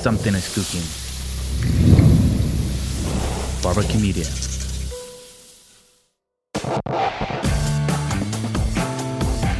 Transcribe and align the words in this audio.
something 0.00 0.34
is 0.34 0.48
cooking. 0.54 0.80
Barbecue 3.62 4.00
Media. 4.00 4.24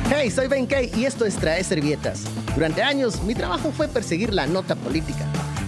Hey, 0.08 0.30
soy 0.30 0.48
Ben 0.48 0.66
Kay 0.66 0.92
y 0.96 1.04
esto 1.04 1.26
es 1.26 1.36
Trae 1.36 1.62
Servietas. 1.62 2.24
Durante 2.54 2.82
años, 2.82 3.22
mi 3.22 3.34
trabajo 3.34 3.70
fue 3.70 3.86
perseguir 3.88 4.32
la 4.32 4.46
nota 4.46 4.76
política, 4.76 5.26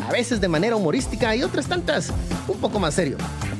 a 0.09 0.11
veces 0.11 0.41
de 0.41 0.49
manera 0.49 0.77
humorística 0.77 1.37
y 1.37 1.43
otras 1.43 1.67
tantas 1.67 2.11
un 2.49 2.59
poco 2.59 2.81
más 2.81 2.95
serio. 2.95 3.19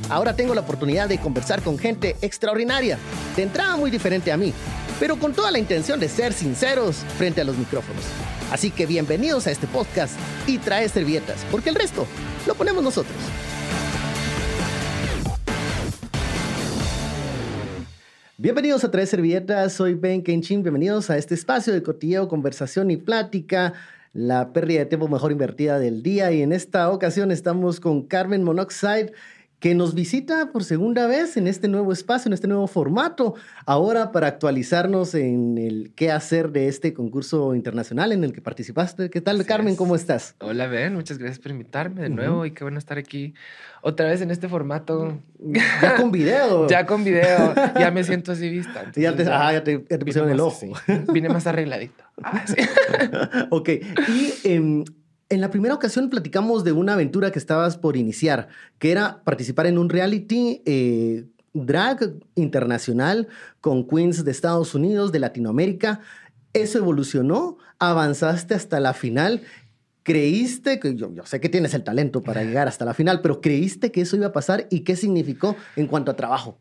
Ahora 0.09 0.35
tengo 0.35 0.55
la 0.55 0.63
oportunidad 0.63 1.09
de 1.09 1.19
conversar 1.19 1.63
con 1.63 1.79
gente 1.79 2.17
extraordinaria, 2.23 2.99
de 3.37 3.43
entrada 3.43 3.77
muy 3.77 3.91
diferente 3.91 4.33
a 4.33 4.39
mí, 4.39 4.55
pero 4.99 5.19
con 5.19 5.35
toda 5.35 5.51
la 5.51 5.59
intención 5.59 6.01
de 6.01 6.09
ser 6.09 6.33
sinceros 6.33 7.05
frente 7.19 7.43
a 7.43 7.45
los 7.45 7.57
micrófonos. 7.57 8.05
Así 8.53 8.71
que 8.71 8.85
bienvenidos 8.85 9.47
a 9.47 9.51
este 9.51 9.67
podcast 9.67 10.15
y 10.47 10.59
trae 10.59 10.87
servietas, 10.87 11.47
porque 11.51 11.71
el 11.71 11.75
resto 11.75 12.07
lo 12.47 12.55
ponemos 12.55 12.85
nosotros. 12.85 13.17
Bienvenidos 18.37 18.85
a 18.85 18.91
Tres 18.91 19.09
Servietas, 19.09 19.73
soy 19.73 19.95
Ben 19.95 20.23
Kenchin, 20.23 20.63
bienvenidos 20.63 21.09
a 21.09 21.17
este 21.17 21.33
espacio 21.35 21.73
de 21.73 21.83
cotilleo, 21.83 22.29
conversación 22.29 22.91
y 22.91 22.99
plática, 22.99 23.73
la 24.13 24.53
pérdida 24.53 24.81
de 24.81 24.87
tiempo 24.87 25.09
mejor 25.09 25.33
invertida 25.33 25.79
del 25.79 26.03
día 26.03 26.31
y 26.31 26.43
en 26.43 26.53
esta 26.53 26.91
ocasión 26.91 27.31
estamos 27.31 27.81
con 27.81 28.03
Carmen 28.03 28.43
Monoxide, 28.43 29.15
que 29.63 29.77
nos 29.77 29.95
visita 29.95 30.51
por 30.51 30.65
segunda 30.65 31.07
vez 31.07 31.37
en 31.37 31.47
este 31.47 31.69
nuevo 31.69 31.93
espacio, 31.93 32.29
en 32.29 32.33
este 32.33 32.49
nuevo 32.49 32.67
formato, 32.67 33.37
ahora 33.65 34.11
para 34.11 34.27
actualizarnos 34.27 35.15
en 35.15 35.57
el 35.57 35.93
qué 35.95 36.11
hacer 36.11 36.51
de 36.51 36.67
este 36.67 36.93
concurso 36.93 37.55
internacional 37.55 38.11
en 38.11 38.25
el 38.25 38.33
que 38.33 38.41
participaste. 38.41 39.09
¿Qué 39.09 39.21
tal, 39.21 39.47
Carmen? 39.47 39.77
¿Cómo 39.77 39.95
estás? 39.95 40.35
Hola, 40.41 40.67
Ben, 40.67 40.95
muchas 40.95 41.19
gracias 41.19 41.39
por 41.39 41.53
invitarme 41.53 42.03
de 42.03 42.09
nuevo 42.09 42.45
y 42.45 42.51
qué 42.51 42.65
bueno 42.65 42.77
estar 42.77 42.99
aquí 42.99 43.35
otra 43.83 44.07
vez 44.07 44.21
en 44.21 44.33
este 44.33 44.49
formato. 44.49 45.21
Ya 45.39 45.95
con 45.97 46.11
video. 46.11 46.67
ya 46.69 46.85
con 46.85 47.05
video, 47.05 47.55
ya 47.79 47.93
me 47.93 48.03
siento 48.03 48.33
así 48.33 48.49
vista. 48.49 48.91
Ya 48.97 49.15
te, 49.15 49.23
ah, 49.31 49.53
ya 49.53 49.63
te, 49.63 49.79
pusieron 49.79 50.29
el 50.29 50.41
ojo. 50.41 50.73
Vine 51.13 51.29
más 51.29 51.47
arregladito. 51.47 52.03
Ah, 52.21 52.45
sí. 52.49 52.57
ok, 53.51 53.69
y... 54.09 54.33
Eh, 54.43 54.85
en 55.33 55.41
la 55.41 55.51
primera 55.51 55.75
ocasión 55.75 56.11
platicamos 56.11 56.63
de 56.63 56.73
una 56.73 56.93
aventura 56.93 57.31
que 57.31 57.39
estabas 57.39 57.79
por 57.79 57.97
iniciar, 57.97 58.49
que 58.79 58.93
era 58.93 59.23
participar 59.25 59.67
en 59.67 59.79
un 59.79 59.89
reality 59.89 60.61
eh, 60.67 61.25
drag 61.55 62.13
internacional 62.35 63.29
con 63.63 63.89
queens 63.89 64.27
de 64.27 64.31
Estados 64.31 64.75
Unidos, 64.75 65.11
de 65.11 65.21
Latinoamérica. 65.21 66.01
Eso 66.53 66.77
evolucionó, 66.77 67.57
avanzaste 67.79 68.53
hasta 68.53 68.79
la 68.79 68.93
final. 68.93 69.41
¿Creíste 70.03 70.79
que, 70.79 70.97
yo, 70.97 71.11
yo 71.15 71.25
sé 71.25 71.41
que 71.41 71.49
tienes 71.49 71.73
el 71.73 71.83
talento 71.83 72.23
para 72.23 72.45
llegar 72.45 72.69
hasta 72.69 72.85
la 72.85 72.93
final, 72.93 73.23
pero 73.23 73.41
creíste 73.41 73.91
que 73.91 74.03
eso 74.03 74.17
iba 74.17 74.27
a 74.27 74.33
pasar 74.33 74.67
y 74.69 74.81
qué 74.81 74.97
significó 74.97 75.57
en 75.77 75.87
cuanto 75.87 76.11
a 76.11 76.17
trabajo? 76.17 76.59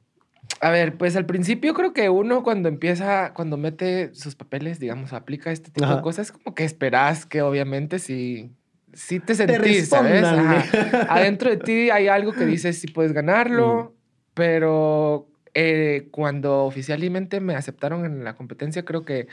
A 0.61 0.69
ver, 0.69 0.97
pues 0.97 1.17
al 1.17 1.25
principio 1.25 1.73
creo 1.73 1.91
que 1.91 2.09
uno 2.09 2.41
cuando 2.41 2.69
empieza, 2.69 3.33
cuando 3.33 3.57
mete 3.57 4.13
sus 4.13 4.35
papeles, 4.35 4.79
digamos, 4.79 5.11
aplica 5.11 5.51
este 5.51 5.71
tipo 5.71 5.93
de 5.93 6.01
cosas, 6.01 6.31
como 6.31 6.55
que 6.55 6.63
esperas 6.63 7.25
que 7.25 7.41
obviamente 7.41 7.99
si 7.99 8.51
sí 8.93 9.19
te 9.19 9.35
sentís, 9.35 9.89
¿sabes? 9.89 10.23
Adentro 11.09 11.49
de 11.49 11.57
ti 11.57 11.89
hay 11.89 12.07
algo 12.07 12.33
que 12.33 12.45
dices 12.45 12.79
si 12.79 12.87
puedes 12.87 13.13
ganarlo, 13.13 13.93
pero 14.33 15.27
eh, 15.53 16.07
cuando 16.11 16.65
oficialmente 16.65 17.39
me 17.39 17.55
aceptaron 17.55 18.05
en 18.05 18.23
la 18.23 18.35
competencia, 18.35 18.85
creo 18.85 19.03
que 19.03 19.27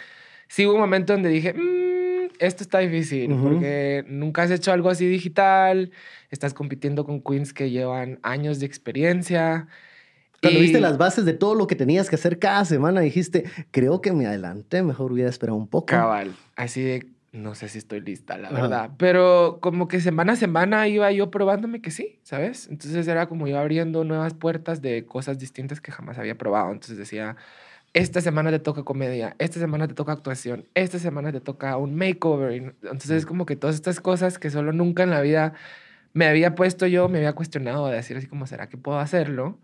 sí 0.49 0.67
hubo 0.67 0.75
un 0.75 0.81
momento 0.81 1.13
donde 1.13 1.29
dije, 1.29 1.55
mm, 1.55 2.31
esto 2.39 2.63
está 2.63 2.79
difícil, 2.79 3.35
porque 3.35 4.05
nunca 4.07 4.43
has 4.43 4.51
hecho 4.51 4.73
algo 4.73 4.91
así 4.91 5.07
digital, 5.07 5.91
estás 6.31 6.55
compitiendo 6.55 7.05
con 7.05 7.21
queens 7.21 7.53
que 7.53 7.71
llevan 7.71 8.19
años 8.23 8.61
de 8.61 8.67
experiencia. 8.67 9.67
Cuando 10.41 10.61
viste 10.61 10.81
las 10.81 10.99
bases 10.99 11.25
de 11.25 11.33
todo 11.33 11.57
lo 11.57 11.67
que 11.67 11.75
tenías 11.75 12.09
que 12.09 12.15
hacer 12.15 12.39
cada 12.39 12.65
semana, 12.65 13.01
dijiste, 13.01 13.45
creo 13.73 14.01
que 14.01 14.13
me 14.13 14.27
adelanté, 14.27 14.83
mejor 14.83 15.13
hubiera 15.13 15.29
esperado 15.29 15.59
un 15.59 15.67
poco. 15.67 15.87
Cabal, 15.87 16.33
así 16.55 16.81
de 16.81 17.07
no 17.33 17.55
sé 17.55 17.69
si 17.69 17.79
estoy 17.79 18.01
lista, 18.01 18.39
la 18.39 18.51
verdad. 18.51 18.91
Pero 18.97 19.59
como 19.61 19.87
que 19.87 20.01
semana 20.01 20.33
a 20.33 20.37
semana 20.37 20.89
iba 20.89 21.11
yo 21.13 21.31
probándome 21.31 21.81
que 21.83 21.91
sí, 21.91 22.19
¿sabes? 22.23 22.69
Entonces 22.69 23.07
era 23.07 23.29
como 23.29 23.47
yo 23.47 23.59
abriendo 23.59 24.05
nuevas 24.05 24.35
puertas 24.35 24.81
de 24.81 25.05
cosas 25.05 25.39
distintas 25.39 25.81
que 25.81 25.93
jamás 25.93 26.19
había 26.19 26.39
probado. 26.39 26.73
Entonces 26.73 26.97
decía, 26.97 27.37
esta 27.93 28.21
semana 28.21 28.51
te 28.51 28.59
toca 28.59 28.83
comedia, 28.83 29.37
esta 29.39 29.61
semana 29.61 29.87
te 29.87 29.95
toca 29.95 30.13
actuación, 30.13 30.65
esta 30.75 30.99
semana 30.99 31.31
te 31.31 31.41
toca 31.41 31.77
un 31.77 31.95
makeover. 31.95 32.53
Entonces 32.53 33.11
es 33.11 33.27
como 33.27 33.45
que 33.45 33.57
todas 33.57 33.77
estas 33.77 34.01
cosas 34.01 34.39
que 34.39 34.51
solo 34.51 34.73
nunca 34.73 35.03
en 35.03 35.11
la 35.11 35.21
vida 35.21 35.53
me 36.15 36.27
había 36.27 36.55
puesto 36.55 36.87
yo, 36.87 37.09
me 37.09 37.19
había 37.19 37.35
cuestionado 37.35 37.89
de 37.89 37.97
decir 37.97 38.17
así 38.17 38.27
como, 38.27 38.47
¿será 38.47 38.69
que 38.71 38.79
puedo 38.79 38.99
hacerlo? 38.99 39.59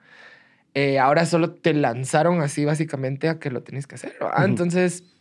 Eh, 0.74 0.98
ahora 0.98 1.24
solo 1.24 1.52
te 1.52 1.72
lanzaron 1.72 2.42
así 2.42 2.64
básicamente 2.64 3.28
a 3.28 3.38
que 3.38 3.50
lo 3.50 3.62
tienes 3.62 3.86
que 3.86 3.94
hacer. 3.94 4.16
Entonces 4.44 5.13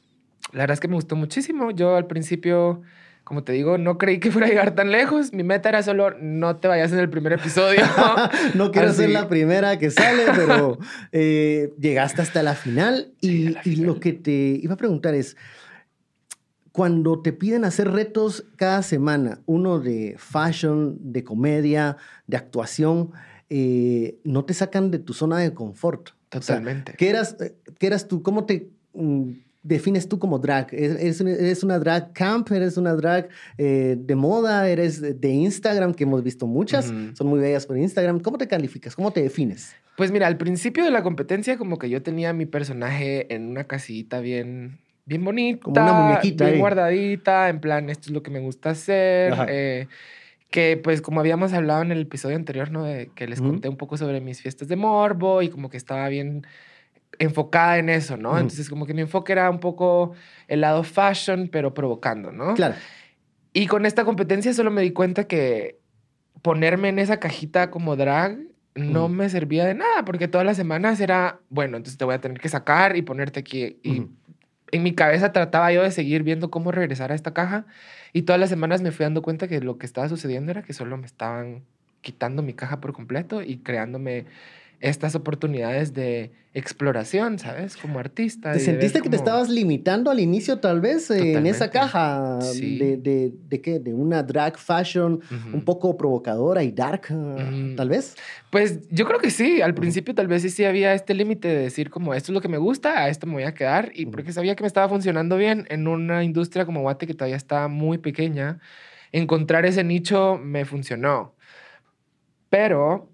la 0.52 0.64
verdad 0.64 0.74
es 0.74 0.80
que 0.80 0.88
me 0.88 0.96
gustó 0.96 1.16
muchísimo. 1.16 1.72
Yo 1.72 1.96
al 1.96 2.08
principio, 2.08 2.82
como 3.24 3.44
te 3.44 3.54
digo, 3.54 3.78
no 3.78 3.98
creí 3.98 4.20
que 4.20 4.32
fuera 4.32 4.48
a 4.48 4.50
llegar 4.50 4.76
tan 4.76 4.92
lejos. 4.92 5.34
Mi 5.34 5.44
meta 5.44 5.70
era 5.70 5.82
solo 5.84 6.12
no 6.20 6.58
te 6.58 6.68
vayas 6.68 6.92
en 6.92 7.00
el 7.00 7.10
primer 7.10 7.34
episodio. 7.34 7.82
no 8.54 8.72
quiero 8.72 8.92
ser 8.94 9.10
la 9.10 9.28
primera 9.28 9.80
que 9.80 9.90
sale, 9.90 10.24
pero 10.36 10.78
eh, 11.12 11.74
llegaste 11.80 12.22
hasta 12.22 12.44
la 12.44 12.56
final. 12.56 13.14
y, 13.22 13.56
y 13.68 13.78
lo 13.78 14.00
que 14.00 14.14
te 14.14 14.32
iba 14.62 14.74
a 14.74 14.78
preguntar 14.78 15.16
es, 15.16 15.38
cuando 16.74 17.22
te 17.22 17.32
piden 17.34 17.66
hacer 17.66 17.92
retos 17.92 18.46
cada 18.56 18.82
semana, 18.82 19.40
uno 19.46 19.80
de 19.80 20.16
fashion, 20.18 20.98
de 21.00 21.24
comedia, 21.24 21.98
de 22.26 22.36
actuación, 22.36 23.12
eh, 23.50 24.18
no 24.24 24.44
te 24.44 24.56
sacan 24.56 24.90
de 24.90 24.98
tu 24.98 25.14
zona 25.14 25.38
de 25.38 25.54
confort. 25.54 26.10
Totalmente. 26.30 26.96
¿qué, 26.98 27.12
eras, 27.12 27.38
eh, 27.40 27.56
¿Qué 27.78 27.86
eras 27.86 28.08
tú? 28.08 28.24
¿Cómo 28.24 28.46
te 28.46 28.72
mm, 28.94 29.34
defines 29.64 30.08
tú 30.08 30.20
como 30.20 30.38
drag? 30.38 30.68
¿Eres, 30.72 31.64
una 31.64 31.80
drag 31.80 32.14
camp? 32.14 32.52
¿Eres 32.52 32.78
una 32.78 32.94
drag 32.94 33.30
eh, 33.58 33.96
de 33.98 34.16
moda? 34.16 34.70
¿Eres 34.70 35.02
de 35.02 35.30
Instagram? 35.30 35.94
Que 35.94 36.04
hemos 36.04 36.22
visto 36.22 36.46
muchas. 36.46 36.94
Son 37.14 37.28
muy 37.28 37.40
bellas 37.40 37.66
por 37.66 37.78
Instagram. 37.78 38.20
¿Cómo 38.20 38.38
te 38.38 38.48
calificas? 38.48 38.96
¿Cómo 38.96 39.12
te 39.12 39.24
defines? 39.24 39.76
Pues 39.96 40.12
mira, 40.12 40.28
al 40.28 40.38
principio 40.38 40.84
de 40.84 40.92
la 40.92 41.02
competencia 41.02 41.58
como 41.58 41.78
que 41.78 41.90
yo 41.90 42.04
tenía 42.04 42.34
mi 42.34 42.46
personaje 42.46 43.34
en 43.34 43.48
una 43.48 43.64
casita 43.64 44.20
bien, 44.20 44.80
bien 45.06 45.24
bonita. 45.24 45.64
Como 45.64 45.82
una 45.82 45.94
muñequita. 45.94 46.46
Bien 46.46 46.60
guardadita. 46.60 47.50
En 47.50 47.60
plan, 47.60 47.90
esto 47.90 48.10
es 48.10 48.12
lo 48.12 48.22
que 48.22 48.32
me 48.32 48.40
gusta 48.40 48.72
hacer. 48.72 49.34
Eh, 49.48 49.88
que 50.50 50.78
pues 50.78 51.02
como 51.02 51.20
habíamos 51.20 51.52
hablado 51.54 51.82
en 51.82 51.92
el 51.92 52.02
episodio 52.02 52.36
anterior, 52.36 52.70
¿no? 52.70 52.84
De 52.84 53.10
que 53.16 53.28
les 53.28 53.42
conté 53.42 53.70
un 53.70 53.78
poco 53.78 53.98
sobre 53.98 54.22
mis 54.22 54.40
fiestas 54.40 54.68
de 54.68 54.76
morbo 54.76 55.42
y 55.42 55.50
como 55.50 55.70
que 55.70 55.78
estaba 55.78 56.08
bien 56.10 56.46
enfocada 57.20 57.78
en 57.78 57.90
eso, 57.90 58.18
¿no? 58.18 58.38
Entonces, 58.38 58.70
como 58.70 58.86
que 58.86 58.94
mi 58.94 59.02
enfoque 59.02 59.32
era 59.32 59.50
un 59.50 59.60
poco 59.60 60.14
el 60.48 60.62
lado 60.62 60.84
fashion, 60.84 61.50
pero 61.52 61.74
provocando, 61.74 62.32
¿no? 62.32 62.54
Claro. 62.54 62.76
Y 63.54 63.68
con 63.68 63.86
esta 63.86 64.04
competencia 64.04 64.54
solo 64.54 64.72
me 64.72 64.82
di 64.82 64.92
cuenta 64.92 65.26
que 65.26 65.80
ponerme 66.42 66.90
en 66.90 67.00
esa 67.00 67.20
cajita 67.20 67.70
como 67.70 67.96
drag 67.96 68.40
no 68.76 69.08
me 69.08 69.30
servía 69.30 69.66
de 69.66 69.76
nada, 69.76 70.04
porque 70.04 70.28
todas 70.28 70.46
las 70.46 70.58
semanas 70.58 71.00
era, 71.00 71.40
bueno, 71.50 71.78
entonces 71.78 71.98
te 71.98 72.06
voy 72.06 72.16
a 72.16 72.22
tener 72.22 72.40
que 72.40 72.50
sacar 72.50 72.98
y 72.98 73.04
ponerte 73.04 73.40
aquí. 73.40 73.78
Y 73.84 74.08
en 74.72 74.84
mi 74.84 74.96
cabeza 74.96 75.32
trataba 75.32 75.72
yo 75.72 75.84
de 75.84 75.92
seguir 75.92 76.24
viendo 76.24 76.50
cómo 76.50 76.72
regresar 76.72 77.12
a 77.12 77.16
esta 77.16 77.34
caja. 77.34 77.66
Y 78.14 78.24
todas 78.24 78.40
las 78.40 78.50
semanas 78.50 78.82
me 78.82 78.92
fui 78.92 79.04
dando 79.04 79.22
cuenta 79.22 79.48
que 79.48 79.62
lo 79.62 79.78
que 79.78 79.86
estaba 79.86 80.10
sucediendo 80.10 80.52
era 80.52 80.64
que 80.64 80.74
solo 80.74 80.98
me 80.98 81.06
estaban 81.06 81.64
quitando 82.02 82.42
mi 82.42 82.54
caja 82.54 82.82
por 82.82 82.94
completo 82.94 83.44
y 83.44 83.58
creándome 83.58 84.26
estas 84.84 85.16
oportunidades 85.16 85.94
de 85.94 86.34
exploración, 86.54 87.40
¿sabes? 87.40 87.78
Como 87.78 88.00
artista. 88.00 88.52
¿Te 88.52 88.60
sentiste 88.60 89.00
que 89.00 89.10
te 89.10 89.16
estabas 89.16 89.48
limitando 89.48 90.12
al 90.12 90.20
inicio 90.20 90.60
tal 90.60 90.82
vez 90.82 91.10
en 91.10 91.48
esa 91.48 91.72
caja 91.72 92.38
de, 92.40 92.98
de, 92.98 93.34
de, 93.48 93.62
qué? 93.62 93.80
De 93.80 93.94
una 93.94 94.22
drag 94.24 94.58
fashion 94.58 95.22
un 95.54 95.64
poco 95.64 95.96
provocadora 95.96 96.64
y 96.64 96.74
dark, 96.74 97.08
tal 97.78 97.88
vez? 97.90 98.16
Pues 98.50 98.82
yo 98.90 99.06
creo 99.06 99.20
que 99.20 99.32
sí. 99.32 99.62
Al 99.62 99.74
principio 99.74 100.14
tal 100.14 100.28
vez 100.28 100.42
sí, 100.42 100.50
sí 100.50 100.66
había 100.66 100.94
este 100.94 101.14
límite 101.14 101.48
de 101.48 101.60
decir 101.60 101.90
como 101.90 102.14
esto 102.14 102.34
es 102.34 102.34
lo 102.34 102.42
que 102.42 102.50
me 102.50 102.58
gusta, 102.58 103.04
a 103.04 103.08
esto 103.08 103.26
me 103.26 103.34
voy 103.34 103.44
a 103.44 103.54
quedar. 103.54 103.94
Y 103.96 104.08
porque 104.08 104.34
sabía 104.34 104.58
que 104.58 104.64
me 104.64 104.68
estaba 104.68 104.90
funcionando 104.90 105.38
bien 105.38 105.66
en 105.70 105.88
una 105.88 106.26
industria 106.26 106.66
como 106.66 106.82
Guate 106.82 107.08
que 107.08 107.14
todavía 107.14 107.38
está 107.38 107.70
muy 107.70 108.00
pequeña. 108.00 108.60
Encontrar 109.14 109.66
ese 109.66 109.86
nicho 109.86 110.38
me 110.44 110.66
funcionó. 110.66 111.36
Pero 112.50 113.13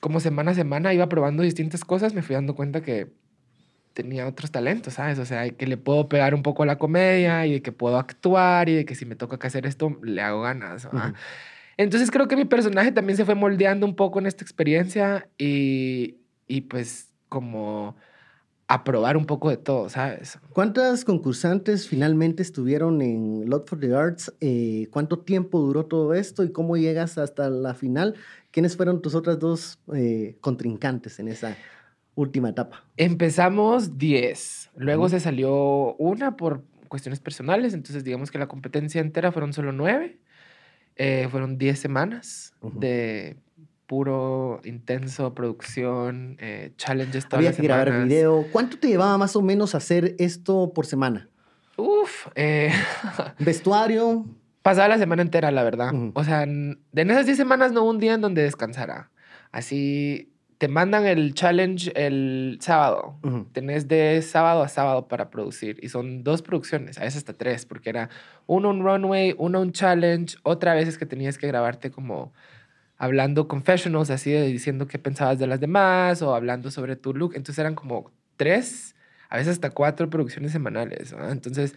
como 0.00 0.20
semana 0.20 0.52
a 0.52 0.54
semana 0.54 0.94
iba 0.94 1.08
probando 1.08 1.42
distintas 1.42 1.84
cosas, 1.84 2.14
me 2.14 2.22
fui 2.22 2.34
dando 2.34 2.54
cuenta 2.54 2.80
que 2.80 3.12
tenía 3.92 4.26
otros 4.26 4.50
talentos, 4.50 4.94
¿sabes? 4.94 5.18
O 5.18 5.24
sea, 5.24 5.48
que 5.50 5.66
le 5.66 5.76
puedo 5.76 6.08
pegar 6.08 6.34
un 6.34 6.42
poco 6.42 6.62
a 6.62 6.66
la 6.66 6.78
comedia 6.78 7.46
y 7.46 7.52
de 7.52 7.62
que 7.62 7.72
puedo 7.72 7.98
actuar 7.98 8.68
y 8.68 8.76
de 8.76 8.84
que 8.84 8.94
si 8.94 9.04
me 9.04 9.16
toca 9.16 9.38
que 9.38 9.46
hacer 9.46 9.66
esto, 9.66 9.98
le 10.02 10.22
hago 10.22 10.42
ganas. 10.42 10.88
Entonces 11.76 12.10
creo 12.10 12.28
que 12.28 12.36
mi 12.36 12.44
personaje 12.44 12.92
también 12.92 13.16
se 13.16 13.24
fue 13.24 13.34
moldeando 13.34 13.86
un 13.86 13.96
poco 13.96 14.18
en 14.18 14.26
esta 14.26 14.44
experiencia 14.44 15.28
y, 15.38 16.18
y 16.46 16.62
pues 16.62 17.10
como 17.28 17.96
a 18.70 18.84
probar 18.84 19.16
un 19.16 19.24
poco 19.24 19.50
de 19.50 19.56
todo, 19.56 19.88
¿sabes? 19.88 20.38
¿Cuántas 20.52 21.04
concursantes 21.04 21.88
finalmente 21.88 22.40
estuvieron 22.40 23.02
en 23.02 23.50
Lot 23.50 23.68
for 23.68 23.80
the 23.80 23.92
Arts? 23.92 24.32
Eh, 24.40 24.86
¿Cuánto 24.92 25.18
tiempo 25.18 25.58
duró 25.58 25.86
todo 25.86 26.14
esto 26.14 26.44
y 26.44 26.52
cómo 26.52 26.76
llegas 26.76 27.18
hasta 27.18 27.50
la 27.50 27.74
final? 27.74 28.14
¿Quiénes 28.52 28.76
fueron 28.76 29.02
tus 29.02 29.16
otras 29.16 29.40
dos 29.40 29.80
eh, 29.92 30.36
contrincantes 30.40 31.18
en 31.18 31.26
esa 31.26 31.56
última 32.14 32.50
etapa? 32.50 32.84
Empezamos 32.96 33.98
10, 33.98 34.70
luego 34.76 35.08
se 35.08 35.18
salió 35.18 35.96
una 35.96 36.36
por 36.36 36.62
cuestiones 36.86 37.18
personales, 37.18 37.74
entonces 37.74 38.04
digamos 38.04 38.30
que 38.30 38.38
la 38.38 38.46
competencia 38.46 39.00
entera 39.00 39.32
fueron 39.32 39.52
solo 39.52 39.72
9, 39.72 40.16
eh, 40.94 41.26
fueron 41.28 41.58
10 41.58 41.76
semanas 41.76 42.54
uh 42.60 42.68
-huh. 42.68 42.78
de 42.78 43.36
puro, 43.90 44.60
intenso, 44.62 45.34
producción, 45.34 46.36
eh, 46.38 46.70
challenges 46.76 47.24
todas 47.28 47.44
Había 47.44 47.52
que 47.56 47.62
grabar 47.64 47.88
semanas. 47.88 48.06
video. 48.08 48.46
¿Cuánto 48.52 48.78
te 48.78 48.86
llevaba 48.86 49.18
más 49.18 49.34
o 49.34 49.42
menos 49.42 49.74
hacer 49.74 50.14
esto 50.20 50.70
por 50.72 50.86
semana? 50.86 51.28
Uf, 51.76 52.28
eh, 52.36 52.70
Vestuario. 53.40 54.26
pasaba 54.62 54.86
la 54.86 54.98
semana 54.98 55.22
entera, 55.22 55.50
la 55.50 55.64
verdad. 55.64 55.92
Ujú. 55.92 56.12
O 56.14 56.22
sea, 56.22 56.44
en 56.44 56.78
esas 56.94 57.26
10 57.26 57.36
semanas 57.36 57.72
no 57.72 57.82
hubo 57.82 57.90
un 57.90 57.98
día 57.98 58.14
en 58.14 58.20
donde 58.20 58.42
descansara. 58.42 59.10
Así, 59.50 60.32
te 60.58 60.68
mandan 60.68 61.04
el 61.04 61.34
challenge 61.34 61.90
el 61.96 62.58
sábado. 62.60 63.16
Ujú. 63.24 63.46
Tenés 63.52 63.88
de 63.88 64.22
sábado 64.22 64.62
a 64.62 64.68
sábado 64.68 65.08
para 65.08 65.30
producir. 65.30 65.80
Y 65.82 65.88
son 65.88 66.22
dos 66.22 66.42
producciones, 66.42 66.96
a 66.98 67.00
veces 67.00 67.16
hasta 67.16 67.32
tres, 67.32 67.66
porque 67.66 67.90
era 67.90 68.08
uno 68.46 68.70
un 68.70 68.84
runway, 68.84 69.34
uno 69.36 69.60
un 69.60 69.72
challenge. 69.72 70.36
Otra 70.44 70.74
vez 70.74 70.86
es 70.86 70.96
que 70.96 71.06
tenías 71.06 71.38
que 71.38 71.48
grabarte 71.48 71.90
como 71.90 72.32
hablando 73.00 73.48
confessionals, 73.48 74.10
así 74.10 74.30
de 74.30 74.46
diciendo 74.46 74.86
qué 74.86 74.98
pensabas 74.98 75.38
de 75.38 75.46
las 75.46 75.58
demás 75.58 76.20
o 76.20 76.34
hablando 76.34 76.70
sobre 76.70 76.96
tu 76.96 77.14
look. 77.14 77.32
Entonces 77.34 77.58
eran 77.58 77.74
como 77.74 78.12
tres, 78.36 78.94
a 79.30 79.38
veces 79.38 79.54
hasta 79.54 79.70
cuatro 79.70 80.10
producciones 80.10 80.52
semanales. 80.52 81.14
¿no? 81.14 81.30
Entonces 81.30 81.74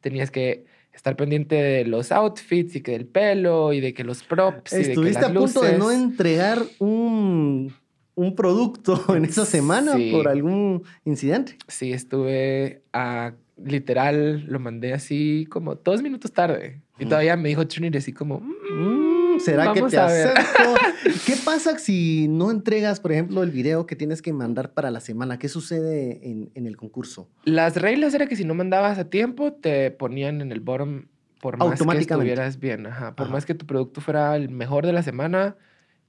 tenías 0.00 0.32
que 0.32 0.66
estar 0.92 1.14
pendiente 1.14 1.54
de 1.54 1.84
los 1.84 2.10
outfits 2.10 2.74
y 2.74 2.80
que 2.80 2.90
del 2.92 3.06
pelo 3.06 3.72
y 3.72 3.80
de 3.80 3.94
que 3.94 4.02
los 4.02 4.24
props 4.24 4.72
y 4.72 4.76
de 4.78 4.82
que 4.82 4.88
Estuviste 4.90 5.20
las 5.22 5.30
a 5.30 5.34
punto 5.34 5.60
de 5.62 5.78
no 5.78 5.92
entregar 5.92 6.58
un, 6.80 7.72
un 8.16 8.34
producto 8.34 9.04
en 9.16 9.24
esa 9.24 9.44
semana 9.44 9.94
Sí. 9.94 10.10
por 10.10 10.26
algún 10.26 10.82
incidente. 11.04 11.58
Sí, 11.68 11.92
estuve 11.92 12.82
a 12.92 13.34
literal, 13.62 14.44
lo 14.48 14.58
mandé 14.58 14.94
así 14.94 15.46
como 15.48 15.76
dos 15.76 16.02
minutos 16.02 16.32
tarde. 16.32 16.80
Y 16.98 17.04
todavía 17.06 17.36
me 17.36 17.50
dijo 17.50 17.66
Trinity 17.68 17.98
así 17.98 18.12
como, 18.12 18.40
"Mm, 18.40 19.15
¿Será 19.40 19.72
que 19.72 19.82
te 19.82 19.98
acepto? 19.98 20.74
¿Qué 21.26 21.34
pasa 21.44 21.78
si 21.78 22.28
no 22.28 22.50
entregas, 22.50 23.00
por 23.00 23.12
ejemplo, 23.12 23.42
el 23.42 23.50
video 23.50 23.86
que 23.86 23.96
tienes 23.96 24.22
que 24.22 24.32
mandar 24.32 24.72
para 24.72 24.90
la 24.90 25.00
semana? 25.00 25.38
¿Qué 25.38 25.48
sucede 25.48 26.20
en, 26.22 26.50
en 26.54 26.66
el 26.66 26.76
concurso? 26.76 27.28
Las 27.44 27.76
reglas 27.76 28.14
era 28.14 28.26
que 28.26 28.36
si 28.36 28.44
no 28.44 28.54
mandabas 28.54 28.98
a 28.98 29.10
tiempo, 29.10 29.52
te 29.52 29.90
ponían 29.90 30.40
en 30.40 30.52
el 30.52 30.60
bottom 30.60 31.06
por 31.40 31.58
más 31.58 31.80
que 31.80 31.98
estuvieras 31.98 32.58
bien. 32.58 32.86
Ajá. 32.86 33.14
Por 33.14 33.26
Ajá. 33.26 33.34
más 33.34 33.46
que 33.46 33.54
tu 33.54 33.66
producto 33.66 34.00
fuera 34.00 34.34
el 34.36 34.48
mejor 34.48 34.86
de 34.86 34.92
la 34.92 35.02
semana, 35.02 35.56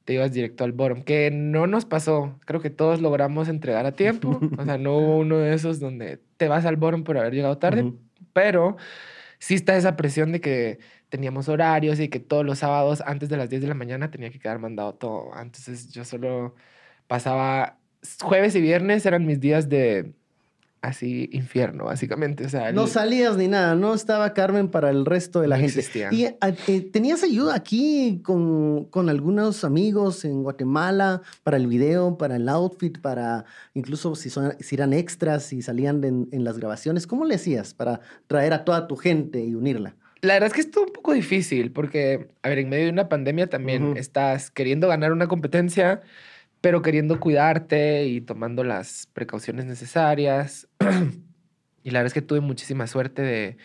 te 0.05 0.13
ibas 0.13 0.31
directo 0.31 0.63
al 0.63 0.71
bottom. 0.71 1.03
Que 1.03 1.29
no 1.31 1.67
nos 1.67 1.85
pasó. 1.85 2.39
Creo 2.45 2.61
que 2.61 2.69
todos 2.69 3.01
logramos 3.01 3.47
entregar 3.49 3.85
a 3.85 3.91
tiempo. 3.91 4.39
o 4.57 4.65
sea, 4.65 4.77
no 4.77 4.97
hubo 4.97 5.17
uno 5.17 5.37
de 5.37 5.53
esos 5.53 5.79
donde 5.79 6.19
te 6.37 6.47
vas 6.47 6.65
al 6.65 6.77
bottom 6.77 7.03
por 7.03 7.17
haber 7.17 7.33
llegado 7.33 7.57
tarde. 7.57 7.93
Pero 8.33 8.77
sí 9.39 9.53
está 9.53 9.75
esa 9.77 9.95
presión 9.95 10.31
de 10.31 10.41
que 10.41 10.79
teníamos 11.09 11.47
horarios 11.49 11.99
y 11.99 12.09
que 12.09 12.19
todos 12.19 12.45
los 12.45 12.59
sábados 12.59 13.01
antes 13.05 13.29
de 13.29 13.37
las 13.37 13.49
10 13.49 13.61
de 13.61 13.67
la 13.67 13.73
mañana 13.73 14.11
tenía 14.11 14.29
que 14.29 14.39
quedar 14.39 14.59
mandado 14.59 14.93
todo. 14.93 15.31
Entonces 15.39 15.89
yo 15.91 16.03
solo 16.05 16.55
pasaba 17.07 17.77
jueves 18.21 18.55
y 18.55 18.61
viernes 18.61 19.05
eran 19.05 19.25
mis 19.25 19.39
días 19.39 19.69
de 19.69 20.11
así 20.81 21.27
infierno, 21.33 21.85
básicamente. 21.85 22.45
O 22.45 22.49
sea, 22.49 22.71
No 22.71 22.83
el- 22.83 22.87
salías 22.89 23.35
ni 23.35 23.47
nada, 23.47 23.73
no 23.75 23.93
estaba 23.93 24.33
Carmen 24.33 24.67
para 24.69 24.89
el 24.89 25.05
resto 25.05 25.41
de 25.41 25.47
la 25.47 25.55
No 25.57 25.61
gente. 25.61 25.79
existía. 25.79 26.09
¿Y 26.13 26.25
a- 26.25 26.35
eh, 26.67 26.81
tenías 26.81 27.23
ayuda 27.23 27.55
aquí 27.55 28.21
con, 28.23 28.85
con 28.85 29.09
algunos 29.09 29.63
amigos 29.63 30.23
en 30.23 30.43
Guatemala 30.43 31.21
para 31.43 31.57
el 31.57 31.67
video, 31.67 32.17
para 32.17 32.35
el 32.35 32.47
outfit, 32.47 32.99
para 32.99 33.45
incluso 33.73 34.13
si, 34.15 34.29
son, 34.29 34.55
si 34.59 34.75
eran 34.75 34.93
extras, 34.93 35.43
si 35.43 35.61
salían 35.61 36.03
en, 36.03 36.29
en 36.31 36.43
las 36.43 36.57
grabaciones? 36.57 37.07
¿Cómo 37.07 37.25
le 37.25 37.35
hacías 37.35 37.73
para 37.73 37.99
traer 38.27 38.53
a 38.53 38.63
toda 38.63 38.87
tu 38.87 38.95
gente 38.97 39.43
y 39.43 39.55
unirla? 39.55 39.95
La 40.27 40.33
verdad 40.33 40.47
es 40.47 40.53
que 40.53 40.59
estuvo 40.59 40.83
un 40.83 40.91
poco 40.91 41.13
difícil 41.13 41.71
porque, 41.71 42.27
a 42.43 42.49
ver, 42.49 42.59
en 42.59 42.67
medio 42.67 42.83
de 42.83 42.91
una 42.91 43.07
pandemia 43.07 43.47
también 43.47 43.95
estás 43.95 44.51
queriendo 44.51 44.89
ganar 44.89 45.13
una 45.13 45.27
competencia, 45.27 46.01
pero 46.59 46.81
queriendo 46.81 47.21
cuidarte 47.21 48.05
y 48.07 48.19
tomando 48.19 48.65
las 48.65 49.07
precauciones 49.13 49.65
necesarias. 49.65 50.67
y 51.83 51.91
la 51.91 51.99
verdad 51.99 52.07
es 52.07 52.13
que 52.13 52.21
tuve 52.21 52.41
muchísima 52.41 52.87
suerte 52.87 53.21
de 53.21 53.57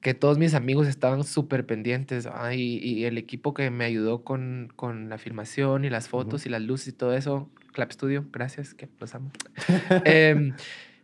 que 0.00 0.14
todos 0.14 0.38
mis 0.38 0.54
amigos 0.54 0.88
estaban 0.88 1.24
súper 1.24 1.66
pendientes 1.66 2.26
ah, 2.26 2.54
y, 2.54 2.78
y 2.78 3.04
el 3.04 3.18
equipo 3.18 3.52
que 3.52 3.68
me 3.68 3.84
ayudó 3.84 4.24
con, 4.24 4.72
con 4.76 5.10
la 5.10 5.18
filmación 5.18 5.84
y 5.84 5.90
las 5.90 6.08
fotos 6.08 6.46
y 6.46 6.48
las 6.48 6.62
luces 6.62 6.88
y 6.88 6.92
todo 6.92 7.14
eso, 7.14 7.50
Clap 7.74 7.92
Studio, 7.92 8.24
gracias, 8.32 8.72
que 8.72 8.88
los 8.98 9.14
amo. 9.14 9.30
Em, 10.06 10.54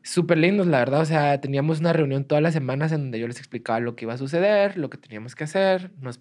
súper 0.04 0.38
lindos, 0.38 0.68
la 0.68 0.78
verdad. 0.78 1.00
O 1.00 1.04
sea, 1.04 1.40
teníamos 1.40 1.80
una 1.80 1.92
reunión 1.92 2.24
todas 2.24 2.42
las 2.42 2.54
semanas 2.54 2.92
en 2.92 3.02
donde 3.02 3.18
yo 3.18 3.26
les 3.26 3.38
explicaba 3.38 3.80
lo 3.80 3.96
que 3.96 4.04
iba 4.04 4.14
a 4.14 4.18
suceder, 4.18 4.76
lo 4.78 4.90
que 4.90 4.98
teníamos 4.98 5.34
que 5.34 5.44
hacer. 5.44 5.90
Nos 6.00 6.20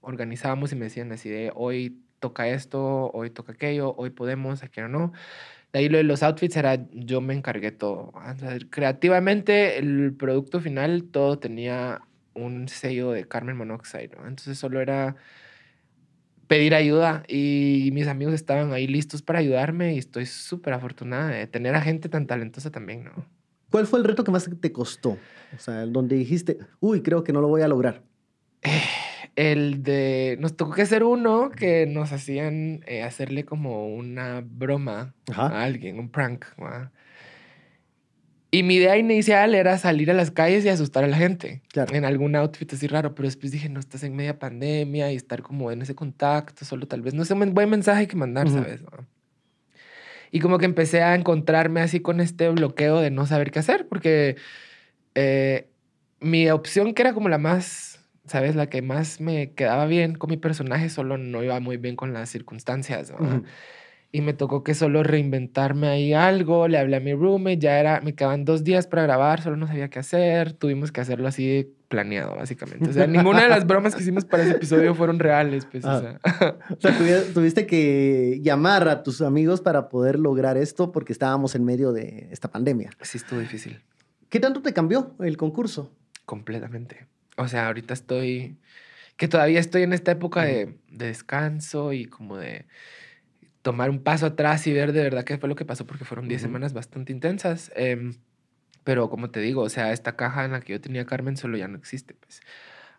organizábamos 0.00 0.72
y 0.72 0.76
me 0.76 0.86
decían 0.86 1.12
así 1.12 1.28
de 1.28 1.52
hoy 1.54 2.00
toca 2.20 2.48
esto, 2.48 3.10
hoy 3.12 3.30
toca 3.30 3.52
aquello, 3.52 3.94
hoy 3.96 4.10
podemos, 4.10 4.62
aquí 4.62 4.80
o 4.80 4.88
no. 4.88 5.12
De 5.72 5.80
ahí 5.80 5.88
lo 5.88 5.98
de 5.98 6.04
los 6.04 6.22
outfits 6.22 6.56
era 6.56 6.78
yo 6.92 7.20
me 7.20 7.34
encargué 7.34 7.72
todo. 7.72 8.12
Sea, 8.38 8.56
creativamente, 8.70 9.78
el 9.78 10.14
producto 10.14 10.60
final 10.60 11.04
todo 11.10 11.38
tenía 11.38 12.02
un 12.34 12.68
sello 12.68 13.10
de 13.10 13.26
Carmen 13.26 13.56
Monoxide. 13.56 14.12
¿no? 14.16 14.28
Entonces 14.28 14.58
solo 14.58 14.80
era 14.80 15.16
pedir 16.46 16.74
ayuda 16.74 17.24
y 17.28 17.90
mis 17.92 18.06
amigos 18.06 18.34
estaban 18.34 18.72
ahí 18.72 18.86
listos 18.86 19.22
para 19.22 19.38
ayudarme 19.38 19.94
y 19.94 19.98
estoy 19.98 20.26
súper 20.26 20.74
afortunada 20.74 21.28
de 21.28 21.46
tener 21.46 21.74
a 21.74 21.80
gente 21.80 22.08
tan 22.08 22.26
talentosa 22.26 22.70
también, 22.70 23.04
¿no? 23.04 23.26
¿Cuál 23.70 23.86
fue 23.86 23.98
el 23.98 24.04
reto 24.04 24.22
que 24.22 24.30
más 24.30 24.48
te 24.60 24.72
costó? 24.72 25.18
O 25.54 25.58
sea, 25.58 25.84
donde 25.86 26.16
dijiste, 26.16 26.58
uy, 26.80 27.02
creo 27.02 27.24
que 27.24 27.32
no 27.32 27.40
lo 27.40 27.48
voy 27.48 27.62
a 27.62 27.68
lograr. 27.68 28.02
El 29.36 29.82
de, 29.82 30.36
nos 30.38 30.56
tocó 30.56 30.74
que 30.74 30.82
hacer 30.82 31.02
uno 31.02 31.50
que 31.50 31.86
nos 31.86 32.12
hacían 32.12 32.84
eh, 32.86 33.02
hacerle 33.02 33.44
como 33.44 33.92
una 33.92 34.44
broma 34.46 35.12
Ajá. 35.28 35.48
a 35.48 35.64
alguien, 35.64 35.98
un 35.98 36.08
prank. 36.08 36.44
¿va? 36.62 36.92
Y 38.54 38.62
mi 38.62 38.76
idea 38.76 38.96
inicial 38.96 39.52
era 39.56 39.78
salir 39.78 40.12
a 40.12 40.14
las 40.14 40.30
calles 40.30 40.64
y 40.64 40.68
asustar 40.68 41.02
a 41.02 41.08
la 41.08 41.16
gente 41.16 41.60
Claro. 41.72 41.92
en 41.92 42.04
algún 42.04 42.36
outfit 42.36 42.72
así 42.72 42.86
raro, 42.86 43.12
pero 43.12 43.26
después 43.26 43.50
dije, 43.50 43.68
no, 43.68 43.80
estás 43.80 44.04
en 44.04 44.14
media 44.14 44.38
pandemia 44.38 45.10
y 45.10 45.16
estar 45.16 45.42
como 45.42 45.72
en 45.72 45.82
ese 45.82 45.96
contacto, 45.96 46.64
solo 46.64 46.86
tal 46.86 47.02
vez, 47.02 47.14
no 47.14 47.24
es 47.24 47.30
un 47.32 47.52
buen 47.52 47.68
mensaje 47.68 48.06
que 48.06 48.14
mandar, 48.14 48.46
Ujú. 48.46 48.58
¿sabes? 48.58 48.84
¿va? 48.84 49.08
Y 50.30 50.38
como 50.38 50.58
que 50.58 50.66
empecé 50.66 51.02
a 51.02 51.16
encontrarme 51.16 51.80
así 51.80 51.98
con 51.98 52.20
este 52.20 52.48
bloqueo 52.50 53.00
de 53.00 53.10
no 53.10 53.26
saber 53.26 53.50
qué 53.50 53.58
hacer, 53.58 53.88
porque 53.88 54.36
eh, 55.16 55.68
mi 56.20 56.48
opción 56.50 56.94
que 56.94 57.02
era 57.02 57.12
como 57.12 57.28
la 57.28 57.38
más, 57.38 57.98
¿sabes? 58.24 58.54
La 58.54 58.68
que 58.68 58.82
más 58.82 59.20
me 59.20 59.50
quedaba 59.54 59.86
bien 59.86 60.14
con 60.14 60.30
mi 60.30 60.36
personaje, 60.36 60.90
solo 60.90 61.18
no 61.18 61.42
iba 61.42 61.58
muy 61.58 61.76
bien 61.76 61.96
con 61.96 62.12
las 62.12 62.30
circunstancias. 62.30 63.12
¿va? 63.12 63.16
Ujú. 63.20 63.44
Y 64.16 64.20
me 64.20 64.32
tocó 64.32 64.62
que 64.62 64.74
solo 64.74 65.02
reinventarme 65.02 65.88
ahí 65.88 66.12
algo, 66.14 66.68
le 66.68 66.78
hablé 66.78 66.96
a 66.96 67.00
mi 67.00 67.14
roommate, 67.14 67.58
ya 67.58 67.80
era, 67.80 68.00
me 68.00 68.14
quedaban 68.14 68.44
dos 68.44 68.62
días 68.62 68.86
para 68.86 69.02
grabar, 69.02 69.42
solo 69.42 69.56
no 69.56 69.66
sabía 69.66 69.90
qué 69.90 69.98
hacer, 69.98 70.52
tuvimos 70.52 70.92
que 70.92 71.00
hacerlo 71.00 71.26
así 71.26 71.74
planeado, 71.88 72.36
básicamente. 72.36 72.88
O 72.90 72.92
sea, 72.92 73.06
ninguna 73.08 73.42
de 73.42 73.48
las 73.48 73.66
bromas 73.66 73.96
que 73.96 74.02
hicimos 74.02 74.24
para 74.24 74.44
ese 74.44 74.52
episodio 74.52 74.94
fueron 74.94 75.18
reales, 75.18 75.66
pues, 75.66 75.84
o 75.84 75.90
Ah. 75.90 76.00
sea. 76.00 76.56
O 76.70 76.80
sea, 76.80 76.96
tuvi- 76.96 77.32
tuviste 77.34 77.66
que 77.66 78.38
llamar 78.40 78.86
a 78.86 79.02
tus 79.02 79.20
amigos 79.20 79.60
para 79.60 79.88
poder 79.88 80.20
lograr 80.20 80.56
esto 80.56 80.92
porque 80.92 81.12
estábamos 81.12 81.56
en 81.56 81.64
medio 81.64 81.92
de 81.92 82.28
esta 82.30 82.48
pandemia. 82.48 82.90
sí 83.00 83.18
estuvo 83.18 83.40
difícil, 83.40 83.80
¿Qué 84.28 84.38
tanto 84.38 84.62
te 84.62 84.72
cambió 84.72 85.14
el 85.20 85.36
concurso? 85.36 85.90
completamente. 86.24 87.06
O 87.36 87.48
sea, 87.48 87.66
ahorita 87.66 87.92
estoy, 87.94 88.56
que 89.16 89.26
todavía 89.26 89.58
estoy 89.58 89.82
en 89.82 89.92
esta 89.92 90.12
época 90.12 90.44
de, 90.44 90.78
de 90.88 91.06
descanso 91.06 91.92
y 91.92 92.04
como 92.06 92.36
de 92.36 92.64
tomar 93.64 93.88
un 93.88 94.02
paso 94.02 94.26
atrás 94.26 94.66
y 94.66 94.74
ver 94.74 94.92
de 94.92 95.02
verdad 95.02 95.24
qué 95.24 95.38
fue 95.38 95.48
lo 95.48 95.56
que 95.56 95.64
pasó, 95.64 95.86
porque 95.86 96.04
fueron 96.04 96.28
10 96.28 96.42
Ujú. 96.42 96.48
semanas 96.50 96.74
bastante 96.74 97.12
intensas. 97.12 97.72
em, 97.74 98.12
pero 98.84 99.08
como 99.10 99.30
te 99.30 99.40
digo, 99.40 99.62
o 99.62 99.70
sea, 99.70 99.92
esta 99.92 100.16
caja 100.16 100.44
en 100.44 100.52
la 100.52 100.60
que 100.60 100.74
yo 100.74 100.80
tenía 100.80 101.06
Carmen 101.06 101.36
solo 101.38 101.56
ya 101.56 101.68
no 101.68 101.78
existe. 101.78 102.14
Pues. 102.14 102.42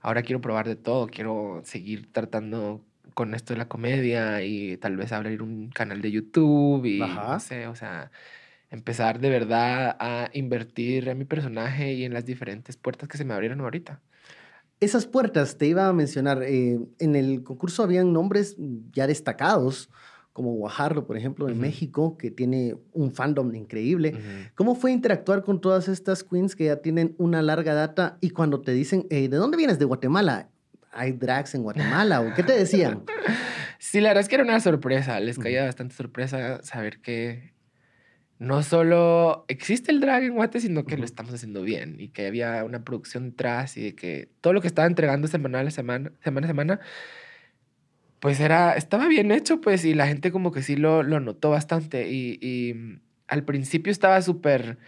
Ahora 0.01 0.23
quiero 0.23 0.41
probar 0.41 0.67
de 0.67 0.75
todo, 0.75 1.07
quiero 1.07 1.61
seguir 1.65 2.11
tratando 2.11 2.83
con 3.13 3.35
esto 3.35 3.53
de 3.53 3.59
la 3.59 3.67
comedia 3.67 4.41
y 4.43 4.77
tal 4.77 4.97
vez 4.97 5.11
abrir 5.11 5.43
un 5.43 5.69
canal 5.69 6.01
de 6.01 6.11
YouTube 6.11 6.85
y 6.85 7.01
Ajá. 7.03 7.33
no 7.33 7.39
sé, 7.39 7.67
o 7.67 7.75
sea, 7.75 8.11
empezar 8.71 9.19
de 9.19 9.29
verdad 9.29 9.95
a 9.99 10.29
invertir 10.33 11.07
en 11.09 11.19
mi 11.19 11.25
personaje 11.25 11.93
y 11.93 12.05
en 12.05 12.13
las 12.13 12.25
diferentes 12.25 12.77
puertas 12.77 13.07
que 13.07 13.17
se 13.17 13.25
me 13.25 13.35
abrieron 13.35 13.61
ahorita. 13.61 14.01
Esas 14.79 15.05
puertas, 15.07 15.57
te 15.57 15.67
iba 15.67 15.87
a 15.87 15.93
mencionar, 15.93 16.43
eh, 16.43 16.79
en 16.99 17.15
el 17.15 17.43
concurso 17.43 17.83
habían 17.83 18.11
nombres 18.11 18.57
ya 18.91 19.07
destacados 19.07 19.89
como 20.35 20.51
Guajardo, 20.51 21.07
por 21.07 21.15
ejemplo, 21.15 21.47
en. 21.47 21.57
México, 21.57 22.17
que 22.17 22.29
tiene 22.29 22.75
un 22.91 23.13
fandom 23.13 23.55
increíble. 23.55 24.13
¿Cómo 24.53 24.75
fue 24.75 24.91
interactuar 24.91 25.43
con 25.43 25.61
todas 25.61 25.87
estas 25.87 26.25
queens 26.25 26.57
que 26.57 26.65
ya 26.65 26.81
tienen 26.81 27.15
una 27.17 27.41
larga 27.41 27.73
data 27.73 28.17
y 28.19 28.31
cuando 28.31 28.59
te 28.59 28.73
dicen, 28.73 29.07
¿de 29.09 29.29
dónde 29.29 29.55
vienes? 29.55 29.79
¿De 29.79 29.85
Guatemala? 29.85 30.49
¿Hay 30.91 31.13
drags 31.13 31.55
en 31.55 31.63
Guatemala? 31.63 32.19
¿O 32.19 32.33
qué 32.33 32.43
te 32.43 32.51
decían? 32.51 33.03
Sí, 33.77 34.01
la 34.01 34.09
verdad 34.09 34.21
es 34.21 34.29
que 34.29 34.35
era 34.35 34.43
una 34.43 34.59
sorpresa. 34.61 35.19
Les 35.19 35.37
caía 35.37 35.65
bastante 35.65 35.93
sorpresa 35.93 36.63
saber 36.63 37.01
que 37.01 37.53
no 38.39 38.63
solo 38.63 39.45
existe 39.47 39.91
el 39.91 39.99
drag 39.99 40.23
en 40.23 40.33
Guate, 40.33 40.59
sino 40.59 40.85
que 40.85 40.97
lo 40.97 41.05
estamos 41.05 41.33
haciendo 41.33 41.61
bien 41.61 41.97
y 41.99 42.07
que 42.07 42.25
había 42.25 42.63
una 42.63 42.83
producción 42.83 43.29
detrás 43.29 43.77
y 43.77 43.83
de 43.83 43.95
que 43.95 44.29
todo 44.41 44.53
lo 44.53 44.61
que 44.61 44.67
estaba 44.67 44.87
entregando 44.87 45.27
semana 45.27 45.59
a 45.59 45.69
semana, 45.69 46.11
semana 46.23 46.47
a 46.47 46.49
semana, 46.49 46.79
pues 48.25 48.39
era, 48.39 48.73
estaba 48.73 49.07
bien 49.07 49.31
hecho, 49.31 49.61
pues, 49.61 49.85
y 49.85 49.93
la 49.93 50.07
gente 50.07 50.31
como 50.31 50.51
que 50.51 50.63
sí 50.63 50.75
lo, 50.75 51.03
lo 51.03 51.19
notó 51.19 51.51
bastante. 51.51 52.09
Y, 52.09 52.39
y, 52.41 52.73
mm, 52.73 52.99
al 53.27 53.45
principio 53.45 53.91
estaba 53.91 54.19
súper 54.23 54.79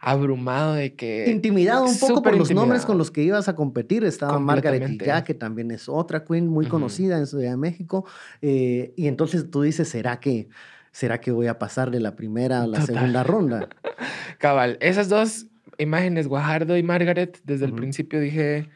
abrumado 0.00 0.74
de 0.74 0.96
que... 0.96 1.30
Intimidado 1.30 1.84
un 1.84 1.96
poco 1.96 2.22
por 2.22 2.36
los 2.36 2.50
nombres 2.50 2.84
con 2.84 2.98
los 2.98 3.12
que 3.12 3.22
ibas 3.22 3.48
a 3.48 3.54
competir. 3.54 4.02
Estaba 4.02 4.40
Margaret. 4.40 5.00
Ya, 5.00 5.22
que 5.22 5.32
también 5.32 5.70
es 5.70 5.88
otra 5.88 6.24
queen 6.24 6.48
muy 6.48 6.66
conocida 6.66 7.18
en 7.18 7.28
Ciudad 7.28 7.52
de 7.52 7.56
México. 7.56 8.04
eh, 8.40 8.92
y 8.96 9.06
entonces 9.06 9.48
tú 9.48 9.62
dices, 9.62 9.88
¿será 9.88 10.18
que, 10.18 10.48
¿será 10.90 11.20
que 11.20 11.30
voy 11.30 11.46
a 11.46 11.60
pasar 11.60 11.92
de 11.92 12.00
la 12.00 12.16
primera 12.16 12.64
a 12.64 12.66
la 12.66 12.80
Total. 12.80 12.96
segunda 12.96 13.22
ronda? 13.22 13.68
Cabal, 14.38 14.76
esas 14.80 15.08
dos 15.08 15.46
imágenes, 15.78 16.26
Guajardo 16.26 16.76
y 16.76 16.82
Margaret, 16.82 17.38
desde 17.44 17.66
el 17.66 17.74
principio 17.74 18.18
dije, 18.18 18.68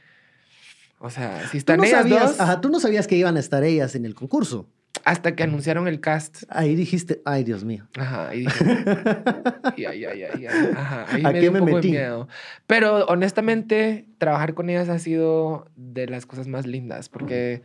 o 0.99 1.11
sea, 1.11 1.47
si 1.49 1.59
están 1.59 1.79
no, 1.79 1.85
ellas 1.85 2.00
sabías, 2.03 2.23
dos, 2.33 2.41
ajá, 2.41 2.61
tú 2.61 2.69
no 2.71 2.81
sabías 2.81 3.07
que 3.07 3.17
iban 3.17 3.37
a 3.37 3.41
estar 3.41 3.62
ellas 3.65 3.95
en 3.95 4.05
el 4.07 4.15
concurso. 4.15 4.69
hasta 5.05 5.37
que 5.37 5.43
anunciaron 5.43 5.88
el 5.88 6.00
cast, 6.00 6.45
Ahí 6.49 6.75
dijiste, 6.75 7.21
ay, 7.25 7.45
Dios 7.45 7.65
mío. 7.65 7.87
ajá, 7.99 8.35
y 8.35 8.41
dije, 8.41 8.65
ay, 9.76 9.85
ay, 9.85 10.05
ay, 10.05 10.23
ay, 10.23 10.47
ajá, 10.76 11.07
ahí 11.11 11.23
¿A 11.25 11.29
me 11.29 11.35
qué 11.35 11.41
dio 11.41 11.50
un 11.50 11.55
me 11.55 11.61
poco 11.61 11.75
metí? 11.76 11.88
de 11.93 11.99
miedo. 11.99 12.29
Pero 12.67 13.05
honestamente, 13.07 14.07
trabajar 14.19 14.55
con 14.55 14.71
ellas 14.71 14.88
ha 14.88 14.99
sido 14.99 15.69
de 15.76 16.07
las 16.09 16.25
cosas 16.26 16.49
más 16.49 16.67
lindas, 16.67 17.09
porque 17.09 17.62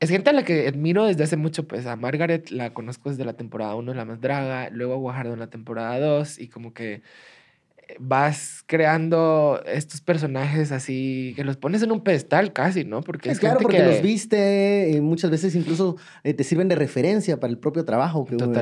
es 0.00 0.10
gente 0.10 0.30
a 0.30 0.32
la 0.32 0.44
que 0.44 0.68
admiro 0.68 1.04
desde 1.06 1.24
hace 1.24 1.36
mucho, 1.36 1.66
pues 1.66 1.86
a 1.86 1.96
Margaret 1.96 2.50
la 2.50 2.72
conozco 2.74 3.10
desde 3.10 3.24
la 3.24 3.32
temporada 3.34 3.74
1, 3.74 3.92
la 3.94 4.04
más 4.04 4.20
draga, 4.20 4.68
luego 4.70 4.94
a 4.94 4.96
Guajardo 4.98 5.32
en 5.34 5.40
la 5.40 5.48
temporada 5.50 5.98
2, 5.98 6.38
y 6.38 6.48
como 6.48 6.72
que 6.74 7.02
vas 7.98 8.62
creando 8.66 9.60
estos 9.66 10.00
personajes 10.00 10.72
así 10.72 11.32
que 11.36 11.44
los 11.44 11.56
pones 11.56 11.82
en 11.82 11.92
un 11.92 12.02
pedestal 12.02 12.52
casi, 12.52 12.84
¿no? 12.84 13.00
Porque 13.02 13.30
es 13.30 13.38
claro, 13.38 13.58
gente 13.58 13.62
porque 13.64 13.78
que- 13.78 13.84
los 13.84 14.02
viste, 14.02 14.96
eh, 14.96 15.00
muchas 15.00 15.30
veces 15.30 15.54
incluso 15.54 15.96
eh, 16.22 16.34
te 16.34 16.44
sirven 16.44 16.68
de 16.68 16.76
referencia 16.76 17.38
para 17.40 17.50
el 17.50 17.58
propio 17.58 17.84
trabajo 17.84 18.24
que, 18.24 18.36
uno, 18.36 18.52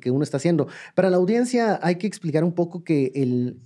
que 0.00 0.10
uno 0.10 0.22
está 0.22 0.36
haciendo. 0.38 0.68
Para 0.94 1.10
la 1.10 1.16
audiencia 1.16 1.78
hay 1.82 1.96
que 1.96 2.06
explicar 2.06 2.44
un 2.44 2.52
poco 2.54 2.84
que 2.84 3.12
el, 3.14 3.58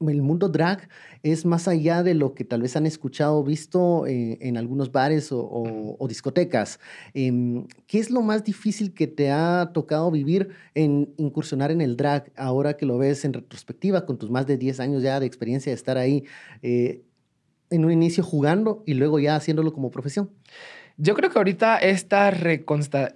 el 0.00 0.22
mundo 0.22 0.48
drag 0.48 0.88
es 1.22 1.44
más 1.46 1.68
allá 1.68 2.02
de 2.02 2.14
lo 2.14 2.34
que 2.34 2.44
tal 2.44 2.62
vez 2.62 2.76
han 2.76 2.84
escuchado 2.86 3.38
o 3.38 3.44
visto 3.44 4.06
eh, 4.06 4.36
en 4.40 4.56
algunos 4.56 4.92
bares 4.92 5.32
o, 5.32 5.38
o- 5.40 5.96
o 5.98 6.08
discotecas. 6.08 6.80
Em, 7.14 7.66
¿Qué 7.86 7.98
es 8.00 8.10
lo 8.10 8.20
más 8.22 8.44
difícil 8.44 8.92
que 8.92 9.06
te 9.06 9.30
ha 9.30 9.70
tocado 9.72 10.10
vivir 10.10 10.50
en 10.74 11.14
incursionar 11.16 11.70
en 11.70 11.80
el 11.80 11.96
drag 11.96 12.30
ahora 12.36 12.76
que 12.76 12.86
lo 12.86 12.98
ves 12.98 13.24
en 13.24 13.32
retrospectiva 13.32 14.04
con 14.04 14.18
tus 14.18 14.30
más 14.30 14.46
de 14.46 14.56
10 14.58 14.80
años 14.80 15.02
ya 15.02 15.20
de 15.20 15.26
experiencia 15.26 15.70
de 15.70 15.76
estar 15.76 15.96
ahí? 15.96 16.24
eh, 16.62 17.02
en 17.70 17.84
un 17.84 17.90
inicio 17.90 18.22
jugando 18.22 18.82
y 18.86 18.94
luego 18.94 19.18
ya 19.18 19.34
haciéndolo 19.36 19.72
como 19.72 19.90
profesión. 19.90 20.30
Yo 20.96 21.14
creo 21.14 21.30
que 21.30 21.38
ahorita 21.38 21.78
esta 21.78 22.30
reconsta. 22.30 23.12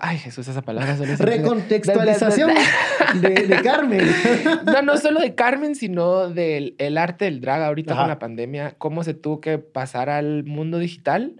Ay, 0.00 0.18
Jesús, 0.18 0.46
esa 0.48 0.62
palabra 0.62 0.94
Recontextualización 1.18 2.50
de, 3.14 3.46
de 3.46 3.62
Carmen. 3.62 4.06
No, 4.64 4.82
no 4.82 4.96
solo 4.96 5.20
de 5.20 5.34
Carmen, 5.34 5.74
sino 5.74 6.28
del 6.30 6.74
el 6.78 6.98
arte 6.98 7.26
del 7.26 7.40
drag 7.40 7.62
ahorita 7.62 7.94
Ajá. 7.94 8.02
con 8.02 8.08
la 8.08 8.18
pandemia, 8.18 8.74
cómo 8.78 9.04
se 9.04 9.14
tuvo 9.14 9.40
que 9.40 9.58
pasar 9.58 10.08
al 10.08 10.44
mundo 10.44 10.78
digital, 10.78 11.34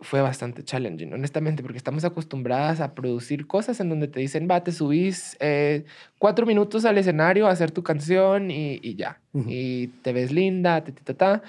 fue 0.00 0.22
bastante 0.22 0.64
challenging, 0.64 1.12
honestamente, 1.12 1.62
porque 1.62 1.76
estamos 1.76 2.04
acostumbradas 2.04 2.80
a 2.80 2.94
producir 2.94 3.46
cosas 3.46 3.80
en 3.80 3.90
donde 3.90 4.08
te 4.08 4.18
dicen, 4.20 4.48
va, 4.50 4.64
te 4.64 4.72
subís 4.72 5.36
eh, 5.40 5.84
cuatro 6.18 6.46
minutos 6.46 6.86
al 6.86 6.96
escenario 6.96 7.46
a 7.46 7.50
hacer 7.50 7.70
tu 7.70 7.82
canción 7.82 8.50
y, 8.50 8.80
y 8.82 8.94
ya. 8.94 9.20
Y 9.34 9.88
te 10.02 10.12
ves 10.12 10.32
linda, 10.32 10.82
ta, 10.82 10.92
ta, 10.92 11.02
ta, 11.04 11.14
ta. 11.14 11.42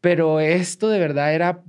Pero 0.00 0.40
esto 0.40 0.88
de 0.88 0.98
verdad 0.98 1.34
era 1.34 1.62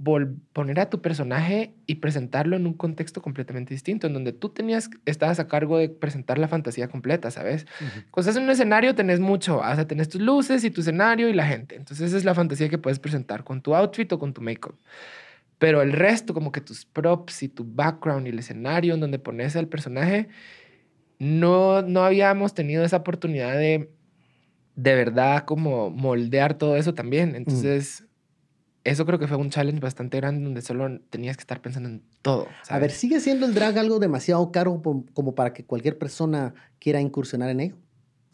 poner 0.54 0.80
a 0.80 0.90
tu 0.90 1.02
personaje 1.02 1.74
y 1.86 1.96
presentarlo 1.96 2.56
en 2.56 2.66
un 2.66 2.74
contexto 2.74 3.22
completamente 3.22 3.74
distinto, 3.74 4.08
en 4.08 4.14
donde 4.14 4.32
tú 4.32 4.50
tenías, 4.50 4.90
estabas 5.06 5.42
a 5.42 5.50
cargo 5.50 5.78
de 5.78 5.90
presentar 5.90 6.40
la 6.40 6.48
fantasía 6.48 6.88
completa, 6.88 7.30
¿sabes? 7.30 7.66
Cuando 8.10 8.30
estás 8.30 8.38
en 8.38 8.44
un 8.44 8.50
escenario 8.52 8.96
tenés 8.96 9.20
mucho, 9.20 9.58
o 9.60 9.76
sea, 9.76 9.86
tenés 9.86 10.08
tus 10.08 10.22
luces 10.22 10.64
y 10.64 10.72
tu 10.72 10.80
escenario 10.80 11.28
y 11.28 11.34
la 11.34 11.46
gente. 11.46 11.76
Entonces 11.76 12.08
esa 12.08 12.18
es 12.18 12.24
la 12.24 12.34
fantasía 12.34 12.70
que 12.70 12.78
puedes 12.78 13.00
presentar 13.00 13.44
con 13.44 13.62
tu 13.62 13.76
outfit 13.76 14.10
o 14.14 14.20
con 14.20 14.34
tu 14.34 14.42
make-up. 14.42 14.78
Pero 15.58 15.82
el 15.82 15.92
resto, 15.92 16.34
como 16.34 16.54
que 16.54 16.62
tus 16.62 16.86
props 16.86 17.44
y 17.44 17.50
tu 17.50 17.66
background 17.66 18.28
y 18.28 18.30
el 18.30 18.40
escenario 18.40 18.94
en 18.94 19.02
donde 19.02 19.20
pones 19.20 19.58
al 19.58 19.68
personaje, 19.68 20.30
no, 21.20 21.82
no 21.82 22.04
habíamos 22.04 22.54
tenido 22.54 22.86
esa 22.86 22.98
oportunidad 22.98 23.58
de 23.58 23.90
de 24.76 24.96
verdad 24.96 25.44
como 25.44 25.90
moldear 25.90 26.58
todo 26.58 26.76
eso 26.78 26.94
también. 26.94 27.36
Entonces, 27.36 28.06
eso 28.84 29.06
creo 29.06 29.20
que 29.20 29.28
fue 29.28 29.38
un 29.38 29.50
challenge 29.50 29.80
bastante 29.80 30.18
grande 30.18 30.44
donde 30.44 30.62
solo 30.62 31.00
tenías 31.10 31.38
que 31.38 31.42
estar 31.42 31.62
pensando 31.62 31.90
en 31.90 32.04
todo. 32.22 32.48
A 32.70 32.80
ver. 32.80 32.92
¿sigue 32.92 33.20
siendo 33.20 33.46
el 33.46 33.54
drag 33.54 33.78
algo 33.78 34.00
demasiado 34.00 34.52
caro 34.52 34.82
como 35.14 35.36
para 35.36 35.54
que 35.54 35.64
cualquier 35.66 35.98
persona 35.98 36.54
quiera 36.80 37.00
incursionar 37.00 37.50
en 37.50 37.60
ello? 37.60 37.76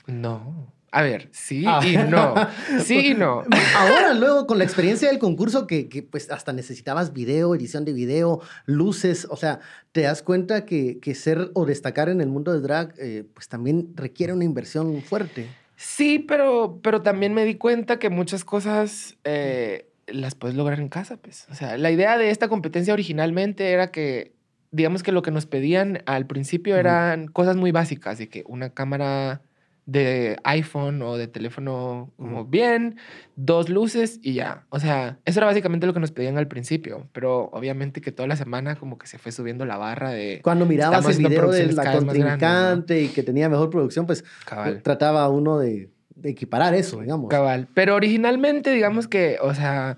No. 0.05 0.73
A 0.89 1.01
ver, 1.01 1.27
sí 1.33 1.65
Ah. 1.67 1.81
y 1.85 1.97
no. 1.97 2.33
Sí 2.81 3.11
y 3.11 3.13
no. 3.13 3.43
Ahora, 3.75 4.13
luego, 4.13 4.47
con 4.47 4.57
la 4.57 4.63
experiencia 4.63 5.09
del 5.09 5.19
concurso, 5.19 5.67
que, 5.67 5.89
que, 5.89 6.01
pues 6.01 6.31
hasta 6.31 6.53
necesitabas 6.53 7.11
video, 7.11 7.53
edición 7.53 7.83
de 7.83 7.91
video, 7.91 8.41
luces, 8.65 9.27
o 9.29 9.35
sea, 9.35 9.59
te 9.91 10.01
das 10.01 10.21
cuenta 10.21 10.65
que, 10.65 10.99
que 10.99 11.13
ser 11.13 11.51
o 11.55 11.65
destacar 11.65 12.07
en 12.07 12.21
el 12.21 12.29
mundo 12.29 12.53
del 12.53 12.61
drag, 12.61 12.93
eh, 12.97 13.25
pues 13.33 13.49
también 13.49 13.91
requiere 13.95 14.31
una 14.31 14.45
inversión 14.45 15.01
fuerte. 15.01 15.49
Sí, 15.75 16.19
pero, 16.19 16.79
pero 16.81 17.01
también 17.01 17.33
me 17.33 17.43
di 17.43 17.55
cuenta 17.55 17.99
que 17.99 18.09
muchas 18.09 18.45
cosas 18.45 19.17
eh, 19.25 19.86
las 20.07 20.35
puedes 20.35 20.55
lograr 20.55 20.79
en 20.79 20.89
casa, 20.89 21.17
pues. 21.17 21.47
O 21.49 21.55
sea, 21.55 21.77
la 21.77 21.91
idea 21.91 22.17
de 22.17 22.29
esta 22.29 22.47
competencia 22.47 22.93
originalmente 22.93 23.71
era 23.71 23.91
que, 23.91 24.33
digamos 24.71 25.03
que 25.03 25.11
lo 25.11 25.21
que 25.21 25.31
nos 25.31 25.45
pedían 25.45 26.03
al 26.05 26.27
principio 26.27 26.77
eran 26.77 27.27
cosas 27.27 27.55
muy 27.55 27.71
básicas, 27.71 28.17
de 28.17 28.29
que 28.29 28.43
una 28.47 28.69
cámara 28.71 29.41
de 29.87 30.37
iPhone 30.43 31.01
o 31.01 31.15
de 31.15 31.27
teléfono 31.27 32.11
como 32.17 32.45
bien, 32.45 32.97
dos 33.37 33.69
luces 33.69 34.19
y 34.21 34.33
ya. 34.33 34.65
O 34.69 34.79
sea, 34.79 35.17
eso 35.23 35.39
era 35.39 35.47
básicamente 35.47 35.87
lo 35.87 35.93
que 35.93 36.01
nos 36.01 36.11
pedían 36.11 36.37
al 36.37 36.49
principio, 36.49 37.07
pero 37.13 37.45
obviamente 37.53 38.01
que 38.01 38.11
toda 38.11 38.27
la 38.27 38.35
semana 38.35 38.75
como 38.75 38.97
que 38.97 39.07
se 39.07 39.17
fue 39.17 39.31
subiendo 39.31 39.65
la 39.65 39.77
barra 39.77 40.11
de 40.11 40.41
Cuando 40.43 40.65
mirabas 40.65 41.07
el 41.07 41.25
video 41.25 41.49
de 41.49 41.71
la 41.71 41.93
contrincante 41.93 43.01
y 43.01 43.07
que 43.07 43.23
tenía 43.23 43.47
mejor 43.47 43.69
producción, 43.69 44.05
pues 44.05 44.25
cabal. 44.45 44.83
trataba 44.83 45.29
uno 45.29 45.57
de 45.57 45.89
equiparar 46.23 46.73
eso, 46.73 47.01
digamos. 47.01 47.29
Cabal. 47.29 47.67
Pero 47.73 47.95
originalmente, 47.95 48.71
digamos 48.71 49.07
que, 49.07 49.37
o 49.41 49.53
sea, 49.53 49.97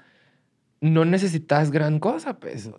no 0.82 1.04
necesitas 1.04 1.72
gran 1.72 2.00
cosa, 2.00 2.40
pues. 2.40 2.70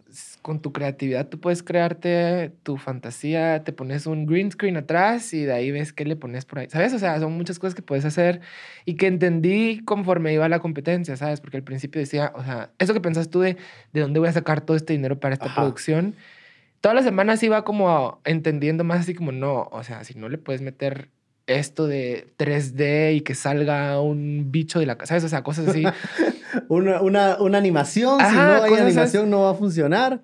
Con 0.40 0.61
tu 0.61 0.73
creatividad 0.73 1.28
tú 1.28 1.38
puedes 1.38 1.62
crearte 1.62 2.52
tu 2.62 2.78
fantasía, 2.78 3.62
te 3.62 3.73
pones 3.73 4.06
un 4.06 4.25
green 4.25 4.50
screen 4.50 4.78
atrás 4.78 5.35
y 5.35 5.44
de 5.44 5.52
ahí 5.52 5.70
ves 5.70 5.92
qué 5.92 6.06
le 6.06 6.16
pones 6.16 6.47
por 6.47 6.61
ahí. 6.61 6.68
¿Sabes? 6.70 6.94
O 6.94 6.99
sea, 6.99 7.20
son 7.20 7.32
muchas 7.37 7.59
cosas 7.59 7.75
que 7.75 7.82
puedes 7.82 8.06
hacer 8.06 8.40
y 8.87 8.94
que 8.94 9.06
entendí 9.06 9.82
conforme 9.85 10.32
iba 10.32 10.49
la 10.49 10.61
competencia, 10.61 11.16
¿sabes? 11.16 11.40
Porque 11.42 11.59
al 11.59 11.62
principio 11.62 12.00
decía, 12.00 12.32
o 12.35 12.42
sea, 12.42 12.70
eso 12.78 12.94
que 12.94 13.00
pensás 13.00 13.28
tú 13.28 13.40
de 13.40 13.59
de 13.92 14.00
dónde 14.00 14.18
voy 14.18 14.28
a 14.28 14.32
sacar 14.32 14.62
todo 14.62 14.76
este 14.76 14.94
dinero 14.94 15.20
para 15.20 15.35
esta 15.35 15.47
Ajá. 15.47 15.56
producción. 15.61 16.14
Todas 16.80 16.94
las 16.94 17.04
semanas 17.04 17.42
iba 17.42 17.64
como 17.64 18.20
entendiendo 18.25 18.82
más 18.85 19.00
así 19.00 19.14
como, 19.14 19.32
no, 19.32 19.68
o 19.70 19.85
sea, 19.85 20.04
si 20.04 20.14
no 20.14 20.30
le 20.30 20.38
puedes 20.38 20.62
meter 20.62 21.11
esto 21.59 21.87
de 21.87 22.33
3D 22.38 23.16
y 23.16 23.21
que 23.23 23.35
salga 23.35 24.00
un 24.00 24.50
bicho 24.50 24.78
de 24.80 24.87
la 24.87 24.97
casa, 24.97 25.09
¿sabes? 25.11 25.25
O 25.25 25.28
sea, 25.28 25.42
cosas 25.42 25.69
así. 25.69 25.85
Una, 26.69 27.00
una, 27.00 27.37
una 27.40 27.59
animación, 27.59 28.19
si 28.19 28.35
no 28.35 28.62
hay 28.64 28.75
animación 28.75 29.30
no 29.30 29.42
va 29.42 29.50
a 29.50 29.54
funcionar. 29.54 30.21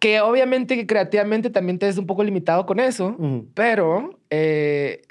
que 0.00 0.20
obviamente 0.20 0.74
que 0.74 0.88
creativamente 0.88 1.50
también 1.50 1.78
te 1.78 1.86
ves 1.86 1.98
un 1.98 2.06
poco 2.06 2.24
limitado 2.24 2.66
con 2.66 2.80
eso, 2.80 3.16
pero 3.54 4.18
eh, 4.28 5.02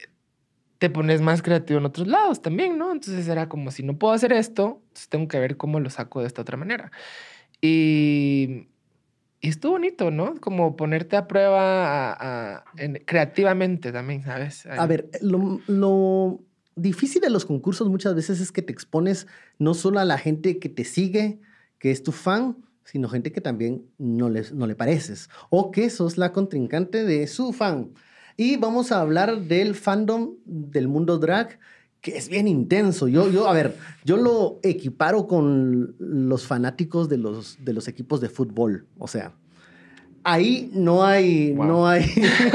te 0.78 0.90
pones 0.90 1.22
más 1.22 1.42
creativo 1.42 1.80
en 1.80 1.86
otros 1.86 2.08
lados 2.08 2.42
también, 2.42 2.78
¿no? 2.78 2.92
Entonces 2.92 3.28
era 3.30 3.48
como, 3.48 3.72
si 3.72 3.84
no 3.84 3.98
puedo 3.98 4.14
hacer 4.14 4.34
esto, 4.34 4.82
entonces 4.88 5.08
tengo 5.08 5.28
que 5.30 5.40
ver 5.40 5.56
cómo 5.56 5.80
lo 5.80 5.90
saco 5.90 6.20
de 6.20 6.28
esta 6.28 6.42
otra 6.42 6.58
manera. 6.58 6.92
Y, 7.62 8.68
y 9.42 9.50
estuvo 9.50 9.74
bonito, 9.74 10.12
¿no? 10.12 10.36
Como 10.40 10.76
ponerte 10.76 11.18
a 11.18 11.28
prueba 11.28 12.64
creativamente 13.06 13.92
también, 13.92 14.24
¿sabes? 14.24 14.68
A 14.68 14.86
ver, 14.86 15.10
lo, 15.22 15.60
lo 15.68 16.40
difícil 16.76 17.22
de 17.22 17.32
los 17.32 17.46
concursos 17.46 17.90
muchas 17.90 18.14
veces 18.14 18.40
es 18.40 18.52
que 18.52 18.62
te 18.62 18.72
expones 18.72 19.28
no 19.58 19.74
solo 19.74 20.00
a 20.00 20.06
la 20.06 20.20
gente 20.20 20.60
que 20.60 20.70
te 20.70 20.84
sigue, 20.84 21.40
que 21.80 21.90
es 21.90 22.04
tu 22.04 22.12
fan, 22.12 22.58
sino 22.84 23.10
gente 23.10 23.32
que 23.32 23.42
también 23.42 23.86
no, 23.98 24.30
les, 24.30 24.54
no 24.54 24.68
le 24.68 24.76
pareces 24.76 25.30
o 25.50 25.72
que 25.72 25.90
sos 25.90 26.18
la 26.18 26.32
contrincante 26.34 27.04
de 27.04 27.26
su 27.26 27.52
fan. 27.52 27.94
Y 28.38 28.58
vamos 28.58 28.92
a 28.92 29.02
hablar 29.02 29.42
del 29.42 29.76
fandom 29.76 30.36
del 30.46 30.88
mundo 30.88 31.18
drag, 31.18 31.60
que 32.02 32.18
es 32.18 32.30
bien 32.30 32.48
intenso. 32.48 33.08
Yo, 33.08 33.30
yo, 33.30 33.48
a 33.48 33.54
ver, 33.54 33.76
yo 34.04 34.18
lo 34.18 34.60
equiparo 34.64 35.28
con 35.28 35.96
los 36.00 36.46
fanáticos 36.48 37.08
de 37.10 37.18
los, 37.18 37.58
de 37.64 37.74
los 37.74 37.88
equipos 37.88 38.20
de 38.22 38.30
fútbol. 38.30 38.88
O 38.98 39.08
sea, 39.08 39.34
ahí 40.24 40.72
no 40.74 41.06
hay, 41.06 41.54
Wow. 41.54 41.66
no 41.68 41.88
hay, 41.88 42.06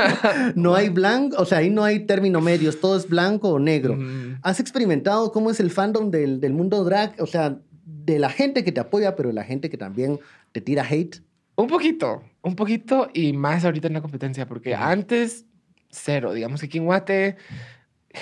no 0.57 0.75
hay 0.75 0.89
blanco, 0.89 1.37
o 1.39 1.45
sea, 1.45 1.59
ahí 1.59 1.71
no 1.71 1.85
hay 1.85 2.01
término 2.01 2.41
medios, 2.41 2.81
todo 2.81 2.97
es 2.97 3.09
blanco 3.09 3.51
o 3.51 3.59
negro. 3.59 3.97
¿Has 4.43 4.59
experimentado 4.61 5.31
cómo 5.33 5.51
es 5.51 5.61
el 5.61 5.71
fandom 5.71 6.11
del, 6.11 6.41
del 6.41 6.53
mundo 6.53 6.83
drag? 6.85 7.15
O 7.21 7.27
sea, 7.27 7.59
de 7.85 8.19
la 8.19 8.31
gente 8.31 8.65
que 8.65 8.73
te 8.73 8.81
apoya, 8.81 9.15
pero 9.17 9.29
de 9.29 9.35
la 9.35 9.45
gente 9.45 9.71
que 9.71 9.79
también 9.79 10.19
te 10.53 10.61
tira 10.61 10.85
hate. 10.89 11.23
Un 11.55 11.69
poquito, 11.69 12.23
un 12.43 12.55
poquito 12.55 13.09
y 13.15 13.33
más 13.33 13.65
ahorita 13.65 13.87
en 13.87 13.95
la 13.95 14.03
competencia, 14.03 14.47
porque 14.47 14.75
antes 14.75 15.47
cero, 15.89 16.35
digamos 16.35 16.61
que 16.61 16.67
aquí 16.67 16.79
en 16.79 16.85
Guate, 16.85 17.37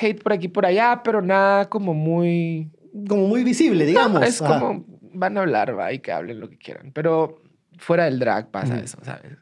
hate 0.00 0.22
por 0.22 0.32
aquí 0.32 0.48
por 0.48 0.66
allá, 0.66 1.00
pero 1.04 1.22
nada 1.22 1.68
como 1.68 1.94
muy... 1.94 2.70
Como 3.08 3.26
muy 3.26 3.42
visible, 3.44 3.86
digamos. 3.86 4.22
es 4.22 4.40
Ajá. 4.40 4.58
como, 4.60 4.84
van 5.12 5.36
a 5.36 5.40
hablar, 5.40 5.76
va, 5.78 5.92
y 5.92 5.98
que 5.98 6.12
hablen 6.12 6.40
lo 6.40 6.48
que 6.48 6.58
quieran, 6.58 6.92
pero 6.92 7.42
fuera 7.78 8.04
del 8.04 8.18
drag 8.18 8.50
pasa 8.50 8.74
Ujú. 8.74 8.84
eso, 8.84 8.98
¿sabes? 9.02 9.32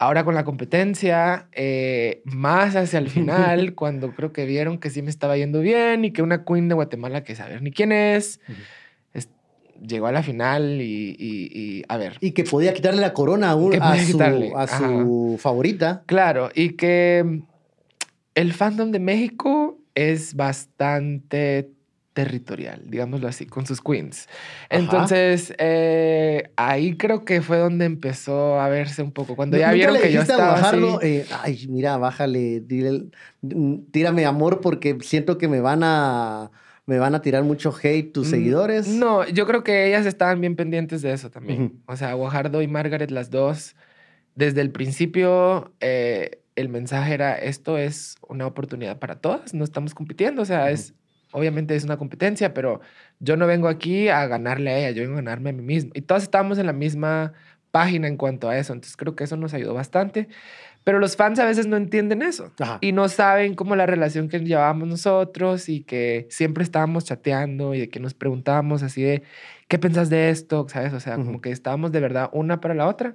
Ahora 0.00 0.22
con 0.24 0.34
la 0.34 0.44
competencia, 0.44 1.48
eh, 1.52 2.22
más 2.24 2.76
hacia 2.76 2.98
el 2.98 3.08
final, 3.10 3.74
cuando 3.74 4.14
creo 4.14 4.32
que 4.32 4.44
vieron 4.44 4.78
que 4.78 4.90
sí 4.90 5.02
me 5.02 5.10
estaba 5.10 5.36
yendo 5.36 5.60
bien 5.60 6.04
y 6.04 6.12
que 6.12 6.22
una 6.22 6.44
queen 6.44 6.68
de 6.68 6.74
Guatemala 6.74 7.24
que 7.24 7.34
saber 7.34 7.62
ni 7.62 7.72
quién 7.72 7.90
es, 7.92 8.40
es- 9.12 9.30
llegó 9.80 10.06
a 10.08 10.12
la 10.12 10.22
final 10.22 10.80
y, 10.82 11.16
y- 11.18 11.50
y, 11.52 11.84
a 11.88 11.96
ver, 11.96 12.18
Y 12.20 12.32
que 12.32 12.44
podía 12.44 12.74
quitarle 12.74 13.00
la 13.00 13.12
corona 13.12 13.50
a, 13.50 13.54
un- 13.56 13.74
a 13.82 13.96
su, 13.96 14.18
a 14.56 14.66
su 14.66 15.36
favorita. 15.40 16.02
Claro, 16.06 16.50
y 16.54 16.70
que 16.74 17.24
mm, 17.24 17.42
el 18.40 18.52
fandom 18.52 18.90
de 18.92 19.00
México 19.00 19.78
es 19.94 20.34
bastante 20.34 21.70
territorial, 22.12 22.82
digámoslo 22.86 23.28
así, 23.28 23.46
con 23.46 23.64
sus 23.66 23.80
queens. 23.80 24.28
Entonces, 24.70 25.54
eh, 25.58 26.50
ahí 26.56 26.96
creo 26.96 27.24
que 27.24 27.42
fue 27.42 27.58
donde 27.58 27.84
empezó 27.84 28.60
a 28.60 28.68
verse 28.68 29.02
un 29.02 29.12
poco. 29.12 29.36
Cuando 29.36 29.56
ya 29.56 29.66
¿Nunca 29.66 29.74
vieron 29.74 29.96
que 29.98 30.12
yo 30.12 30.20
estaba 30.22 30.50
Guajardo, 30.58 30.98
así, 30.98 31.06
eh, 31.06 31.24
ay, 31.42 31.66
mira, 31.68 31.96
bájale, 31.96 32.60
dile- 32.66 33.10
mm, 33.42 33.90
tírame 33.92 34.26
amor 34.26 34.60
porque 34.60 34.98
siento 35.02 35.38
que 35.38 35.46
me 35.48 35.60
van 35.60 35.82
a, 35.84 36.50
me 36.86 36.98
van 36.98 37.14
a 37.14 37.22
tirar 37.22 37.44
mucho 37.44 37.72
hate 37.82 38.12
tus 38.12 38.26
Mm, 38.26 38.30
seguidores. 38.30 38.88
No, 38.88 39.26
yo 39.28 39.46
creo 39.46 39.62
que 39.62 39.86
ellas 39.86 40.04
estaban 40.06 40.40
bien 40.40 40.56
pendientes 40.56 41.02
de 41.02 41.12
eso 41.12 41.30
también. 41.30 41.80
O 41.86 41.96
sea, 41.96 42.14
Guajardo 42.14 42.62
y 42.62 42.66
Margaret, 42.68 43.10
las 43.12 43.30
dos, 43.30 43.76
desde 44.34 44.60
el 44.60 44.70
principio, 44.70 45.72
eh, 45.80 46.40
el 46.58 46.68
mensaje 46.68 47.14
era, 47.14 47.34
esto 47.34 47.78
es 47.78 48.16
una 48.28 48.46
oportunidad 48.46 48.98
para 48.98 49.16
todas, 49.20 49.54
no 49.54 49.64
estamos 49.64 49.94
compitiendo, 49.94 50.42
o 50.42 50.44
sea, 50.44 50.64
Ujú. 50.64 50.74
es, 50.74 50.94
obviamente 51.32 51.76
es 51.76 51.84
una 51.84 51.96
competencia, 51.96 52.52
pero 52.52 52.80
yo 53.20 53.36
no 53.36 53.46
vengo 53.46 53.68
aquí 53.68 54.08
a 54.08 54.26
ganarle 54.26 54.70
a 54.70 54.78
ella, 54.78 54.90
yo 54.90 55.02
vengo 55.02 55.14
a 55.14 55.22
ganarme 55.22 55.50
a 55.50 55.52
mí 55.52 55.62
mismo. 55.62 55.92
Y 55.94 56.02
todos 56.02 56.22
estábamos 56.24 56.58
en 56.58 56.66
la 56.66 56.72
misma 56.72 57.32
página 57.70 58.08
en 58.08 58.16
cuanto 58.16 58.48
a 58.48 58.58
eso, 58.58 58.72
entonces 58.72 58.96
creo 58.96 59.14
que 59.14 59.24
eso 59.24 59.36
nos 59.36 59.54
ayudó 59.54 59.74
bastante. 59.74 60.28
Pero 60.84 61.00
los 61.00 61.16
fans 61.16 61.38
a 61.38 61.44
veces 61.44 61.66
no 61.66 61.76
entienden 61.76 62.22
eso 62.22 62.50
Ajá. 62.58 62.78
y 62.80 62.92
no 62.92 63.08
saben 63.08 63.54
cómo 63.54 63.76
la 63.76 63.84
relación 63.84 64.28
que 64.28 64.40
llevábamos 64.40 64.88
nosotros 64.88 65.68
y 65.68 65.82
que 65.82 66.26
siempre 66.30 66.64
estábamos 66.64 67.04
chateando 67.04 67.74
y 67.74 67.80
de 67.80 67.88
que 67.90 68.00
nos 68.00 68.14
preguntábamos 68.14 68.82
así 68.82 69.02
de, 69.02 69.22
¿qué 69.68 69.78
pensás 69.78 70.08
de 70.08 70.30
esto? 70.30 70.66
¿Sabes? 70.68 70.94
O 70.94 71.00
sea, 71.00 71.16
como 71.16 71.30
Ujú. 71.32 71.40
que 71.42 71.50
estábamos 71.50 71.92
de 71.92 72.00
verdad 72.00 72.30
una 72.32 72.60
para 72.60 72.74
la 72.74 72.86
otra. 72.86 73.14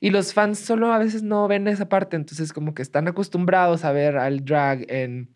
Y 0.00 0.10
los 0.10 0.32
fans 0.32 0.58
solo 0.58 0.92
a 0.92 0.98
veces 0.98 1.22
no 1.22 1.48
ven 1.48 1.66
esa 1.68 1.88
parte, 1.88 2.16
entonces 2.16 2.52
como 2.52 2.74
que 2.74 2.82
están 2.82 3.08
acostumbrados 3.08 3.84
a 3.84 3.92
ver 3.92 4.16
al 4.16 4.44
drag 4.44 4.84
en 4.88 5.28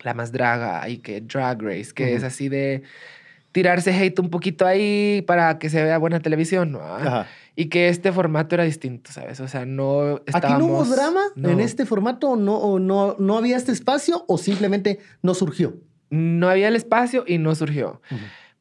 la 0.00 0.14
más 0.14 0.32
draga 0.32 0.88
y 0.88 0.98
que 0.98 1.20
Drag 1.20 1.60
Race, 1.62 1.92
que 1.94 2.14
es 2.14 2.22
así 2.22 2.48
de 2.48 2.82
tirarse 3.52 3.92
hate 3.92 4.18
un 4.18 4.30
poquito 4.30 4.66
ahí 4.66 5.22
para 5.26 5.58
que 5.58 5.70
se 5.70 5.82
vea 5.82 5.98
buena 5.98 6.20
televisión, 6.20 6.72
¿no? 6.72 6.80
Ajá. 6.80 7.26
Y 7.56 7.66
que 7.66 7.88
este 7.88 8.12
formato 8.12 8.54
era 8.54 8.64
distinto, 8.64 9.10
¿sabes? 9.12 9.40
O 9.40 9.48
sea, 9.48 9.66
no 9.66 10.20
¿Aquí 10.32 10.52
no 10.52 10.66
hubo 10.66 10.84
drama 10.84 11.22
no. 11.34 11.50
en 11.50 11.60
este 11.60 11.84
formato? 11.86 12.36
¿No, 12.36 12.56
o 12.56 12.78
no, 12.78 13.16
¿No 13.18 13.36
había 13.36 13.56
este 13.56 13.72
espacio 13.72 14.24
o 14.28 14.38
simplemente 14.38 15.00
no 15.22 15.34
surgió? 15.34 15.74
no 16.10 16.48
había 16.48 16.68
el 16.68 16.76
espacio 16.76 17.24
y 17.26 17.38
no 17.38 17.54
surgió. 17.54 18.00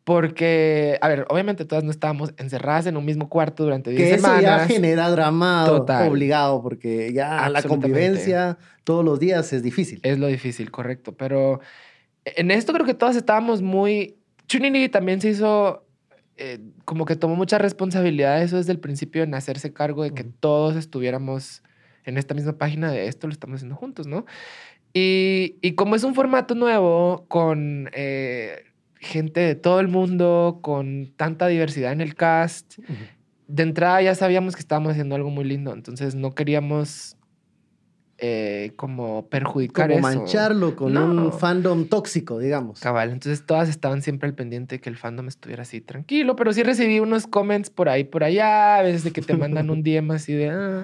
Porque, 0.07 0.97
a 1.01 1.09
ver, 1.09 1.25
obviamente 1.27 1.65
todas 1.65 1.83
no 1.83 1.91
estábamos 1.91 2.33
encerradas 2.37 2.85
en 2.85 2.95
un 2.95 3.03
mismo 3.03 3.27
cuarto 3.27 3.65
durante 3.65 3.89
10 3.89 4.01
Que 4.01 4.15
eso 4.15 4.25
semanas. 4.25 4.41
ya 4.41 4.65
genera 4.65 5.09
drama 5.09 5.65
Total. 5.67 6.07
obligado, 6.07 6.61
porque 6.63 7.11
ya 7.11 7.49
la 7.49 7.61
convivencia 7.61 8.57
todos 8.85 9.03
los 9.03 9.19
días 9.19 9.51
es 9.51 9.63
difícil. 9.63 9.99
Es 10.03 10.17
lo 10.17 10.27
difícil, 10.27 10.71
correcto. 10.71 11.11
Pero 11.17 11.59
en 12.23 12.51
esto 12.51 12.71
creo 12.71 12.85
que 12.85 12.93
todas 12.93 13.17
estábamos 13.17 13.61
muy... 13.61 14.15
Trinity 14.47 14.87
también 14.87 15.19
se 15.19 15.27
hizo... 15.31 15.85
eh, 16.37 16.59
como 16.85 17.03
que 17.03 17.17
tomó 17.17 17.35
mucha 17.35 17.57
responsabilidad 17.57 18.37
de 18.39 18.45
eso 18.45 18.55
desde 18.55 18.71
el 18.71 18.79
principio 18.79 19.23
en 19.23 19.33
hacerse 19.33 19.73
cargo 19.73 20.03
de 20.03 20.11
que 20.11 20.23
todos 20.23 20.77
estuviéramos 20.77 21.63
en 22.05 22.17
esta 22.17 22.33
misma 22.33 22.53
página 22.53 22.89
de 22.93 23.07
esto 23.07 23.27
lo 23.27 23.33
estamos 23.33 23.55
haciendo 23.57 23.75
juntos, 23.75 24.07
¿no? 24.07 24.25
Y, 24.93 25.57
y 25.61 25.73
como 25.75 25.97
es 25.97 26.05
un 26.05 26.15
formato 26.15 26.55
nuevo 26.55 27.25
con 27.27 27.89
eh, 27.91 28.63
gente 29.07 29.39
de 29.39 29.55
todo 29.55 29.79
el 29.79 29.87
mundo, 29.87 30.59
con 30.61 31.13
tanta 31.15 31.47
diversidad 31.47 31.91
en 31.91 32.01
el 32.01 32.15
cast, 32.15 32.77
de 33.47 33.63
entrada 33.63 34.01
ya 34.01 34.15
sabíamos 34.15 34.55
que 34.55 34.61
estábamos 34.61 34.91
haciendo 34.91 35.15
algo 35.15 35.29
muy 35.29 35.45
lindo, 35.45 35.73
entonces 35.73 36.15
no 36.15 36.35
queríamos 36.35 37.16
eh, 38.19 38.71
como 38.77 39.27
perjudicar 39.29 39.89
Como 39.91 40.07
eso. 40.09 40.19
mancharlo 40.19 40.75
con 40.75 40.91
No. 40.93 41.05
un 41.05 41.31
fandom 41.31 41.85
tóxico, 41.87 42.39
digamos. 42.39 42.79
Cabal, 42.79 43.11
entonces 43.11 43.45
todas 43.45 43.69
estaban 43.69 44.01
siempre 44.01 44.27
al 44.27 44.33
pendiente 44.33 44.75
de 44.75 44.81
que 44.81 44.89
el 44.89 44.97
fandom 44.97 45.27
estuviera 45.27 45.61
así 45.61 45.81
tranquilo, 45.81 46.35
pero 46.35 46.51
sí 46.51 46.63
recibí 46.63 46.99
unos 46.99 47.27
comments 47.27 47.69
por 47.69 47.89
ahí, 47.89 48.03
por 48.05 48.23
allá, 48.23 48.77
a 48.77 48.81
veces 48.81 49.03
de 49.03 49.11
que 49.11 49.21
te 49.21 49.35
mandan 49.37 49.69
un 49.69 49.83
DM 49.83 50.11
así 50.15 50.33
de... 50.33 50.49
"Ah". 50.49 50.83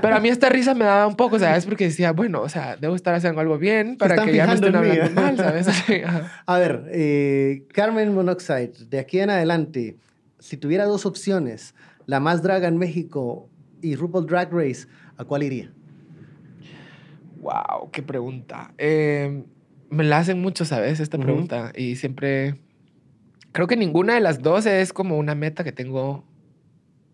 Pero 0.00 0.16
a 0.16 0.20
mí 0.20 0.28
esta 0.30 0.48
risa 0.48 0.74
me 0.74 0.84
daba 0.86 1.06
un 1.06 1.16
poco, 1.16 1.38
¿sabes? 1.38 1.66
Porque 1.66 1.84
decía, 1.84 2.12
bueno, 2.12 2.40
o 2.40 2.48
sea, 2.48 2.76
debo 2.76 2.94
estar 2.94 3.14
haciendo 3.14 3.40
algo 3.40 3.58
bien 3.58 3.96
para 3.98 4.24
que 4.24 4.34
ya 4.34 4.46
me 4.46 4.54
estén 4.54 4.74
hablando 4.76 5.10
mal, 5.20 5.36
¿sabes? 5.36 5.66
A 6.46 6.58
ver, 6.58 6.84
eh, 6.90 7.66
Carmen 7.74 8.14
Monoxide, 8.14 8.72
de 8.88 8.98
aquí 8.98 9.20
en 9.20 9.30
adelante, 9.30 9.98
si 10.38 10.56
tuviera 10.56 10.84
dos 10.86 11.04
opciones, 11.04 11.74
la 12.06 12.20
más 12.20 12.42
draga 12.42 12.68
en 12.68 12.78
México 12.78 13.50
y 13.82 13.94
RuPaul 13.94 14.26
Drag 14.26 14.50
Race, 14.52 14.86
¿a 15.18 15.24
cuál 15.24 15.42
iría? 15.42 15.70
Wow, 17.40 17.90
qué 17.92 18.02
pregunta. 18.02 18.74
Eh, 18.78 19.44
me 19.90 20.04
la 20.04 20.18
hacen 20.18 20.40
mucho, 20.40 20.64
¿sabes? 20.64 21.00
Esta 21.00 21.18
pregunta. 21.18 21.72
Y 21.74 21.96
siempre. 21.96 22.56
Creo 23.52 23.66
que 23.66 23.76
ninguna 23.76 24.14
de 24.14 24.20
las 24.20 24.42
dos 24.42 24.66
es 24.66 24.92
como 24.92 25.16
una 25.16 25.34
meta 25.34 25.64
que 25.64 25.72
tengo 25.72 26.24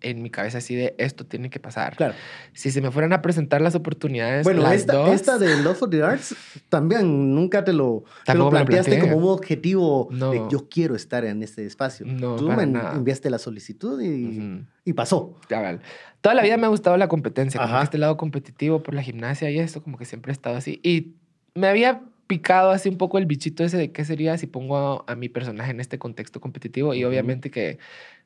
en 0.04 0.22
mi 0.22 0.30
cabeza, 0.30 0.58
así 0.58 0.74
de 0.76 0.94
esto 0.98 1.26
tiene 1.26 1.50
que 1.50 1.58
pasar. 1.58 1.96
Claro. 1.96 2.14
Si 2.52 2.70
se 2.70 2.80
me 2.80 2.90
fueran 2.90 3.12
a 3.12 3.22
presentar 3.22 3.60
las 3.60 3.74
oportunidades, 3.74 4.44
Bueno, 4.44 4.62
las 4.62 4.74
esta, 4.74 4.92
dos, 4.92 5.10
esta 5.10 5.38
de 5.38 5.60
Love 5.62 5.76
for 5.78 5.90
the 5.90 6.02
Arts 6.02 6.36
también 6.68 7.34
nunca 7.34 7.64
te 7.64 7.72
lo, 7.72 8.04
te 8.24 8.34
lo 8.34 8.50
planteaste 8.50 8.98
como 9.00 9.16
un 9.16 9.24
objetivo 9.28 10.08
No. 10.12 10.30
de 10.30 10.42
yo 10.50 10.68
quiero 10.68 10.94
estar 10.94 11.24
en 11.24 11.42
este 11.42 11.64
espacio. 11.66 12.06
No, 12.06 12.36
Tú 12.36 12.48
me 12.50 12.66
nada. 12.66 12.92
enviaste 12.94 13.30
la 13.30 13.38
solicitud 13.38 14.00
y, 14.00 14.38
Ujú. 14.38 14.64
y 14.84 14.92
pasó. 14.92 15.34
Cabal. 15.48 15.80
Toda 16.20 16.34
la 16.34 16.42
vida 16.42 16.56
me 16.56 16.66
ha 16.66 16.70
gustado 16.70 16.96
la 16.96 17.08
competencia, 17.08 17.60
como 17.60 17.80
este 17.80 17.98
lado 17.98 18.16
competitivo 18.16 18.82
por 18.82 18.94
la 18.94 19.02
gimnasia 19.02 19.50
y 19.50 19.58
esto, 19.58 19.82
como 19.82 19.98
que 19.98 20.04
siempre 20.04 20.30
he 20.30 20.34
estado 20.34 20.56
así. 20.56 20.80
Y 20.82 21.14
me 21.54 21.66
había 21.68 22.00
picado 22.26 22.70
así 22.70 22.88
un 22.88 22.96
poco 22.96 23.18
el 23.18 23.26
bichito 23.26 23.62
ese 23.62 23.76
de 23.76 23.92
qué 23.92 24.02
sería 24.06 24.38
si 24.38 24.46
pongo 24.46 25.04
a, 25.06 25.12
a 25.12 25.14
mi 25.16 25.28
personaje 25.28 25.70
en 25.72 25.80
este 25.80 25.98
contexto 25.98 26.40
competitivo. 26.40 26.94
Y 26.94 27.00
Ujú. 27.04 27.10
obviamente 27.10 27.50
que 27.50 27.78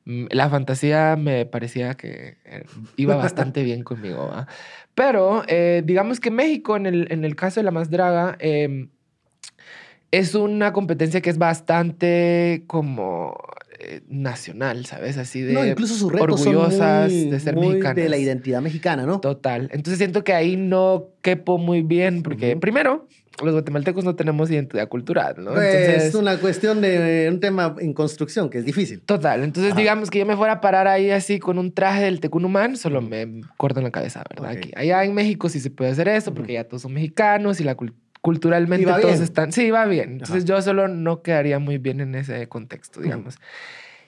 la 0.09 0.49
fantasía 0.49 1.15
me 1.15 1.45
parecía 1.45 1.93
que 1.93 2.37
eh, 2.45 2.65
iba 2.97 3.15
bastante 3.15 3.63
bien 3.63 3.83
conmigo. 3.83 4.27
¿va? 4.27 4.47
Pero 4.95 5.43
eh, 5.47 5.83
digamos 5.85 6.19
que 6.19 6.31
México, 6.31 6.75
en 6.75 6.85
el, 6.85 7.07
en 7.11 7.23
el 7.23 7.35
caso 7.35 7.59
de 7.59 7.63
la 7.63 7.71
más 7.71 7.89
draga, 7.89 8.35
eh, 8.39 8.87
es 10.11 10.33
una 10.33 10.73
competencia 10.73 11.21
que 11.21 11.29
es 11.29 11.37
bastante 11.37 12.63
como 12.65 13.37
eh, 13.79 14.01
nacional, 14.09 14.85
¿sabes? 14.85 15.17
Así 15.17 15.41
de... 15.41 15.53
no, 15.53 15.65
incluso 15.65 15.95
sus 15.95 16.11
retos 16.11 16.41
orgullosas 16.45 17.11
son 17.11 17.21
muy, 17.21 17.29
de 17.31 17.39
ser 17.39 17.55
muy 17.55 17.67
mexicanas. 17.69 17.95
de 17.95 18.09
la 18.09 18.17
identidad 18.17 18.61
mexicana, 18.61 19.05
¿no? 19.05 19.19
Total. 19.21 19.69
Entonces 19.71 19.97
siento 19.97 20.23
que 20.23 20.33
ahí 20.33 20.55
no 20.57 21.07
quepo 21.21 21.57
muy 21.57 21.81
bien 21.81 22.21
porque 22.23 22.51
Ujú. 22.51 22.59
primero, 22.59 23.07
los 23.41 23.53
guatemaltecos 23.53 24.03
no 24.03 24.15
tenemos 24.15 24.51
identidad 24.51 24.89
cultural, 24.89 25.35
¿no? 25.37 25.53
Pues, 25.53 25.73
Entonces, 25.73 26.03
es 26.09 26.15
una 26.15 26.37
cuestión 26.37 26.81
de 26.81 27.29
un 27.31 27.39
tema 27.39 27.73
en 27.79 27.93
construcción 27.93 28.49
que 28.49 28.57
es 28.57 28.65
difícil. 28.65 28.99
total. 29.01 29.43
Entonces 29.43 29.71
Ajá. 29.71 29.79
digamos 29.79 30.09
que 30.09 30.19
yo 30.19 30.25
me 30.25 30.35
fuera 30.35 30.53
a 30.53 30.61
parar 30.61 30.87
ahí 30.87 31.09
así 31.11 31.39
con 31.39 31.57
un 31.57 31.71
traje 31.73 32.01
del 32.03 32.19
Tecunumán, 32.19 32.75
solo 32.75 33.01
me 33.01 33.41
cortan 33.55 33.83
la 33.85 33.91
cabeza, 33.91 34.23
¿verdad? 34.29 34.51
Ok. 34.51 34.57
Aquí. 34.57 34.71
Allá 34.75 35.05
en 35.05 35.13
México 35.13 35.47
sí 35.47 35.61
se 35.61 35.69
puede 35.71 35.91
hacer 35.91 36.09
eso 36.09 36.33
porque 36.33 36.53
ya 36.53 36.65
todos 36.65 36.81
son 36.81 36.91
mexicanos 36.93 37.61
y 37.61 37.63
la 37.63 37.77
cul- 37.77 37.93
culturalmente 38.21 38.83
Y 38.83 38.85
todos 38.85 39.05
bien. 39.05 39.23
están... 39.23 39.51
Sí, 39.51 39.71
va 39.71 39.85
bien. 39.85 40.11
Entonces 40.13 40.37
Ajá. 40.43 40.45
yo 40.45 40.61
solo 40.61 40.87
no 40.87 41.21
quedaría 41.21 41.59
muy 41.59 41.77
bien 41.77 41.99
en 42.01 42.15
ese 42.15 42.47
contexto, 42.47 43.01
digamos. 43.01 43.35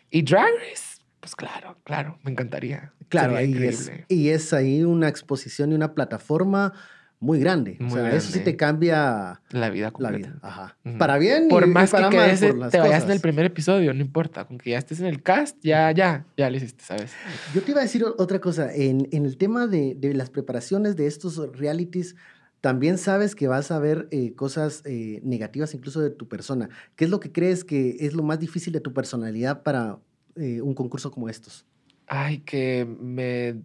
Y 0.09 0.23
Drag 0.23 0.49
Race, 0.69 1.01
Pues 1.19 1.35
claro, 1.35 1.77
claro, 1.83 2.17
me 2.23 2.31
encantaría. 2.31 2.93
Claro, 3.09 3.35
Sería 3.35 3.39
ahí 3.61 3.67
es, 3.67 3.81
increíble. 3.87 4.05
y 4.09 4.29
es 4.29 4.53
ahí 4.53 4.83
una 4.83 5.07
exposición 5.07 5.71
y 5.71 5.75
una 5.75 5.93
plataforma 5.93 6.73
muy 7.19 7.39
grande. 7.39 7.77
o 7.79 7.83
Muy 7.83 7.93
sea, 7.99 8.09
eso 8.15 8.27
sí 8.27 8.33
grande. 8.39 8.51
te 8.51 8.57
cambia 8.57 9.41
La 9.51 9.69
vida 9.69 9.85
la 9.87 9.91
completa. 9.91 10.29
vida. 10.29 10.39
Ajá. 10.41 10.77
Para 10.97 11.17
bien 11.19 11.47
Por 11.49 11.63
y, 11.63 11.67
y 11.67 11.69
más 11.69 11.91
para 11.91 12.09
que 12.09 12.17
mal 12.17 12.25
quedes, 12.31 12.41
por 12.51 12.57
las 12.57 12.71
te 12.71 12.79
vayas 12.79 13.03
en 13.03 13.11
el 13.11 13.19
primer 13.19 13.45
episodio, 13.45 13.93
no 13.93 14.01
importa. 14.01 14.45
Con 14.45 14.57
que 14.57 14.71
ya 14.71 14.79
estés 14.79 14.99
en 15.01 15.05
el 15.05 15.21
cast, 15.21 15.57
ya, 15.61 15.91
ya, 15.91 16.25
ya 16.35 16.49
lo 16.49 16.57
hiciste, 16.57 16.83
¿sabes? 16.83 17.13
Yo 17.53 17.61
te 17.61 17.71
iba 17.71 17.79
a 17.79 17.83
decir 17.83 18.03
o- 18.03 18.15
otra 18.17 18.39
cosa. 18.39 18.73
En, 18.73 19.07
en 19.11 19.25
el 19.25 19.37
tema 19.37 19.67
de, 19.67 19.93
de 19.95 20.13
las 20.15 20.29
preparaciones 20.31 20.95
de 20.95 21.05
estos 21.05 21.37
realities, 21.55 22.15
también 22.61 22.97
sabes 22.99 23.35
que 23.35 23.47
vas 23.47 23.71
a 23.71 23.79
ver 23.79 24.07
eh, 24.11 24.33
cosas 24.35 24.83
eh, 24.85 25.19
negativas 25.23 25.73
incluso 25.73 25.99
de 25.99 26.11
tu 26.11 26.27
persona. 26.27 26.69
¿Qué 26.95 27.05
es 27.05 27.09
lo 27.09 27.19
que 27.19 27.31
crees 27.31 27.63
que 27.63 27.97
es 27.99 28.13
lo 28.13 28.21
más 28.23 28.39
difícil 28.39 28.71
de 28.71 28.79
tu 28.79 28.93
personalidad 28.93 29.63
para 29.63 29.97
eh, 30.35 30.61
un 30.61 30.75
concurso 30.75 31.09
como 31.11 31.27
estos? 31.27 31.65
Ay, 32.07 32.39
que 32.39 32.85
me 32.99 33.55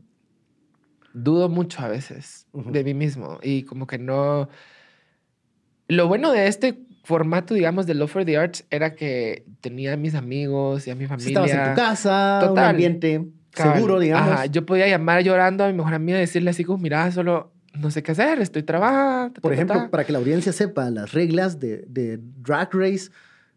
dudo 1.12 1.48
mucho 1.48 1.80
a 1.82 1.88
veces 1.88 2.46
de 2.52 2.84
mí 2.84 2.94
mismo 2.94 3.38
y 3.42 3.62
como 3.64 3.86
que 3.86 3.98
no... 3.98 4.48
Lo 5.88 6.08
bueno 6.08 6.32
de 6.32 6.46
este 6.48 6.78
formato, 7.04 7.54
digamos, 7.54 7.86
de 7.86 7.94
Love 7.94 8.10
for 8.10 8.24
the 8.24 8.36
Arts 8.36 8.64
era 8.70 8.94
que 8.96 9.44
tenía 9.60 9.92
a 9.92 9.96
mis 9.96 10.14
amigos 10.14 10.86
y 10.86 10.90
a 10.90 10.94
mi 10.94 11.04
Si 11.04 11.08
familia. 11.08 11.28
estabas 11.28 11.50
en 11.52 11.74
tu 11.74 11.80
casa, 11.80 12.38
un 12.42 12.48
Total. 12.48 12.70
ambiente 12.70 13.26
Cabal. 13.50 13.74
seguro, 13.76 13.98
digamos. 14.00 14.30
Ajá, 14.32 14.46
yo 14.46 14.66
podía 14.66 14.88
llamar 14.88 15.22
llorando 15.22 15.64
a 15.64 15.68
mi 15.68 15.74
mejor 15.74 15.94
amiga 15.94 16.18
y 16.18 16.22
decirle 16.22 16.50
así 16.50 16.64
como, 16.64 16.78
mira, 16.78 17.10
solo 17.12 17.52
no 17.80 17.90
sé 17.90 18.02
qué 18.02 18.12
hacer, 18.12 18.40
estoy 18.40 18.62
trabajando. 18.62 19.34
ta, 19.34 19.40
Por 19.40 19.50
ta, 19.50 19.54
ejemplo, 19.54 19.76
ta". 19.76 19.90
para 19.90 20.04
que 20.04 20.12
la 20.12 20.18
audiencia 20.18 20.52
sepa, 20.52 20.90
las 20.90 21.12
reglas 21.12 21.58
de, 21.60 21.84
de 21.88 22.18
Drag 22.42 22.72
Race 22.74 23.10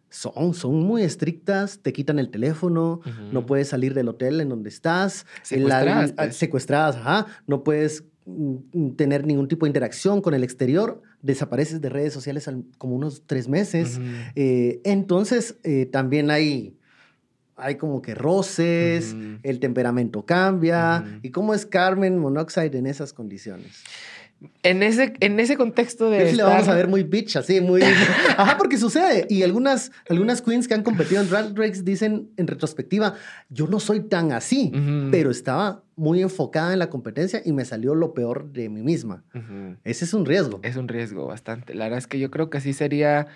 son, 0.10 0.53
son 0.53 0.79
muy 0.82 1.03
estrictas. 1.03 1.79
Te 1.82 1.93
quitan 1.93 2.17
el 2.19 2.29
teléfono, 2.32 3.01
no 3.32 3.45
puedes 3.45 3.67
salir 3.67 3.93
del 3.93 4.08
hotel 4.10 4.41
en 4.41 4.49
donde 4.49 4.69
estás. 4.69 5.25
la- 5.36 5.43
Secuestradas, 5.45 6.12
ah, 6.12 6.23
pues. 6.23 6.36
secuestradas, 6.36 6.95
ajá. 6.95 7.27
No 7.47 7.63
puedes 7.63 8.03
mm, 8.25 8.91
tener 8.95 9.25
ningún 9.27 9.47
tipo 9.47 9.65
de 9.65 9.69
interacción 9.69 10.21
con 10.21 10.34
el 10.34 10.43
exterior. 10.43 11.01
Desapareces 11.21 11.82
de 11.82 11.89
redes 11.89 12.13
sociales 12.13 12.47
al- 12.47 12.63
como 12.77 12.95
unos 12.95 13.23
tres 13.27 13.47
meses. 13.47 13.99
Eh, 14.36 14.82
entonces, 14.84 15.58
eh, 15.63 15.86
también 15.86 16.32
hay, 16.32 16.77
hay 17.61 17.75
como 17.75 18.01
que 18.01 18.15
roces, 18.15 19.13
Ujú. 19.13 19.39
el 19.43 19.59
temperamento 19.59 20.25
cambia. 20.25 21.03
Ujú. 21.05 21.19
¿Y 21.23 21.31
cómo 21.31 21.53
es 21.53 21.65
Carmen 21.65 22.17
Monoxide 22.19 22.77
en 22.77 22.85
esas 22.87 23.13
condiciones? 23.13 23.83
En 24.63 24.83
ese, 24.83 25.15
en 25.19 25.37
ese 25.41 25.57
contexto 25.57 26.09
de. 26.09 26.29
Sí 26.29 26.37
la 26.37 26.45
vamos 26.45 26.61
estar- 26.61 26.73
a 26.73 26.77
ver 26.77 26.87
muy 26.87 27.03
bitch, 27.03 27.35
así, 27.35 27.59
muy... 27.59 27.81
Ajá, 28.37 28.57
porque 28.57 28.77
sucede. 28.77 29.25
Y 29.29 29.43
algunas, 29.43 29.91
algunas 30.07 30.41
queens 30.41 30.65
que 30.65 30.73
han 30.73 30.83
competido 30.83 31.21
en 31.21 31.29
Drag 31.29 31.53
Race 31.57 31.83
dicen 31.83 32.29
en 32.37 32.47
retrospectiva, 32.47 33.15
yo 33.49 33.67
no 33.67 33.81
soy 33.81 33.99
tan 33.99 34.31
así, 34.31 34.71
Ujú. 34.73 35.09
pero 35.11 35.29
estaba 35.29 35.83
muy 35.97 36.21
enfocada 36.21 36.71
en 36.71 36.79
la 36.79 36.89
competencia 36.89 37.41
y 37.43 37.51
me 37.51 37.65
salió 37.65 37.95
lo 37.95 38.13
peor 38.13 38.49
de 38.53 38.69
mí 38.69 38.81
misma. 38.81 39.25
Ese 39.83 40.05
es 40.05 40.13
un 40.13 40.25
riesgo. 40.25 40.61
Es 40.63 40.77
un 40.77 40.87
riesgo 40.87 41.25
bastante. 41.27 41.73
La 41.75 41.83
verdad 41.85 41.99
es 41.99 42.07
que 42.07 42.17
yo 42.17 42.31
creo 42.31 42.49
que 42.49 42.61
sí 42.61 42.71
sería 42.71 43.27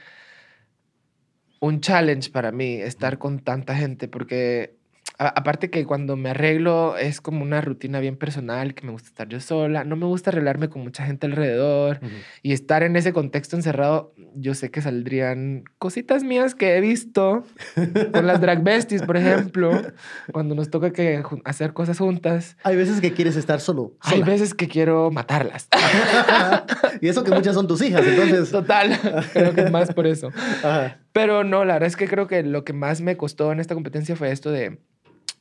un 1.63 1.79
challenge 1.79 2.29
para 2.29 2.51
mí 2.51 2.73
estar 2.81 3.17
con 3.17 3.39
tanta 3.39 3.73
gente, 3.73 4.09
porque 4.09 4.75
a- 5.17 5.27
aparte 5.27 5.69
que 5.69 5.85
cuando 5.85 6.15
me 6.15 6.29
arreglo 6.31 6.97
es 6.97 7.21
como 7.21 7.43
una 7.43 7.61
rutina 7.61 7.99
bien 7.99 8.17
personal, 8.17 8.73
que 8.73 8.85
me 8.85 8.91
gusta 8.91 9.09
estar 9.09 9.27
yo 9.29 9.39
sola, 9.39 9.83
no 9.83 9.95
me 9.95 10.05
gusta 10.05 10.29
arreglarme 10.31 10.69
con 10.69 10.81
mucha 10.83 11.05
gente 11.05 11.27
alrededor 11.27 11.99
y 12.41 12.53
estar 12.53 12.83
en 12.83 12.95
ese 12.95 13.13
contexto 13.13 13.55
encerrado, 13.55 14.13
yo 14.35 14.53
sé 14.55 14.71
que 14.71 14.81
saldrían 14.81 15.63
cositas 15.77 16.23
mías 16.23 16.55
que 16.55 16.75
he 16.77 16.81
visto 16.81 17.43
con 18.11 18.27
las 18.27 18.41
drag 18.41 18.63
besties, 18.63 19.03
por 19.03 19.17
ejemplo, 19.17 19.71
cuando 20.31 20.55
nos 20.55 20.69
toca 20.69 20.91
que 20.91 21.21
hacer 21.45 21.73
cosas 21.73 21.97
juntas. 21.99 22.57
Hay 22.63 22.75
veces 22.75 23.01
que 23.01 23.13
quieres 23.13 23.35
estar 23.35 23.59
solo. 23.59 23.93
Hay 24.01 24.23
veces 24.23 24.53
que 24.53 24.67
quiero 24.67 25.11
matarlas. 25.11 25.67
y 27.01 27.07
eso 27.07 27.23
que 27.23 27.31
muchas 27.31 27.55
son 27.55 27.67
tus 27.67 27.81
hijas, 27.81 28.05
entonces... 28.05 28.51
Total, 28.51 28.99
creo 29.33 29.53
que 29.53 29.61
es 29.61 29.71
más 29.71 29.93
por 29.93 30.07
eso. 30.07 30.29
Ajá. 30.63 30.99
Pero 31.11 31.43
no, 31.43 31.63
la 31.63 31.73
verdad 31.73 31.87
es 31.87 31.95
que 31.95 32.07
creo 32.07 32.27
que 32.27 32.41
lo 32.43 32.63
que 32.65 32.73
más 32.73 33.01
me 33.01 33.17
costó 33.17 33.51
en 33.51 33.59
esta 33.59 33.75
competencia 33.75 34.15
fue 34.15 34.31
esto 34.31 34.51
de, 34.51 34.79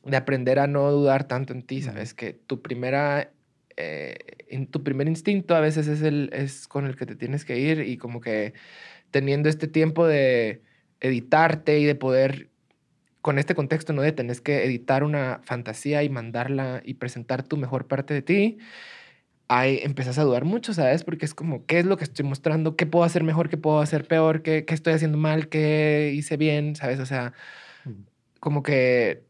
de 0.04 0.16
aprender 0.16 0.58
a 0.58 0.66
no 0.66 0.90
dudar 0.90 1.24
tanto 1.28 1.52
en 1.52 1.62
ti, 1.62 1.82
¿sabes? 1.82 2.14
Que 2.14 2.32
tu 2.34 2.62
primera... 2.62 3.32
eh, 3.76 4.16
in- 4.50 4.66
tu 4.68 4.82
primer 4.82 5.08
instinto 5.08 5.54
a 5.54 5.60
veces 5.60 5.88
es, 5.88 6.02
el, 6.02 6.30
es 6.32 6.68
con 6.68 6.86
el 6.86 6.96
que 6.96 7.06
te 7.06 7.16
tienes 7.16 7.44
que 7.44 7.58
ir 7.58 7.80
y 7.80 7.96
como 7.98 8.20
que 8.20 8.54
teniendo 9.10 9.48
este 9.48 9.68
tiempo 9.68 10.06
de 10.06 10.62
editarte 11.00 11.78
y 11.80 11.84
de 11.84 11.94
poder, 11.94 12.50
con 13.22 13.38
este 13.38 13.54
contexto, 13.54 13.92
¿no? 13.92 14.02
De 14.02 14.12
tenés 14.12 14.40
que 14.40 14.64
editar 14.64 15.04
una 15.04 15.40
fantasía 15.44 16.02
y 16.04 16.08
mandarla 16.10 16.82
y 16.84 16.94
presentar 16.94 17.42
tu 17.44 17.56
mejor 17.56 17.86
parte 17.88 18.14
de 18.14 18.22
ti, 18.22 18.58
ahí 19.48 19.80
empiezas 19.82 20.18
a 20.18 20.24
dudar 20.24 20.44
mucho, 20.44 20.72
¿sabes? 20.74 21.04
Porque 21.04 21.26
es 21.26 21.34
como, 21.34 21.66
¿qué 21.66 21.78
es 21.80 21.86
lo 21.86 21.96
que 21.96 22.04
estoy 22.04 22.24
mostrando? 22.24 22.76
¿Qué 22.76 22.86
puedo 22.86 23.04
hacer 23.04 23.22
mejor? 23.24 23.48
¿Qué 23.50 23.56
puedo 23.58 23.80
hacer 23.80 24.06
peor? 24.08 24.42
¿Qué, 24.42 24.64
qué 24.64 24.74
estoy 24.74 24.94
haciendo 24.94 25.18
mal? 25.18 25.48
¿Qué 25.48 26.12
hice 26.16 26.36
bien? 26.36 26.76
¿Sabes? 26.76 27.00
O 27.00 27.06
sea, 27.06 27.34
como 28.40 28.62
que 28.62 29.24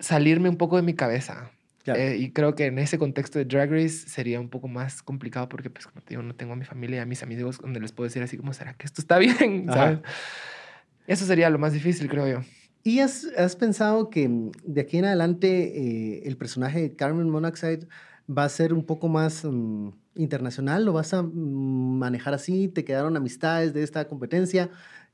salirme 0.00 0.48
un 0.48 0.56
poco 0.56 0.76
de 0.76 0.82
mi 0.82 0.94
cabeza. 0.94 1.50
Claro. 1.84 2.00
Eh, 2.00 2.16
y 2.18 2.32
creo 2.32 2.54
que 2.54 2.66
en 2.66 2.78
ese 2.78 2.98
contexto 2.98 3.38
de 3.38 3.44
Drag 3.46 3.70
Race 3.70 4.08
sería 4.08 4.40
un 4.40 4.48
poco 4.48 4.68
más 4.68 5.02
complicado 5.02 5.48
porque, 5.48 5.70
pues, 5.70 5.86
como 5.86 6.02
te 6.02 6.10
digo, 6.10 6.22
no 6.22 6.34
tengo 6.34 6.52
a 6.52 6.56
mi 6.56 6.64
familia 6.64 6.98
y 6.98 7.00
a 7.00 7.06
mis 7.06 7.22
amigos 7.22 7.58
donde 7.58 7.80
les 7.80 7.92
puedo 7.92 8.06
decir 8.06 8.22
así 8.22 8.36
como, 8.36 8.52
¿será 8.52 8.74
que 8.74 8.86
esto 8.86 9.00
está 9.00 9.18
bien? 9.18 9.66
¿Sabes? 9.66 10.00
Eso 11.06 11.24
sería 11.24 11.48
lo 11.48 11.58
más 11.58 11.72
difícil, 11.72 12.08
creo 12.08 12.28
yo. 12.28 12.40
¿Y 12.84 13.00
has, 13.00 13.26
has 13.36 13.56
pensado 13.56 14.10
que 14.10 14.28
mm, 14.28 14.52
de 14.64 14.80
aquí 14.80 14.98
en 14.98 15.06
adelante 15.06 15.48
eh, 15.48 16.22
el 16.24 16.36
personaje 16.36 16.80
de 16.80 16.96
Carmen 16.96 17.28
Monoxide 17.28 17.88
va 18.30 18.44
a 18.44 18.48
ser 18.48 18.72
un 18.72 18.84
poco 18.84 19.08
más 19.08 19.44
mm, 19.44 19.90
internacional? 20.14 20.84
¿Lo 20.84 20.92
vas 20.92 21.14
a 21.14 21.22
mm, 21.22 21.98
manejar 21.98 22.34
así? 22.34 22.68
¿Te 22.68 22.84
quedaron 22.84 23.16
amistades 23.16 23.72
de 23.72 23.82
esta 23.82 24.06
competencia? 24.06 24.70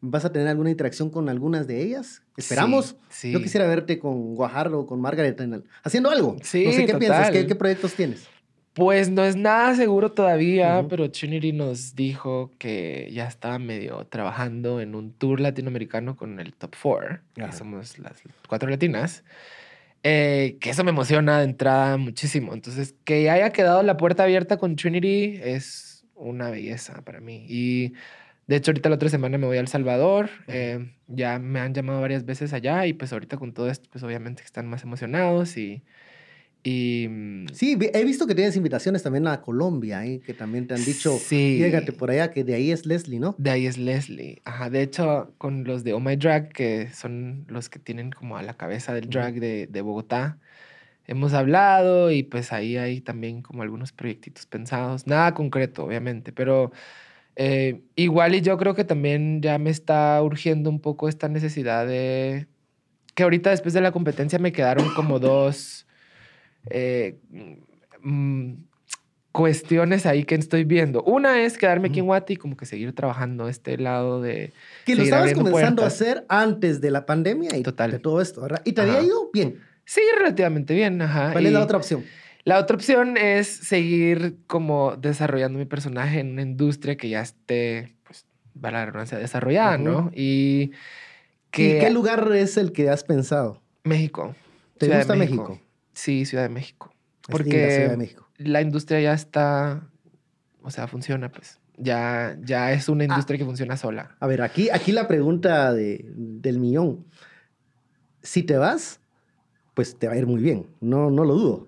¿Vas 0.07 0.25
a 0.25 0.33
tener 0.33 0.49
alguna 0.49 0.71
interacción 0.71 1.09
con 1.11 1.29
algunas 1.29 1.67
de 1.67 1.83
ellas? 1.83 2.23
Esperamos. 2.37 2.97
Sí, 3.09 3.33
Yo 3.33 3.39
sí. 3.39 3.45
quisiera 3.45 3.67
verte 3.67 3.99
con 3.99 4.35
Guajardo 4.35 4.81
o 4.81 4.87
con 4.87 5.01
Margaret 5.01 5.41
haciendo 5.83 6.11
algo. 6.11 6.37
Sí, 6.43 6.65
no 6.67 6.73
sé 6.73 6.85
qué 6.87 6.95
piensas, 6.97 7.31
¿qué, 7.31 7.39
total. 7.39 7.47
qué 7.47 7.55
proyectos 7.55 7.95
tienes? 7.95 8.27
Pues 8.75 9.09
no 9.09 9.25
es 9.25 9.37
nada 9.37 9.75
seguro 9.77 10.13
todavía, 10.13 10.81
Ujú. 10.81 10.89
pero 10.89 11.11
Trinity 11.11 11.53
nos 11.53 11.95
dijo 11.95 12.51
que 12.59 13.09
ya 13.13 13.27
estaba 13.29 13.59
medio 13.59 14.05
trabajando 14.09 14.81
en 14.81 14.95
un 14.95 15.13
tour 15.13 15.41
latinoamericano 15.41 16.17
con 16.17 16.39
el 16.41 16.53
Top 16.55 16.75
Four, 16.75 17.21
que 17.35 17.51
somos 17.53 17.99
las 17.99 18.21
cuatro 18.49 18.69
latinas. 18.69 19.25
eh, 20.03 20.59
que 20.61 20.69
eso 20.71 20.85
me 20.85 20.91
emociona 20.91 21.39
de 21.39 21.45
entrada 21.45 21.97
muchísimo. 21.97 22.53
Entonces, 22.53 22.95
que 23.05 23.31
haya 23.31 23.49
quedado 23.51 23.83
la 23.83 23.97
puerta 23.97 24.25
abierta 24.25 24.59
con 24.59 24.77
Trinity 24.77 25.41
es 25.43 26.05
una 26.15 26.51
belleza 26.51 27.01
para 27.03 27.21
mí. 27.21 27.47
Y 27.49 27.95
de 28.47 28.57
hecho, 28.57 28.71
ahorita 28.71 28.89
la 28.89 28.97
otra 28.97 29.09
semana 29.09 29.39
me 29.39 29.47
voy 29.47 29.57
a 29.57 29.61
El 29.61 29.69
Salvador. 29.69 30.29
eh, 30.49 30.93
ya 31.07 31.39
me 31.39 31.61
han 31.61 31.75
llamado 31.75 32.01
varias 32.01 32.25
veces 32.25 32.53
allá 32.53 32.87
y 32.87 32.93
pues 32.93 33.13
ahorita 33.13 33.37
con 33.37 33.53
todo 33.53 33.71
esto, 33.71 33.89
pues 33.93 34.03
obviamente 34.05 34.43
están 34.43 34.67
más 34.67 34.83
emocionados 34.83 35.57
y... 35.57 35.83
y 36.63 37.07
mm, 37.09 37.47
Sí, 37.53 37.79
he 37.93 38.05
visto 38.05 38.27
que 38.27 38.35
tienes 38.35 38.57
invitaciones 38.57 39.03
también 39.03 39.27
a 39.27 39.41
Colombia, 39.43 40.05
¿eh? 40.07 40.21
que 40.25 40.33
también 40.35 40.67
te 40.67 40.75
han 40.75 40.85
dicho, 40.85 41.19
Sí. 41.19 41.59
llégate 41.59 41.93
por 41.93 42.11
allá, 42.11 42.31
que 42.31 42.43
de 42.45 42.55
ahí 42.55 42.71
es 42.71 42.87
Leslie, 42.87 43.21
¿no? 43.21 43.35
De 43.39 43.51
ahí 43.51 43.67
es 43.67 43.77
Leslie. 43.79 44.41
Ajá, 44.45 44.71
de 44.71 44.83
hecho, 44.83 45.33
con 45.39 45.65
los 45.65 45.85
de 45.85 45.93
Oh 45.93 46.01
My 46.01 46.17
Drag, 46.17 46.49
que 46.53 46.89
son 46.93 47.45
los 47.49 47.69
que 47.69 47.79
tienen 47.79 48.11
como 48.11 48.37
a 48.39 48.43
la 48.43 48.55
cabeza 48.55 48.95
del 48.95 49.09
drag 49.11 49.35
de, 49.41 49.67
de 49.67 49.81
Bogotá, 49.83 50.39
hemos 51.07 51.35
hablado 51.35 52.11
y 52.11 52.23
pues 52.23 52.51
ahí 52.53 52.79
hay 52.79 53.03
también 53.03 53.43
como 53.43 53.63
algunos 53.63 53.93
proyectitos 53.93 54.47
pensados. 54.47 55.07
Nada 55.07 55.35
concreto, 55.35 55.85
obviamente, 55.85 56.33
pero 56.33 56.73
eh, 57.37 57.83
igual 57.97 58.35
y 58.35 58.41
yo 58.41 58.57
creo 58.59 58.75
que 58.75 58.85
también 58.85 59.43
ya 59.43 59.59
me 59.59 59.71
está 59.71 60.23
urgiendo 60.23 60.71
un 60.71 60.81
poco 60.81 61.09
esta 61.09 61.29
necesidad 61.29 61.87
de... 61.87 62.47
Que 63.15 63.23
ahorita 63.23 63.51
después 63.51 63.75
de 63.75 63.81
la 63.81 63.93
competencia 63.93 64.39
me 64.39 64.53
quedaron 64.53 64.89
como 64.95 65.19
dos... 65.19 65.87
eh, 66.71 67.19
mm, 68.03 68.53
cuestiones 69.33 70.07
ahí 70.07 70.23
que 70.23 70.37
estoy 70.37 70.63
viendo. 70.63 71.03
Una 71.03 71.43
es 71.43 71.59
quedarme 71.59 71.89
aquí 71.89 71.99
en 71.99 72.07
Guati 72.07 72.35
y 72.35 72.37
como 72.37 72.57
que 72.57 72.67
seguir 72.67 72.95
trabajando 72.95 73.49
este 73.49 73.77
lado 73.79 74.23
de... 74.23 74.53
Que 74.87 74.95
lo 74.95 75.03
estabas 75.03 75.33
comenzando 75.33 75.83
puertas. 75.83 76.01
a 76.01 76.05
hacer 76.05 76.25
antes 76.29 76.81
de 76.81 76.93
la 76.93 77.05
pandemia 77.05 77.57
y 77.57 77.63
Total. 77.65 77.91
de 77.91 77.99
todo 77.99 78.21
esto, 78.21 78.43
¿verdad? 78.43 78.63
Y 78.65 78.75
te 78.75 78.83
había 78.83 78.99
Ajá. 78.99 79.03
ido 79.03 79.31
bien. 79.33 79.61
Sí, 79.85 80.01
relativamente 80.17 80.73
bien, 80.73 81.03
ajá. 81.03 81.33
¿Cuál 81.33 81.47
es 81.47 81.53
la 81.53 81.59
y 81.59 81.63
otra 81.63 81.79
opción? 81.79 82.05
La 82.45 82.59
otra 82.59 82.77
opción 82.77 83.17
es 83.17 83.47
seguir 83.49 84.37
como 84.47 84.97
desarrollando 84.97 85.59
mi 85.59 85.65
personaje 85.65 86.21
en 86.21 86.33
una 86.33 86.43
industria 86.43 86.97
que 86.97 87.09
ya 87.09 87.23
esté, 87.23 87.97
pues, 88.05 88.27
va 88.63 88.71
la 88.71 88.85
redundancia, 88.85 89.19
desarrollada. 89.19 89.79
¿no? 89.79 90.11
Y 90.15 90.73
que... 91.51 91.79
¿Y 91.79 91.81
qué 91.81 91.91
lugar 91.91 92.31
es 92.35 92.57
el 92.59 92.73
que 92.73 92.91
has 92.91 93.03
pensado? 93.05 93.63
México. 93.85 94.35
¿Te 94.79 94.87
Ciudad 94.87 94.99
gusta 95.01 95.15
México? 95.15 95.61
Sí, 95.95 96.27
Ciudad 96.27 96.43
de 96.45 96.49
México. 96.51 96.93
Es 97.23 97.29
Porque 97.31 97.71
Ciudad 97.71 97.91
de 97.91 97.97
México. 97.97 98.29
la 98.37 98.61
industria 98.61 99.01
ya 99.01 99.15
está, 99.15 99.89
o 100.63 100.71
sea, 100.71 100.87
funciona, 100.87 101.31
pues. 101.33 101.59
Ya, 101.79 102.37
ya 102.43 102.73
es 102.73 102.89
Ah. 102.89 102.93
una 102.93 103.05
industria 103.05 103.39
que 103.39 103.45
funciona 103.45 103.77
sola. 103.77 104.17
A 104.21 104.27
ver, 104.27 104.43
aquí, 104.43 104.69
aquí 104.71 104.93
la 104.93 105.09
pregunta 105.09 105.73
de- 105.73 106.05
del 106.15 106.59
millón. 106.59 107.07
si 108.23 108.43
te 108.43 108.57
vas, 108.57 109.01
pues 109.75 109.99
te 109.99 110.07
va 110.09 110.15
a 110.15 110.17
ir 110.17 110.27
muy 110.27 110.41
bien. 110.43 110.67
No, 110.81 111.11
no 111.11 111.25
lo 111.25 111.35
dudo. 111.35 111.67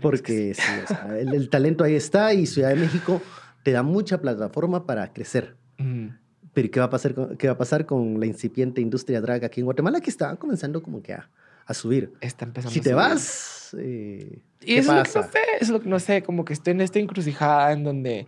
Porque 0.00 0.54
sí. 0.54 0.62
o 0.84 0.86
sea, 0.86 1.18
el, 1.18 1.34
el 1.34 1.48
talento 1.48 1.84
ahí 1.84 1.94
está 1.94 2.32
y 2.34 2.46
Ciudad 2.46 2.70
de 2.70 2.76
México 2.76 3.20
te 3.62 3.72
da 3.72 3.82
mucha 3.82 4.20
plataforma 4.20 4.86
para 4.86 5.12
crecer. 5.12 5.56
Mm. 5.78 6.08
Pero 6.54 6.70
¿qué 6.70 6.80
va 6.80 6.86
a 6.86 6.90
pasar 6.90 7.14
con, 7.14 7.36
qué 7.36 7.46
va 7.46 7.54
a 7.54 7.58
pasar 7.58 7.86
con 7.86 8.20
la 8.20 8.26
incipiente 8.26 8.80
industria 8.80 9.20
drag 9.20 9.44
aquí 9.44 9.60
en 9.60 9.64
Guatemala 9.66 10.00
que 10.00 10.10
está 10.10 10.36
comenzando 10.36 10.82
como 10.82 11.02
que 11.02 11.14
a, 11.14 11.30
a 11.66 11.72
subir? 11.74 12.12
Está 12.20 12.44
empezando 12.44 12.72
Si 12.72 12.80
a 12.80 12.82
te 12.82 12.88
subir. 12.90 12.96
vas, 12.96 13.76
eh, 13.78 14.38
Y 14.60 14.66
¿qué 14.66 14.78
eso 14.78 14.90
es 14.92 14.96
lo 14.98 15.02
que 15.04 15.10
pasa? 15.10 15.20
no 15.20 15.32
sé, 15.32 15.38
es 15.60 15.68
lo 15.70 15.80
que 15.80 15.88
no 15.88 15.98
sé, 15.98 16.22
como 16.22 16.44
que 16.44 16.52
estoy 16.52 16.72
en 16.72 16.82
esta 16.82 16.98
encrucijada 16.98 17.72
en 17.72 17.84
donde 17.84 18.26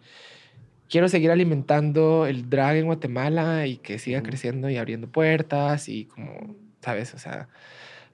quiero 0.89 1.09
seguir 1.09 1.31
alimentando 1.31 2.25
el 2.27 2.49
drag 2.49 2.77
en 2.77 2.87
Guatemala 2.87 3.67
y 3.67 3.77
que 3.79 3.99
siga 3.99 4.19
Ujú. 4.21 4.29
creciendo 4.29 4.71
y 4.71 4.77
abriendo 4.79 5.09
puertas 5.09 5.89
y 5.91 6.07
como, 6.07 6.55
¿sabes? 6.83 7.13
O 7.15 7.19
sea, 7.19 7.49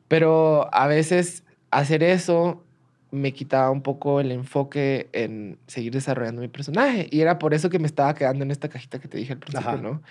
pero 0.09 0.69
a 0.75 0.87
veces 0.89 1.45
hacer 1.71 2.03
eso 2.03 2.65
me 3.11 3.33
quitaba 3.33 3.71
un 3.71 3.83
poco 3.83 4.21
el 4.21 4.31
enfoque 4.33 5.09
en 5.13 5.59
seguir 5.67 5.93
desarrollando 5.93 6.41
mi 6.41 6.49
personaje 6.49 7.09
y 7.11 7.21
era 7.21 7.39
por 7.39 7.55
eso 7.55 7.71
que 7.71 7.79
me 7.79 7.87
estaba 7.87 8.15
quedando 8.15 8.45
en 8.45 8.51
esta 8.51 8.69
cajita 8.69 9.01
que 9.01 9.09
te 9.09 9.19
dije 9.19 9.33
al 9.33 9.39
principio, 9.39 9.69
Ajá. 9.69 9.83
¿no? 9.83 10.03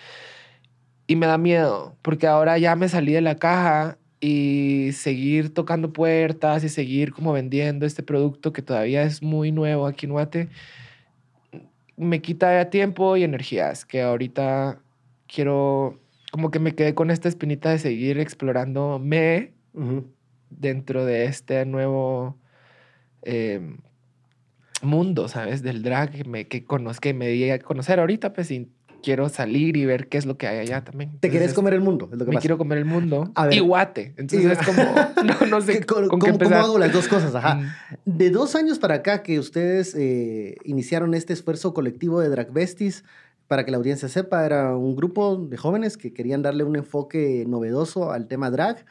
Y 1.07 1.15
me 1.15 1.25
da 1.25 1.37
miedo, 1.37 1.95
porque 2.01 2.27
ahora 2.27 2.57
ya 2.57 2.75
me 2.75 2.87
salí 2.89 3.13
de 3.13 3.21
la 3.21 3.35
caja 3.35 3.97
y 4.19 4.89
seguir 4.93 5.53
tocando 5.53 5.93
puertas 5.93 6.63
y 6.63 6.69
seguir 6.69 7.13
como 7.13 7.31
vendiendo 7.31 7.85
este 7.85 8.03
producto 8.03 8.53
que 8.53 8.61
todavía 8.61 9.03
es 9.03 9.23
muy 9.23 9.51
nuevo 9.51 9.87
aquí 9.87 10.05
en 10.05 10.11
Guate, 10.11 10.49
me 11.95 12.21
quita 12.21 12.69
tiempo 12.69 13.17
y 13.17 13.23
energías 13.23 13.85
que 13.85 14.01
ahorita 14.01 14.79
quiero, 15.27 15.99
como 16.31 16.51
que 16.51 16.59
me 16.59 16.75
quedé 16.75 16.93
con 16.93 17.11
esta 17.11 17.27
espinita 17.27 17.69
de 17.69 17.79
seguir 17.79 18.19
explorando 18.19 18.99
me 18.99 19.53
Ujú. 19.73 20.05
dentro 20.49 21.05
de 21.05 21.25
este 21.25 21.65
nuevo 21.65 22.37
eh, 23.23 23.75
mundo, 24.81 25.27
¿sabes? 25.27 25.61
Del 25.61 25.83
drag 25.83 26.11
que 26.11 26.23
me, 26.23 26.47
que 26.47 26.63
conozco, 26.63 27.01
que 27.01 27.13
me 27.13 27.27
di 27.27 27.49
a 27.49 27.59
conocer 27.59 27.99
ahorita, 27.99 28.33
pues 28.33 28.51
quiero 29.01 29.29
salir 29.29 29.77
y 29.77 29.85
ver 29.85 30.07
qué 30.07 30.17
es 30.17 30.25
lo 30.25 30.37
que 30.37 30.47
hay 30.47 30.59
allá 30.59 30.83
también. 30.83 31.11
Te 31.19 31.27
querés 31.29 31.49
Entonces, 31.49 31.55
comer 31.55 31.73
el 31.73 31.81
mundo, 31.81 32.09
es 32.11 32.17
lo 32.17 32.25
que 32.25 32.31
me 32.31 32.35
pasa. 32.35 32.41
quiero 32.41 32.57
comer 32.57 32.77
el 32.79 32.85
mundo 32.85 33.31
A 33.35 33.45
ver. 33.45 33.53
y 33.55 33.59
guate. 33.59 34.13
Entonces 34.17 34.57
es 34.59 34.65
como, 34.65 34.83
no, 35.41 35.47
no 35.47 35.61
sé 35.61 35.79
¿Qué- 35.79 35.85
¿Cómo, 35.85 36.07
con 36.09 36.19
qué 36.19 36.31
cómo- 36.31 36.43
cómo 36.43 36.55
hago 36.55 36.77
las 36.79 36.91
dos 36.93 37.07
cosas? 37.07 37.33
Ajá. 37.35 37.55
Mm. 37.55 37.67
De 38.05 38.29
dos 38.29 38.55
años 38.55 38.77
para 38.79 38.95
acá 38.95 39.23
que 39.23 39.39
ustedes 39.39 39.95
eh, 39.97 40.55
iniciaron 40.65 41.13
este 41.13 41.31
esfuerzo 41.33 41.73
colectivo 41.73 42.19
de 42.19 42.29
Drag 42.29 42.51
Besties, 42.51 43.03
para 43.47 43.65
que 43.65 43.71
la 43.71 43.77
audiencia 43.77 44.07
sepa, 44.09 44.45
era 44.45 44.75
un 44.75 44.95
grupo 44.95 45.35
de 45.37 45.57
jóvenes 45.57 45.97
que 45.97 46.13
querían 46.13 46.41
darle 46.43 46.63
un 46.63 46.75
enfoque 46.75 47.45
novedoso 47.47 48.11
al 48.11 48.27
tema 48.27 48.51
drag. 48.51 48.85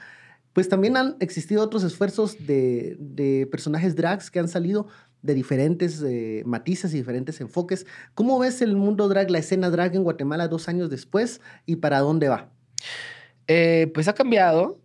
Pues 0.59 0.69
también 0.69 0.97
han 0.97 1.15
existido 1.21 1.63
otros 1.63 1.85
esfuerzos 1.85 2.45
de, 2.45 2.97
de 2.99 3.47
personajes 3.47 3.95
drags 3.95 4.29
que 4.29 4.41
han 4.41 4.49
salido 4.49 4.89
de 5.23 5.35
diferentes 5.35 6.03
eh, 6.03 6.43
matices 6.47 6.93
y 6.93 6.97
diferentes 6.97 7.41
enfoques. 7.41 7.87
¿Cómo 8.17 8.41
ves 8.41 8.61
el 8.61 8.75
mundo 8.75 9.07
drag, 9.07 9.31
la 9.31 9.39
escena 9.39 9.71
drag 9.71 9.95
en 9.95 10.03
Guatemala 10.03 10.49
dos 10.49 10.69
años 10.69 10.91
después 10.91 11.41
y 11.65 11.77
para 11.77 12.01
dónde 12.01 12.29
va? 12.29 12.51
Eh, 13.47 13.89
pues 13.95 14.09
ha 14.09 14.15
cambiado, 14.15 14.81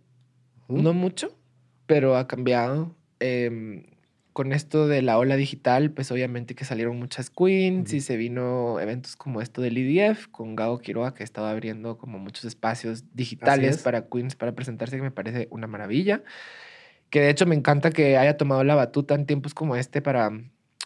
¿Mm? 0.68 0.80
no 0.80 0.92
mucho, 0.94 1.36
pero 1.86 2.16
ha 2.16 2.28
cambiado. 2.28 2.94
Em, 3.18 3.84
con 4.34 4.52
esto 4.52 4.86
de 4.88 5.00
la 5.00 5.16
ola 5.16 5.36
digital, 5.36 5.92
pues 5.92 6.10
obviamente 6.10 6.54
que 6.54 6.64
salieron 6.66 6.98
muchas 6.98 7.30
queens 7.30 7.94
y 7.94 8.00
se 8.02 8.16
vino 8.18 8.78
eventos 8.80 9.16
como 9.16 9.40
esto 9.40 9.62
del 9.62 9.78
IDF 9.78 10.28
con 10.30 10.56
Gabo 10.56 10.80
Quiroga, 10.80 11.14
que 11.14 11.22
estaba 11.24 11.50
abriendo 11.50 11.96
como 11.96 12.18
muchos 12.18 12.44
espacios 12.44 13.04
digitales 13.14 13.76
es. 13.76 13.82
para 13.82 14.08
queens 14.08 14.34
para 14.34 14.52
presentarse, 14.52 14.96
que 14.96 15.02
me 15.02 15.10
parece 15.12 15.48
una 15.50 15.66
maravilla. 15.66 16.22
Que 17.10 17.20
de 17.20 17.30
hecho 17.30 17.46
me 17.46 17.54
encanta 17.54 17.90
que 17.90 18.18
haya 18.18 18.36
tomado 18.36 18.64
la 18.64 18.74
batuta 18.74 19.14
en 19.14 19.24
tiempos 19.24 19.54
como 19.54 19.76
este 19.76 20.02
para, 20.02 20.30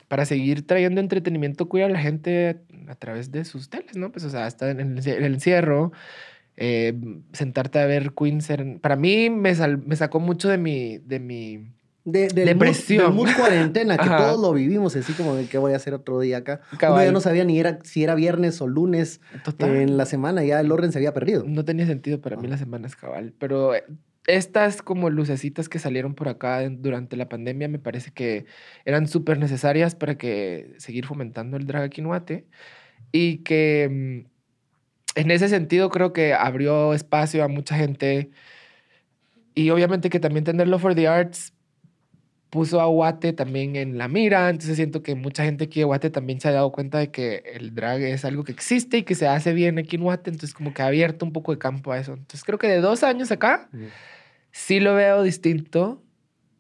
para 0.09 0.27
seguir 0.27 0.67
trayendo 0.67 1.01
entretenimiento 1.01 1.69
queer 1.71 1.87
a 1.87 1.89
la 1.89 2.01
gente 2.01 2.61
a 2.87 2.95
través 2.97 3.33
de 3.33 3.47
sus 3.47 3.71
teles, 3.71 3.97
¿no? 3.97 4.13
Pues, 4.13 4.25
o 4.25 4.31
sea, 4.31 4.45
hasta 4.45 4.71
en 4.71 4.81
el, 4.81 4.99
en 5.09 5.25
el 5.25 5.35
encierro, 5.35 5.91
eh, 6.59 6.93
sentarte 7.33 7.79
a 7.79 7.87
ver 7.87 8.13
Queens. 8.13 8.51
en- 8.51 8.79
para 8.79 8.97
mí 8.97 9.31
me, 9.31 9.55
sal- 9.55 9.79
me 9.87 9.97
sacó 9.97 10.21
mucho 10.21 10.51
de 10.51 10.59
mi, 10.59 10.99
de 10.99 11.19
mi 11.19 11.73
De, 12.13 12.29
del 12.29 12.47
Depresión. 12.47 13.15
Mood, 13.15 13.27
del 13.27 13.35
mood 13.35 13.41
cuarentena, 13.41 13.99
que 13.99 14.09
todos 14.09 14.41
lo 14.41 14.53
vivimos, 14.53 14.97
así 14.97 15.13
como 15.13 15.35
de 15.35 15.47
qué 15.47 15.59
voy 15.59 15.73
a 15.73 15.77
hacer 15.77 15.95
otro 15.95 16.21
día 16.21 16.39
acá. 16.39 16.61
Uno 16.73 17.05
ya 17.05 17.13
no 17.13 17.21
sabía 17.21 17.45
ni 17.45 17.59
era, 17.61 17.79
si 17.85 18.03
era 18.03 18.15
viernes 18.15 18.61
o 18.63 18.67
lunes 18.67 19.21
Total. 19.45 19.77
en 19.77 19.97
la 19.97 20.07
semana, 20.07 20.43
ya 20.45 20.61
el 20.61 20.73
orden 20.73 20.93
se 20.93 20.99
había 20.99 21.13
perdido. 21.13 21.45
No 21.47 21.65
tenía 21.65 21.87
sentido 21.87 22.21
para 22.21 22.37
mí 22.37 22.47
Ah. 22.47 22.51
las 22.51 22.61
semanas 22.61 22.97
cabal, 22.97 23.35
pero 23.39 23.75
eh, 23.75 23.85
estas 24.27 24.83
como 24.83 25.11
lucecitas 25.11 25.69
que 25.69 25.79
salieron 25.79 26.15
por 26.15 26.29
acá 26.29 26.67
durante 26.69 27.17
la 27.17 27.29
pandemia 27.29 27.67
me 27.69 27.79
parece 27.79 28.11
que 28.11 28.45
eran 28.85 29.07
súper 29.09 29.39
necesarias 29.39 29.95
para 29.95 30.17
que 30.17 30.75
seguir 30.79 31.07
fomentando 31.07 31.57
el 31.57 31.67
drag 31.67 31.83
aquí 31.83 32.03
en 32.03 32.47
y 33.11 33.39
que 33.39 33.89
mm, 33.91 35.19
en 35.19 35.31
ese 35.31 35.49
sentido 35.49 35.89
creo 35.89 36.13
que 36.13 36.35
abrió 36.35 36.95
espacio 36.95 37.43
a 37.43 37.49
mucha 37.49 37.77
gente 37.77 38.31
y 39.55 39.71
obviamente 39.71 40.11
que 40.11 40.21
también 40.21 40.45
tener 40.45 40.69
Love 40.69 40.83
for 40.83 40.95
the 40.95 41.09
Arts 41.09 41.55
puso 42.51 42.81
a 42.81 42.87
Guate 42.87 43.33
también 43.33 43.77
en 43.77 43.99
la 43.99 44.09
mira, 44.09 44.49
entonces 44.49 44.77
siento 44.77 45.03
que 45.03 45.15
mucha 45.15 45.45
gente 45.45 45.65
aquí 45.65 45.81
de 45.81 45.85
Guate 45.85 46.11
también 46.11 46.41
se 46.41 46.49
ha 46.49 46.53
dado 46.53 46.73
cuenta 46.73 46.99
de 46.99 47.11
que 47.11 47.43
el 47.55 47.75
drag 47.75 48.01
es 48.01 48.25
algo 48.25 48.45
que 48.45 48.53
existe 48.53 48.99
y 48.99 49.03
que 49.03 49.15
se 49.15 49.27
hace 49.27 49.53
bien 49.53 49.79
aquí 49.79 49.97
en 49.97 50.03
Guate, 50.03 50.31
entonces 50.31 50.55
como 50.55 50.73
que 50.73 50.83
ha 50.83 50.87
abierto 50.87 51.27
un 51.27 51.33
poco 51.33 51.53
de 51.53 51.59
campo 51.59 51.93
a 51.93 51.99
eso. 51.99 52.13
Entonces 52.13 52.45
creo 52.45 52.59
que 52.59 52.69
de 52.69 52.81
dos 52.81 53.03
años 53.03 53.31
acá 53.31 53.69
sí 54.51 54.81
lo 54.81 54.95
veo 54.95 55.23
distinto, 55.23 56.03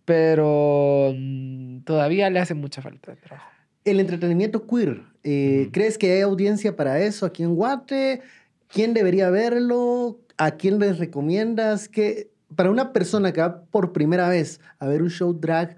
pero 0.04 1.14
mm, 1.16 1.80
todavía 1.80 2.28
le 2.30 2.40
hace 2.40 2.54
mucha 2.54 2.82
falta 2.82 3.12
de 3.12 3.16
trabajo. 3.16 3.48
El 3.84 4.00
entretenimiento 4.00 4.66
queer, 4.66 5.02
eh. 5.24 5.70
¿crees 5.72 5.96
que 5.96 6.12
hay 6.12 6.20
audiencia 6.20 6.76
para 6.76 7.00
eso 7.00 7.24
aquí 7.24 7.42
en 7.42 7.54
Guate? 7.54 8.20
¿Quién 8.68 8.92
debería 8.92 9.30
verlo? 9.30 10.20
¿A 10.36 10.52
quién 10.52 10.78
les 10.78 10.98
recomiendas? 10.98 11.88
que 11.88 12.30
Para 12.56 12.70
una 12.70 12.92
persona 12.92 13.32
que 13.32 13.40
va 13.40 13.62
por 13.64 13.92
primera 13.92 14.28
vez 14.28 14.60
a 14.78 14.86
ver 14.86 15.02
un 15.02 15.10
show 15.10 15.32
drag, 15.38 15.76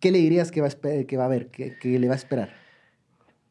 ¿qué 0.00 0.10
le 0.10 0.18
dirías 0.18 0.50
que 0.50 0.60
va 0.60 0.68
a, 0.68 1.04
que 1.06 1.16
va 1.16 1.24
a 1.26 1.28
ver, 1.28 1.48
que, 1.48 1.76
que 1.78 1.98
le 1.98 2.08
va 2.08 2.14
a 2.14 2.16
esperar? 2.16 2.50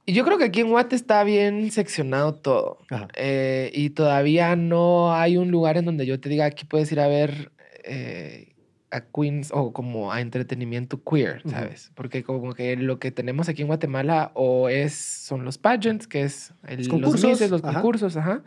Yo 0.08 0.26
creo 0.26 0.38
que 0.38 0.46
aquí 0.46 0.60
en 0.62 0.70
Guate 0.70 0.96
está 0.96 1.24
bien 1.24 1.72
seccionado 1.72 2.34
todo. 2.34 2.80
Eh, 3.16 3.72
y 3.74 3.92
todavía 3.92 4.56
no 4.56 5.14
hay 5.14 5.38
un 5.38 5.52
lugar 5.52 5.78
en 5.78 5.86
donde 5.86 6.06
yo 6.06 6.20
te 6.20 6.28
diga 6.28 6.46
aquí 6.46 6.66
puedes 6.66 6.92
ir 6.92 7.00
a 7.00 7.08
ver 7.08 7.52
eh, 7.84 8.50
a 8.90 9.02
Queens 9.02 9.52
o 9.54 9.72
como 9.72 10.12
a 10.12 10.20
entretenimiento 10.20 11.02
queer. 11.04 11.42
¿sabes? 11.50 11.92
Porque 11.96 12.24
como 12.24 12.54
que 12.54 12.76
lo 12.76 13.00
que 13.00 13.12
tenemos 13.12 13.48
aquí 13.48 13.62
en 13.62 13.68
Guatemala 13.68 14.32
o 14.34 14.68
es 14.68 14.94
son 14.96 15.46
los 15.46 15.58
pageants, 15.58 16.08
que 16.08 16.24
es 16.24 16.52
el- 16.68 16.80
Los 16.80 16.88
los 16.88 17.00
concursos, 17.02 17.30
misses, 17.30 17.52
los 17.52 17.64
ajá. 17.64 17.74
concursos, 17.76 18.18
ajá. 18.18 18.44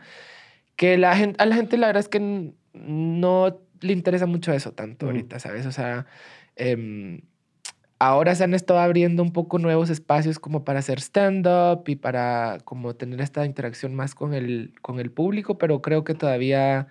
Que 0.75 0.97
la 0.99 1.15
gente, 1.15 1.41
a 1.41 1.45
la 1.47 1.55
gente 1.55 1.77
la 1.77 1.87
verdad 1.87 2.01
es 2.01 2.09
que 2.09 2.51
no 2.73 3.59
le 3.85 3.93
interesa 3.93 4.25
mucho 4.25 4.51
eso 4.53 4.73
tanto 4.73 5.05
Ujú. 5.05 5.15
ahorita, 5.15 5.39
¿sabes? 5.39 5.65
O 5.65 5.71
sea, 5.71 6.05
em, 6.55 7.21
ahora 7.99 8.35
se 8.35 8.43
han 8.43 8.53
estado 8.53 8.79
abriendo 8.79 9.23
un 9.23 9.31
poco 9.31 9.59
nuevos 9.59 9.89
espacios 9.89 10.39
como 10.39 10.63
para 10.65 10.79
hacer 10.79 10.99
stand-up 10.99 11.83
y 11.87 11.95
para 11.95 12.57
como 12.65 12.95
tener 12.95 13.21
esta 13.21 13.45
interacción 13.45 13.95
más 13.95 14.15
con 14.15 14.33
el, 14.33 14.73
con 14.81 14.99
el 14.99 15.11
público, 15.11 15.57
pero 15.57 15.81
creo 15.81 16.03
que 16.03 16.13
todavía 16.13 16.87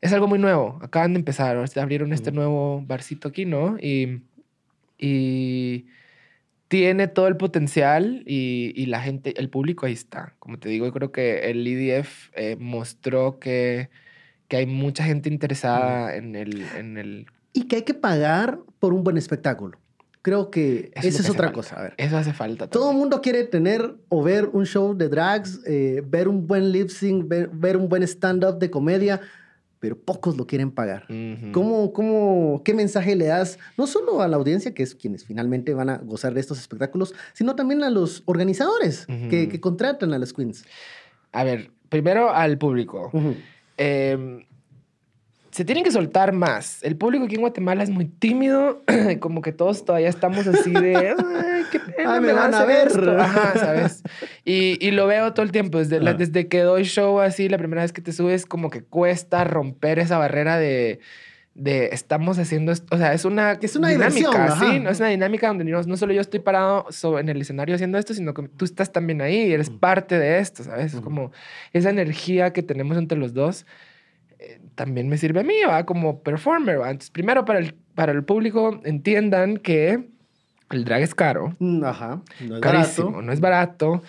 es 0.00 0.12
algo 0.12 0.26
muy 0.26 0.38
nuevo. 0.38 0.78
Acaban 0.82 1.12
de 1.14 1.18
empezar, 1.18 1.56
abrieron 1.76 2.12
este 2.12 2.32
nuevo 2.32 2.82
barcito 2.86 3.28
aquí, 3.28 3.44
¿no? 3.44 3.76
Y, 3.78 4.22
y 4.98 5.86
tiene 6.68 7.08
todo 7.08 7.26
el 7.26 7.36
potencial 7.36 8.22
y, 8.26 8.72
y 8.76 8.86
la 8.86 9.00
gente, 9.00 9.38
el 9.38 9.50
público 9.50 9.86
ahí 9.86 9.92
está. 9.92 10.36
Como 10.38 10.58
te 10.58 10.68
digo, 10.68 10.86
yo 10.86 10.92
creo 10.92 11.12
que 11.12 11.50
el 11.50 11.66
IDF 11.66 12.30
eh, 12.34 12.56
mostró 12.58 13.38
que, 13.38 13.90
que 14.50 14.56
hay 14.56 14.66
mucha 14.66 15.04
gente 15.04 15.28
interesada 15.30 16.14
en 16.16 16.34
el... 16.34 16.62
En 16.76 16.98
el 16.98 17.26
Y 17.52 17.68
que 17.68 17.76
hay 17.76 17.82
que 17.82 17.94
pagar 17.94 18.58
por 18.80 18.92
un 18.92 19.04
buen 19.04 19.16
espectáculo. 19.16 19.78
Creo 20.22 20.50
que 20.50 20.90
eso 20.96 21.06
esa 21.06 21.08
es 21.08 21.14
que 21.14 21.20
hace 21.22 21.30
otra 21.30 21.44
falta. 21.46 21.52
cosa. 21.54 21.76
A 21.78 21.82
ver. 21.84 21.94
Eso 21.96 22.16
hace 22.18 22.32
falta. 22.32 22.66
Todo 22.68 22.82
el 22.82 22.88
también. 22.88 22.98
mundo 23.00 23.20
quiere 23.22 23.44
tener 23.44 23.94
o 24.08 24.22
ver 24.24 24.50
un 24.52 24.66
show 24.66 24.94
de 24.94 25.08
drags, 25.08 25.60
eh, 25.66 26.02
ver 26.04 26.26
un 26.28 26.46
buen 26.48 26.72
lip 26.72 26.88
sync, 26.90 27.26
ver, 27.28 27.48
ver 27.52 27.76
un 27.76 27.88
buen 27.88 28.02
stand-up 28.02 28.58
de 28.58 28.70
comedia, 28.70 29.20
pero 29.78 29.96
pocos 29.96 30.36
lo 30.36 30.46
quieren 30.48 30.72
pagar. 30.72 31.04
Ujú. 31.08 31.52
¿Cómo, 31.52 31.92
cómo, 31.92 32.62
¿Qué 32.64 32.74
mensaje 32.74 33.14
le 33.14 33.26
das 33.26 33.56
no 33.78 33.86
solo 33.86 34.20
a 34.20 34.26
la 34.26 34.36
audiencia, 34.36 34.74
que 34.74 34.82
es 34.82 34.96
quienes 34.96 35.24
finalmente 35.24 35.72
van 35.74 35.88
a 35.90 35.98
gozar 35.98 36.34
de 36.34 36.40
estos 36.40 36.58
espectáculos, 36.58 37.14
sino 37.34 37.54
también 37.54 37.84
a 37.84 37.88
los 37.88 38.22
organizadores 38.26 39.06
que, 39.06 39.42
Ujú. 39.44 39.48
que 39.52 39.60
contratan 39.60 40.12
a 40.12 40.18
las 40.18 40.32
queens? 40.32 40.64
A 41.32 41.44
ver, 41.44 41.70
primero 41.88 42.30
al 42.30 42.58
público. 42.58 43.10
Ujú. 43.12 43.36
Eh, 43.82 44.44
se 45.50 45.64
tienen 45.64 45.82
que 45.82 45.90
soltar 45.90 46.32
más. 46.32 46.82
El 46.84 46.96
público 46.96 47.24
aquí 47.24 47.34
en 47.34 47.40
Guatemala 47.40 47.82
es 47.82 47.90
muy 47.90 48.04
tímido, 48.04 48.82
como 49.20 49.42
que 49.42 49.52
todos 49.52 49.84
todavía 49.84 50.08
estamos 50.08 50.46
así 50.46 50.70
de, 50.70 51.08
ay, 51.18 51.64
qué 51.72 51.80
pena, 51.80 52.14
Ay, 52.14 52.20
me 52.20 52.32
van 52.32 52.54
a 52.54 52.64
ver". 52.64 52.86
esto". 52.88 53.18
Ajá, 53.18 53.58
¿sabes? 53.58 54.02
Y, 54.44 54.78
y 54.86 54.90
lo 54.92 55.06
veo 55.08 55.32
todo 55.34 55.42
el 55.44 55.50
tiempo, 55.50 55.78
desde, 55.78 55.98
la- 55.98 56.10
Ajá. 56.10 56.18
desde 56.18 56.46
que 56.46 56.60
doy 56.60 56.84
show 56.84 57.18
así, 57.20 57.48
la 57.48 57.58
primera 57.58 57.82
vez 57.82 57.92
que 57.92 58.00
te 58.02 58.12
subes, 58.12 58.46
como 58.46 58.70
que 58.70 58.82
cuesta 58.84 59.42
romper 59.44 59.98
esa 59.98 60.18
barrera 60.18 60.56
de, 60.56 61.00
de 61.54 61.86
estamos 61.92 62.38
haciendo 62.38 62.70
esto. 62.72 62.94
O 62.94 62.98
sea, 62.98 63.12
es 63.12 63.24
una, 63.24 63.52
Es 63.60 63.74
una 63.76 63.88
dinámica, 63.88 64.30
diversión, 64.30 64.58
sí, 64.72 64.78
no 64.80 64.90
es 64.90 65.00
una 65.00 65.08
dinámica 65.08 65.48
donde 65.48 65.64
no, 65.64 65.82
no 65.82 65.96
solo 65.96 66.12
yo 66.12 66.20
estoy 66.20 66.40
parado 66.40 66.86
so- 66.90 67.18
en 67.18 67.28
el 67.28 67.40
escenario 67.40 67.74
haciendo 67.74 67.98
esto, 67.98 68.14
sino 68.14 68.32
que 68.34 68.48
tú 68.48 68.64
estás 68.64 68.92
también 68.92 69.20
ahí 69.20 69.48
y 69.48 69.52
eres 69.52 69.68
parte 69.68 70.18
de 70.18 70.38
esto, 70.38 70.62
¿sabes? 70.64 70.94
Es 70.94 71.00
como 71.00 71.32
esa 71.72 71.90
energía 71.90 72.52
que 72.52 72.62
tenemos 72.62 72.96
entre 72.96 73.18
los 73.18 73.34
dos 73.34 73.66
eh, 74.38 74.58
también 74.74 75.08
me 75.08 75.18
sirve 75.18 75.40
a 75.40 75.42
mí, 75.42 75.54
¿va? 75.68 75.84
Como 75.84 76.22
performer, 76.22 76.80
¿va? 76.80 76.90
Entonces, 76.90 77.10
primero 77.10 77.44
para 77.44 77.58
el, 77.58 77.74
para 77.94 78.12
el 78.12 78.24
público 78.24 78.80
entiendan 78.84 79.58
que 79.58 80.08
el 80.70 80.84
drag 80.84 81.02
es 81.02 81.14
caro, 81.14 81.56
Mm, 81.58 81.84
Ajá. 81.84 82.22
No 82.40 82.54
es 82.56 82.60
carísimo, 82.62 83.08
barato. 83.10 83.22
no 83.26 83.32
es 83.32 83.40
barato, 83.40 84.02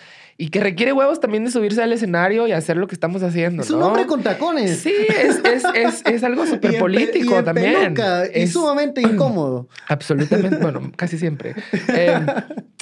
y 0.44 0.50
que 0.50 0.60
requiere 0.60 0.92
huevos 0.92 1.20
también 1.20 1.46
de 1.46 1.52
subirse 1.52 1.84
al 1.84 1.94
escenario 1.94 2.48
y 2.48 2.52
hacer 2.52 2.76
lo 2.78 2.88
que 2.88 2.96
estamos 2.96 3.22
haciendo, 3.22 3.62
Es 3.62 3.70
un 3.70 3.80
¿no? 3.80 3.88
hombre 3.88 4.08
con 4.08 4.24
tacones. 4.24 4.80
Sí, 4.80 4.92
es, 5.22 5.38
es, 5.46 5.64
es, 5.76 6.02
es 6.06 6.24
algo 6.24 6.46
súper 6.48 6.72
pe- 6.72 6.80
político 6.80 7.36
y 7.36 7.38
en 7.38 7.46
también. 7.46 7.74
peluca, 7.94 8.24
y 8.26 8.42
Es 8.42 8.54
sumamente 8.54 9.02
incómodo. 9.10 9.68
absolutamente, 9.88 10.58
bueno, 10.58 10.92
casi 10.96 11.18
siempre. 11.20 11.54
Eh, 11.90 12.20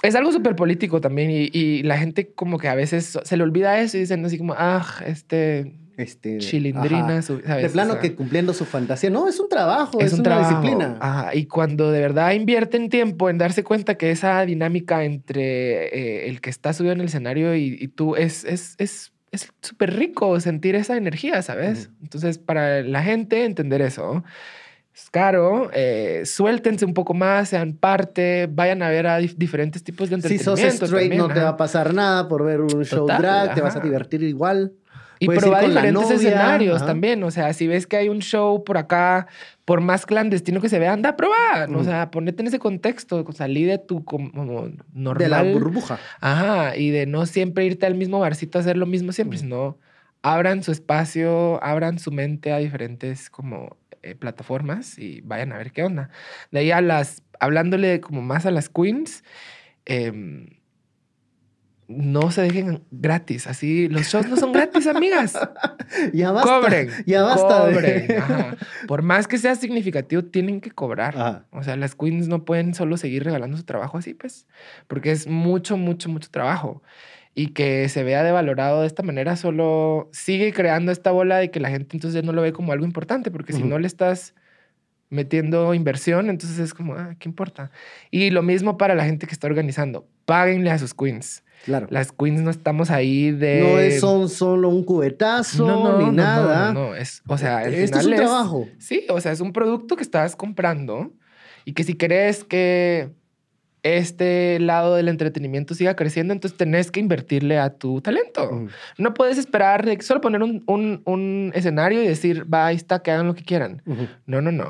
es 0.02 0.16
algo 0.16 0.32
súper 0.32 0.56
político 0.56 1.02
también 1.02 1.30
y, 1.32 1.50
y 1.52 1.84
la 1.84 1.98
gente 1.98 2.32
como 2.34 2.58
que 2.60 2.70
a 2.70 2.76
veces 2.76 3.20
se 3.22 3.36
le 3.38 3.44
olvida 3.44 3.80
eso 3.82 3.98
y 3.98 4.02
dicen 4.02 4.24
así 4.24 4.38
como, 4.38 4.56
ah, 4.58 4.86
este 5.06 5.74
Este, 6.00 6.38
chilindrina, 6.38 7.08
ajá. 7.18 7.22
su- 7.22 7.42
¿sabes? 7.42 7.64
De 7.64 7.70
plano 7.70 7.92
O 7.92 7.94
sea, 7.96 8.02
que 8.02 8.16
cumpliendo 8.16 8.54
su 8.54 8.64
fantasía. 8.66 9.10
No, 9.10 9.28
es 9.28 9.40
un 9.40 9.50
trabajo, 9.50 10.00
es, 10.00 10.08
es 10.08 10.14
un 10.14 10.20
una 10.22 10.30
trabajo. 10.30 10.50
disciplina. 10.62 10.98
Ajá, 11.02 11.36
Y 11.36 11.46
cuando 11.46 11.92
de 11.92 12.00
verdad 12.00 12.32
invierten 12.32 12.90
tiempo 12.90 13.30
en 13.30 13.38
darse 13.38 13.64
cuenta 13.64 13.96
que 13.96 14.12
esa 14.12 14.46
dinámica 14.46 15.04
entre 15.04 15.88
eh, 16.26 16.30
el 16.30 16.40
que 16.42 16.50
está 16.50 16.72
subido 16.74 16.94
en 16.94 17.02
el 17.02 17.08
escenario 17.08 17.54
y, 17.56 17.78
y 17.80 17.88
tú 17.90 18.16
es 18.16 18.44
es 18.46 18.76
es 18.78 19.12
es 19.32 19.52
súper 19.62 19.96
rico 19.96 20.40
sentir 20.40 20.76
esa 20.76 20.98
energía, 20.98 21.42
¿sabes? 21.44 21.92
Entonces, 22.02 22.40
para 22.40 22.82
la 22.82 23.04
gente 23.04 23.46
entender 23.46 23.80
eso, 23.82 24.24
es 24.96 25.10
caro, 25.12 25.70
eh, 25.72 26.24
suéltense 26.26 26.84
un 26.84 26.96
poco 26.96 27.14
más, 27.14 27.50
sean 27.50 27.74
parte, 27.74 28.50
vayan 28.52 28.82
a 28.82 28.90
ver 28.90 29.06
a 29.06 29.20
dif- 29.22 29.36
diferentes 29.38 29.84
tipos 29.84 30.10
de 30.10 30.16
Si 30.16 30.34
entretenimiento. 30.34 30.58
sos 30.58 30.74
straight 30.90 31.10
también, 31.12 31.28
no 31.28 31.32
te 31.34 31.42
va 31.42 31.50
a 31.50 31.58
pasar 31.58 31.94
nada 31.94 32.28
por 32.28 32.44
ver 32.44 32.62
un 32.62 32.84
show 32.86 33.06
drag, 33.06 33.54
te 33.54 33.62
vas 33.62 33.76
a 33.76 33.80
divertir 33.82 34.24
igual. 34.24 34.74
Y 35.20 35.28
probar 35.28 35.68
diferentes 35.68 36.12
escenarios 36.12 36.78
ajá. 36.78 36.86
también. 36.86 37.22
O 37.24 37.32
sea, 37.32 37.52
si 37.54 37.68
ves 37.68 37.86
que 37.86 37.98
hay 37.98 38.10
un 38.10 38.20
show 38.20 38.64
por 38.64 38.78
acá, 38.78 39.28
por 39.66 39.82
más 39.82 40.06
clandestino 40.06 40.62
que 40.62 40.70
se 40.70 40.80
vea, 40.80 40.94
anda 40.94 41.10
a 41.10 41.16
probar. 41.18 41.70
O 41.70 41.74
Ujú. 41.76 41.84
sea, 41.84 42.10
ponete 42.10 42.42
en 42.42 42.48
ese 42.48 42.60
contexto, 42.60 43.26
salí 43.34 43.66
de 43.66 43.78
tu 43.78 44.06
como, 44.06 44.70
normal. 44.94 45.18
De 45.18 45.28
la 45.30 45.44
burbuja. 45.44 46.00
Ajá, 46.22 46.78
y 46.78 46.90
de 46.92 47.06
no 47.06 47.26
siempre 47.26 47.66
irte 47.66 47.86
al 47.86 47.96
mismo 47.96 48.20
barcito 48.20 48.58
a 48.58 48.62
hacer 48.62 48.78
lo 48.78 48.86
mismo 48.86 49.12
siempre, 49.12 49.38
Ujú. 49.38 49.44
sino 49.46 49.78
abran 50.22 50.64
su 50.64 50.72
espacio, 50.72 51.62
abran 51.64 52.00
su 52.00 52.12
mente 52.12 52.52
a 52.52 52.58
diferentes 52.58 53.30
como 53.30 53.78
eh, 54.02 54.16
plataformas 54.16 54.98
y 54.98 55.22
vayan 55.22 55.52
a 55.52 55.58
ver 55.58 55.72
qué 55.74 55.84
onda. 55.84 56.10
De 56.52 56.60
ahí 56.60 56.72
a 56.72 56.80
las, 56.82 57.24
hablándole 57.40 58.00
como 58.00 58.22
más 58.22 58.46
a 58.46 58.52
las 58.52 58.70
queens, 58.70 59.24
em, 59.86 60.48
no 61.90 62.30
se 62.32 62.44
dejen 62.44 62.84
gratis. 62.92 63.48
Así, 63.48 63.90
los 63.90 64.04
shows 64.04 64.28
no 64.30 64.38
son 64.38 64.52
gratis, 64.54 64.88
amigas. 64.88 65.34
Ya 66.14 66.32
basta. 66.32 66.60
Cobren. 66.62 66.90
Ya 67.08 67.24
basta. 67.24 67.66
de- 67.66 67.74
Cobren. 67.74 68.18
ajá. 68.20 68.56
Por 68.88 69.02
más 69.02 69.28
que 69.28 69.40
sea 69.40 69.56
significativo, 69.56 70.24
tienen 70.24 70.62
que 70.62 70.70
cobrar. 70.70 71.18
Ajá. 71.18 71.46
O 71.52 71.64
sea, 71.64 71.76
las 71.78 71.96
queens 71.96 72.28
no 72.28 72.46
pueden 72.46 72.76
solo 72.76 72.96
seguir 72.96 73.24
regalando 73.24 73.58
su 73.58 73.64
trabajo 73.64 73.98
así, 73.98 74.14
pues, 74.14 74.46
porque 74.88 75.12
es 75.12 75.26
mucho, 75.26 75.78
mucho, 75.78 76.08
mucho 76.10 76.30
trabajo. 76.30 76.84
Y 77.34 77.48
que 77.54 77.90
se 77.90 78.04
vea 78.04 78.24
devalorado 78.24 78.82
de 78.82 78.88
esta 78.88 79.02
manera 79.02 79.36
solo 79.36 80.10
sigue 80.12 80.54
creando 80.54 80.92
esta 80.92 81.10
bola 81.12 81.38
de 81.38 81.50
que 81.50 81.60
la 81.60 81.70
gente 81.70 81.96
entonces 81.96 82.24
no 82.24 82.34
lo 82.34 82.42
ve 82.44 82.54
como 82.54 82.72
algo 82.72 82.86
importante, 82.86 83.32
porque 83.32 83.54
si 83.54 83.64
no 83.64 83.80
le 83.80 83.88
estás 83.88 84.36
metiendo 85.10 85.74
inversión, 85.74 86.30
entonces 86.30 86.60
es 86.60 86.74
como, 86.74 86.94
ah, 86.94 87.16
¿qué 87.18 87.28
importa? 87.28 87.72
Y 88.12 88.30
lo 88.30 88.44
mismo 88.44 88.78
para 88.78 88.94
la 88.96 89.06
gente 89.06 89.26
que 89.26 89.34
está 89.34 89.48
organizando. 89.48 90.08
Páguenle 90.26 90.70
a 90.70 90.78
sus 90.78 90.94
queens. 90.94 91.44
Claro. 91.66 91.88
Las 91.90 92.12
queens 92.12 92.42
no 92.42 92.50
estamos 92.52 92.90
ahí 92.90 93.32
de... 93.32 93.62
No 93.62 93.80
es 93.80 94.00
son 94.00 94.30
solo 94.30 94.70
un 94.70 94.84
cubetazo 94.84 95.98
ni 96.00 96.10
nada. 96.12 96.72
No, 96.74 96.90
no, 96.90 96.96
es, 96.96 97.22
o 97.28 97.38
sea, 97.38 97.60
al 97.60 97.74
Esto 97.74 98.00
es 98.00 98.06
un 98.06 98.16
trabajo. 98.16 98.68
Sí, 98.78 99.06
o 99.10 99.20
sea, 99.22 99.32
es 99.34 99.42
un 99.42 99.52
producto 99.54 99.96
que 99.96 100.04
estás 100.04 100.36
comprando 100.36 101.12
y 101.66 101.74
que 101.74 101.84
si 101.84 101.94
querés 101.96 102.44
que 102.44 103.10
este 103.84 104.60
lado 104.60 104.96
del 104.96 105.08
entretenimiento 105.08 105.74
siga 105.74 105.96
creciendo, 105.96 106.34
entonces 106.34 106.58
tenés 106.58 106.92
que 106.92 107.00
invertirle 107.00 107.58
a 107.60 107.70
tu 107.78 108.02
talento. 108.02 108.68
No 108.98 109.14
puedes 109.14 109.38
esperar 109.38 109.86
de 109.86 110.02
solo 110.02 110.20
poner 110.22 110.44
un, 110.44 110.64
un- 110.68 111.02
un 111.06 111.52
escenario 111.56 112.04
y 112.04 112.08
decir, 112.08 112.46
va, 112.52 112.68
ahí 112.68 112.76
está, 112.76 113.00
que 113.02 113.12
hagan 113.12 113.28
lo 113.28 113.36
que 113.36 113.44
quieran. 113.44 113.82
No, 114.26 114.42
no, 114.42 114.52
no. 114.52 114.66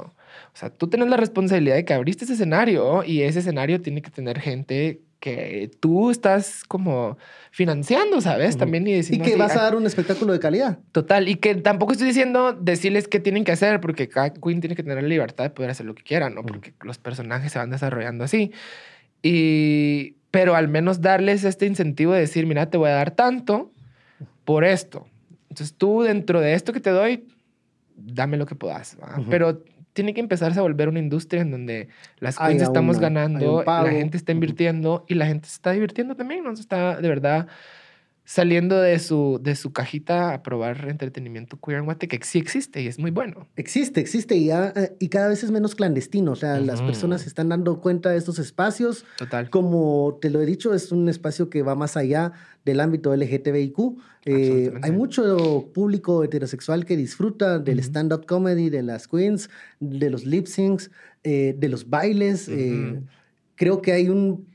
O 0.54 0.58
sea, 0.60 0.70
tú 0.70 0.88
tienes 0.90 1.10
la 1.10 1.18
responsabilidad 1.18 1.76
de 1.76 1.86
que 1.86 1.94
abriste 1.94 2.26
ese 2.26 2.34
escenario 2.34 3.04
y 3.04 3.22
ese 3.22 3.40
escenario 3.40 3.82
tiene 3.82 4.02
que 4.02 4.12
tener 4.12 4.40
gente 4.40 5.02
que 5.20 5.70
tú 5.80 6.12
estás 6.12 6.64
como 6.66 7.18
financiando, 7.52 8.22
¿sabes? 8.22 8.58
También 8.58 8.88
y 8.88 8.94
Y 8.96 9.18
que 9.18 9.22
así, 9.32 9.36
vas 9.36 9.52
a 9.56 9.60
"Ah, 9.60 9.64
dar 9.64 9.76
un 9.76 9.86
espectáculo 9.86 10.32
de 10.32 10.40
calidad. 10.40 10.80
Total, 10.94 11.28
y 11.28 11.36
que 11.36 11.56
tampoco 11.56 11.92
estoy 11.92 12.08
diciendo 12.08 12.54
decirles 12.54 13.08
qué 13.08 13.20
tienen 13.20 13.44
que 13.44 13.52
hacer, 13.52 13.82
porque 13.82 14.08
cada 14.08 14.32
queen 14.34 14.62
tiene 14.62 14.76
que 14.76 14.84
tener 14.84 15.02
la 15.04 15.10
libertad 15.10 15.44
de 15.44 15.50
poder 15.50 15.72
hacer 15.72 15.86
lo 15.86 15.94
que 15.96 16.04
quiera, 16.04 16.30
¿no? 16.30 16.44
Porque 16.44 16.74
los 16.84 16.98
personajes 16.98 17.52
se 17.52 17.60
van 17.60 17.70
desarrollando 17.70 18.24
así. 18.24 18.52
Y, 19.22 20.16
pero 20.32 20.56
al 20.56 20.68
menos 20.68 21.02
darles 21.02 21.44
este 21.44 21.66
incentivo 21.66 22.14
de 22.14 22.22
decir, 22.22 22.46
mira, 22.46 22.70
te 22.70 22.78
voy 22.78 22.90
a 22.90 22.94
dar 22.94 23.12
tanto 23.12 23.72
por 24.46 24.64
esto. 24.64 25.08
Entonces 25.50 25.76
tú 25.76 26.02
dentro 26.04 26.40
de 26.40 26.54
esto 26.54 26.72
que 26.72 26.80
te 26.80 26.92
doy, 26.92 27.28
dame 27.96 28.38
lo 28.38 28.46
que 28.46 28.56
puedas. 28.56 28.98
Ujú. 29.18 29.26
Pero 29.30 29.64
tiene 29.94 30.14
que 30.14 30.22
empezarse 30.22 30.60
a 30.60 30.62
volver 30.62 30.88
una 30.90 31.00
industria 31.00 31.42
en 31.42 31.52
donde 31.52 31.90
las 32.20 32.38
queens 32.38 32.62
estamos 32.64 32.98
una- 32.98 33.08
ganando, 33.10 33.64
la 33.66 33.92
gente 33.92 34.18
está 34.18 34.32
invirtiendo 34.32 35.06
y 35.08 35.16
la 35.16 35.26
gente 35.26 35.48
se 35.50 35.56
está 35.56 35.72
divirtiendo 35.72 36.16
también, 36.16 36.44
¿no? 36.44 36.56
Se 36.56 36.62
está 36.62 37.02
de 37.02 37.08
verdad 37.10 37.48
saliendo 38.30 38.80
de 38.80 39.00
su, 39.00 39.40
de 39.42 39.56
su 39.56 39.74
cajita 39.74 40.36
a 40.36 40.44
probar 40.44 40.88
entretenimiento 40.88 41.60
queer 41.60 41.80
en 41.80 41.86
Guate, 41.86 42.08
que 42.08 42.20
sí 42.24 42.38
existe 42.38 42.80
y 42.80 42.86
es 42.86 43.00
muy 43.00 43.10
bueno. 43.10 43.48
Existe, 43.56 44.00
existe 44.00 44.36
y, 44.36 44.46
ya, 44.46 44.72
eh, 44.76 44.96
y 45.00 45.10
cada 45.10 45.30
vez 45.30 45.44
es 45.44 45.50
menos 45.50 45.74
clandestino. 45.74 46.34
O 46.34 46.36
sea, 46.36 46.60
las 46.60 46.80
personas 46.80 47.24
se 47.24 47.28
están 47.28 47.50
dando 47.50 47.82
cuenta 47.82 48.12
de 48.12 48.20
estos 48.20 48.38
espacios. 48.38 49.04
Total. 49.18 49.50
Como 49.50 50.20
te 50.22 50.30
lo 50.30 50.42
he 50.42 50.46
dicho, 50.46 50.76
es 50.76 50.92
un 50.92 51.10
espacio 51.10 51.50
que 51.50 51.64
va 51.64 51.74
más 51.74 51.98
allá 51.98 52.34
del 52.66 52.82
ámbito 52.82 53.16
LGTBIQ. 53.16 53.98
Eh, 54.26 54.74
hay 54.84 54.92
mucho 54.92 55.72
público 55.74 56.24
heterosexual 56.24 56.86
que 56.86 56.98
disfruta 56.98 57.58
del 57.58 57.80
stand-up 57.80 58.28
comedy, 58.28 58.70
de 58.70 58.84
las 58.84 59.08
queens, 59.08 59.50
de 59.80 60.12
los 60.12 60.28
lip 60.28 60.46
syncs, 60.46 60.92
eh, 61.24 61.56
de 61.58 61.68
los 61.68 61.90
bailes. 61.90 62.48
eh, 62.48 63.02
creo 63.60 63.82
que 63.82 63.92
hay 63.92 64.08
un, 64.08 64.48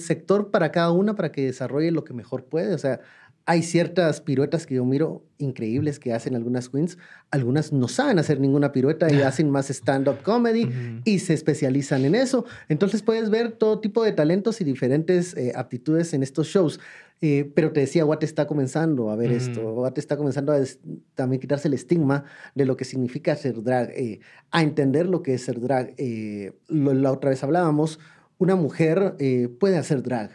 sector 0.00 0.50
para 0.50 0.70
cada 0.72 0.90
una 0.92 1.14
para 1.16 1.32
que 1.32 1.44
desarrolle 1.46 1.90
lo 1.90 2.04
que 2.04 2.14
mejor 2.14 2.44
puede. 2.44 2.74
O 2.74 2.78
sea, 2.78 3.00
hay 3.46 3.62
ciertas 3.62 4.20
piruetas 4.20 4.66
que 4.66 4.74
yo 4.74 4.84
miro 4.84 5.24
increíbles 5.38 5.98
que 5.98 6.12
hacen 6.12 6.34
algunas 6.36 6.68
queens. 6.68 6.98
Algunas 7.30 7.72
no 7.72 7.88
saben 7.88 8.18
hacer 8.18 8.40
ninguna 8.40 8.72
pirueta 8.72 9.10
y 9.10 9.22
hacen 9.22 9.48
más 9.50 9.70
stand-up 9.70 10.22
comedy 10.22 10.68
y 11.04 11.20
se 11.20 11.32
especializan 11.32 12.04
en 12.04 12.14
eso. 12.14 12.44
Entonces 12.68 13.02
puedes 13.02 13.30
ver 13.30 13.52
todo 13.52 13.80
tipo 13.80 14.04
de 14.04 14.12
talentos 14.12 14.60
y 14.60 14.64
diferentes 14.64 15.34
eh, 15.36 15.52
aptitudes 15.56 16.12
en 16.12 16.22
estos 16.22 16.48
shows. 16.48 16.78
Eh, 17.20 17.50
pero 17.54 17.72
te 17.72 17.80
decía, 17.80 18.04
Guate 18.04 18.26
está 18.26 18.46
comenzando 18.46 19.10
a 19.10 19.16
ver 19.16 19.32
esto. 19.32 19.62
Guate 19.72 19.98
está 20.00 20.16
comenzando 20.18 20.52
a 20.52 20.58
también 21.14 21.40
quitarse 21.40 21.66
el 21.68 21.74
estigma 21.74 22.24
de 22.54 22.64
lo 22.66 22.76
que 22.76 22.84
significa 22.84 23.34
ser 23.34 23.60
drag, 23.62 23.90
eh, 23.96 24.20
a 24.52 24.62
entender 24.62 25.06
lo 25.06 25.22
que 25.22 25.34
es 25.34 25.42
ser 25.42 25.58
drag. 25.58 25.94
Eh, 25.96 26.52
lo- 26.68 26.94
la 26.94 27.10
otra 27.10 27.30
vez 27.30 27.42
hablábamos, 27.42 27.98
una 28.38 28.56
mujer 28.56 29.14
eh, 29.18 29.48
puede 29.60 29.76
hacer 29.76 30.02
drag. 30.02 30.30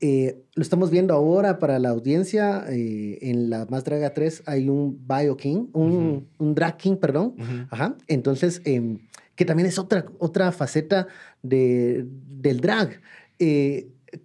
Eh, 0.00 0.42
lo 0.54 0.62
estamos 0.62 0.90
viendo 0.90 1.14
ahora 1.14 1.58
para 1.58 1.78
la 1.78 1.88
audiencia. 1.90 2.64
eh, 2.68 3.18
en 3.22 3.48
la 3.50 3.66
Más 3.66 3.84
Draga 3.84 4.12
3 4.12 4.42
hay 4.46 4.68
un 4.68 5.06
Bio 5.06 5.36
King, 5.36 5.68
un, 5.72 6.26
Drag 6.38 6.76
King, 6.76 6.96
perdón. 6.96 7.34
Ajá. 7.70 7.96
Entonces, 8.06 8.60
em, 8.64 8.98
que 9.34 9.44
también 9.44 9.66
es 9.68 9.78
otra, 9.78 10.06
otra 10.18 10.52
faceta 10.52 11.06
de, 11.42 12.06
del 12.08 12.60
drag. 12.60 13.00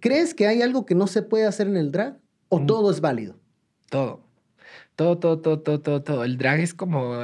¿Crees 0.00 0.34
que 0.34 0.46
hay 0.46 0.62
algo 0.62 0.86
que 0.86 0.94
no 0.94 1.06
se 1.06 1.22
puede 1.22 1.46
hacer 1.46 1.66
en 1.68 1.76
el 1.76 1.90
drag? 1.92 2.18
¿O 2.48 2.60
Mm. 2.60 2.66
todo 2.66 2.90
es 2.90 3.00
válido? 3.00 3.36
Todo. 3.90 4.20
Todo, 4.96 5.18
todo, 5.18 5.38
todo, 5.40 5.60
todo, 5.60 5.80
todo, 5.80 6.02
todo. 6.02 6.24
El 6.24 6.36
drag 6.38 6.60
es 6.60 6.74
como 6.74 7.14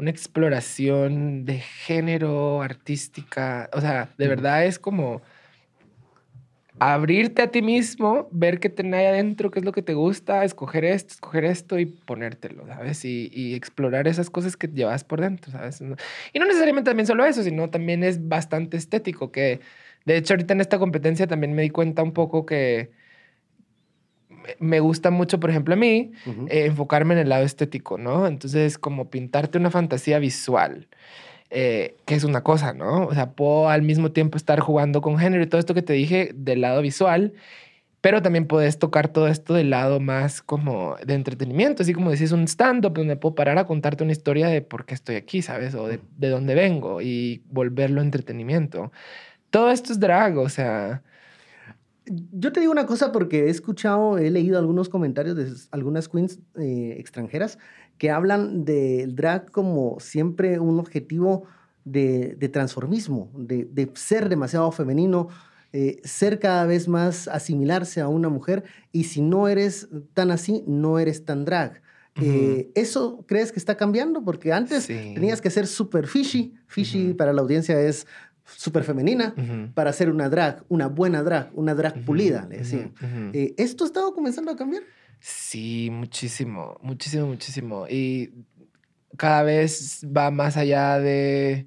una 0.00 0.10
exploración 0.10 1.44
de 1.44 1.58
género, 1.58 2.62
artística. 2.62 3.68
O 3.74 3.80
sea, 3.80 4.08
de 4.16 4.28
verdad 4.28 4.64
es 4.64 4.78
como 4.78 5.20
abrirte 6.78 7.42
a 7.42 7.50
ti 7.50 7.60
mismo, 7.60 8.26
ver 8.30 8.58
qué 8.58 8.70
tenés 8.70 9.00
ahí 9.00 9.06
adentro, 9.06 9.50
qué 9.50 9.58
es 9.58 9.64
lo 9.66 9.72
que 9.72 9.82
te 9.82 9.92
gusta, 9.92 10.44
escoger 10.44 10.86
esto, 10.86 11.12
escoger 11.12 11.44
esto 11.44 11.78
y 11.78 11.84
ponértelo, 11.84 12.66
¿sabes? 12.66 13.04
Y, 13.04 13.30
y 13.34 13.54
explorar 13.54 14.08
esas 14.08 14.30
cosas 14.30 14.56
que 14.56 14.68
llevas 14.68 15.04
por 15.04 15.20
dentro, 15.20 15.52
¿sabes? 15.52 15.82
Y 16.32 16.38
no 16.38 16.46
necesariamente 16.46 16.90
también 16.90 17.06
solo 17.06 17.26
eso, 17.26 17.42
sino 17.42 17.68
también 17.68 18.02
es 18.02 18.26
bastante 18.26 18.78
estético, 18.78 19.30
que 19.30 19.60
de 20.06 20.16
hecho 20.16 20.32
ahorita 20.32 20.54
en 20.54 20.62
esta 20.62 20.78
competencia 20.78 21.26
también 21.26 21.52
me 21.52 21.62
di 21.62 21.70
cuenta 21.70 22.02
un 22.02 22.12
poco 22.12 22.46
que 22.46 22.90
me 24.58 24.80
gusta 24.80 25.10
mucho, 25.10 25.40
por 25.40 25.50
ejemplo, 25.50 25.74
a 25.74 25.76
mí, 25.76 26.12
eh, 26.48 26.66
enfocarme 26.66 27.14
en 27.14 27.20
el 27.20 27.28
lado 27.28 27.44
estético, 27.44 27.98
¿no? 27.98 28.26
Entonces, 28.26 28.78
como 28.78 29.10
pintarte 29.10 29.58
una 29.58 29.70
fantasía 29.70 30.18
visual, 30.18 30.88
eh, 31.50 31.96
que 32.04 32.14
es 32.14 32.24
una 32.24 32.42
cosa, 32.42 32.72
¿no? 32.72 33.06
O 33.06 33.14
sea, 33.14 33.32
puedo 33.32 33.68
al 33.68 33.82
mismo 33.82 34.12
tiempo 34.12 34.36
estar 34.36 34.60
jugando 34.60 35.00
con 35.00 35.18
género 35.18 35.42
y 35.42 35.46
todo 35.46 35.58
esto 35.58 35.74
que 35.74 35.82
te 35.82 35.92
dije 35.92 36.30
del 36.34 36.60
lado 36.60 36.82
visual, 36.82 37.32
pero 38.00 38.22
también 38.22 38.46
puedes 38.46 38.78
tocar 38.78 39.08
todo 39.08 39.28
esto 39.28 39.54
del 39.54 39.70
lado 39.70 40.00
más 40.00 40.42
como 40.42 40.96
de 41.04 41.14
entretenimiento, 41.14 41.82
así 41.82 41.92
como 41.92 42.10
decís 42.10 42.32
un 42.32 42.44
stand-up 42.44 42.94
donde 42.94 43.16
puedo 43.16 43.34
parar 43.34 43.58
a 43.58 43.66
contarte 43.66 44.04
una 44.04 44.12
historia 44.12 44.48
de 44.48 44.62
por 44.62 44.86
qué 44.86 44.94
estoy 44.94 45.16
aquí, 45.16 45.42
¿sabes? 45.42 45.74
O 45.74 45.86
de, 45.86 46.00
de 46.16 46.28
dónde 46.28 46.54
vengo 46.54 47.00
y 47.02 47.42
volverlo 47.50 48.00
entretenimiento. 48.00 48.92
Todo 49.50 49.70
esto 49.70 49.92
es 49.92 50.00
drag, 50.00 50.38
o 50.38 50.48
sea, 50.48 51.02
Yo 52.32 52.52
te 52.52 52.60
digo 52.60 52.72
una 52.72 52.86
cosa 52.86 53.12
porque 53.12 53.46
he 53.46 53.50
escuchado, 53.50 54.18
he 54.18 54.30
leído 54.30 54.58
algunos 54.58 54.88
comentarios 54.88 55.36
de 55.36 55.52
algunas 55.70 56.08
queens 56.08 56.40
eh, 56.58 56.96
extranjeras 56.98 57.58
que 57.98 58.10
hablan 58.10 58.64
del 58.64 59.14
drag 59.14 59.50
como 59.50 59.98
siempre 60.00 60.58
un 60.58 60.78
objetivo 60.80 61.44
de, 61.84 62.34
de 62.36 62.48
transformismo, 62.48 63.30
de, 63.36 63.64
de 63.64 63.90
ser 63.94 64.28
demasiado 64.28 64.72
femenino, 64.72 65.28
eh, 65.72 66.00
ser 66.02 66.40
cada 66.40 66.66
vez 66.66 66.88
más 66.88 67.28
asimilarse 67.28 68.00
a 68.00 68.08
una 68.08 68.28
mujer 68.28 68.64
y 68.90 69.04
si 69.04 69.20
no 69.20 69.46
eres 69.48 69.88
tan 70.14 70.30
así, 70.32 70.64
no 70.66 70.98
eres 70.98 71.24
tan 71.24 71.44
drag. 71.44 71.80
Eh, 72.22 72.70
¿Eso 72.74 73.24
crees 73.26 73.50
que 73.52 73.58
está 73.60 73.76
cambiando? 73.76 74.22
Porque 74.24 74.52
antes 74.52 74.84
Sí. 74.84 75.12
tenías 75.14 75.40
que 75.40 75.48
ser 75.48 75.66
súper 75.66 76.06
fishy. 76.06 76.54
Fishy 76.66 77.14
para 77.14 77.32
la 77.32 77.40
audiencia 77.40 77.80
es 77.80 78.06
súper 78.56 78.84
femenina 78.84 79.34
para 79.74 79.90
hacer 79.90 80.10
una 80.10 80.28
drag, 80.28 80.64
una 80.68 80.88
buena 80.88 81.22
drag, 81.22 81.50
una 81.54 81.74
drag 81.74 82.04
pulida, 82.04 82.46
le 82.48 82.58
decían. 82.58 82.94
Eh, 83.32 83.54
¿Esto 83.56 83.84
ha 83.84 83.86
estado 83.86 84.14
comenzando 84.14 84.50
a 84.50 84.56
cambiar? 84.56 84.82
Sí, 85.20 85.90
muchísimo, 85.92 86.78
muchísimo, 86.82 87.26
muchísimo. 87.26 87.86
Y 87.88 88.32
cada 89.16 89.42
vez 89.42 90.04
va 90.04 90.30
más 90.30 90.56
allá 90.56 90.98
de, 90.98 91.66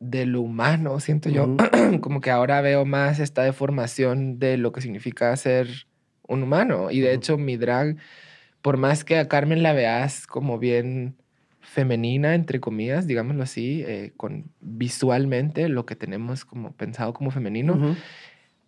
de 0.00 0.26
lo 0.26 0.40
humano, 0.40 0.98
siento 1.00 1.28
yo. 1.28 1.56
Como 2.00 2.20
que 2.20 2.30
ahora 2.30 2.60
veo 2.60 2.84
más 2.84 3.18
esta 3.18 3.42
deformación 3.42 4.38
de 4.38 4.56
lo 4.56 4.72
que 4.72 4.80
significa 4.80 5.36
ser 5.36 5.68
un 6.28 6.42
humano. 6.42 6.90
Y 6.90 7.00
de 7.00 7.12
hecho, 7.12 7.36
mi 7.38 7.56
drag, 7.56 7.96
por 8.62 8.76
más 8.76 9.04
que 9.04 9.18
a 9.18 9.28
Carmen 9.28 9.62
la 9.62 9.72
veas 9.72 10.26
como 10.26 10.58
bien 10.58 11.16
femenina, 11.66 12.34
entre 12.34 12.60
comillas, 12.60 13.06
digámoslo 13.06 13.42
así, 13.42 13.82
eh, 13.86 14.12
con 14.16 14.44
visualmente 14.60 15.68
lo 15.68 15.84
que 15.84 15.96
tenemos 15.96 16.44
como 16.44 16.72
pensado 16.72 17.12
como 17.12 17.30
femenino, 17.30 17.96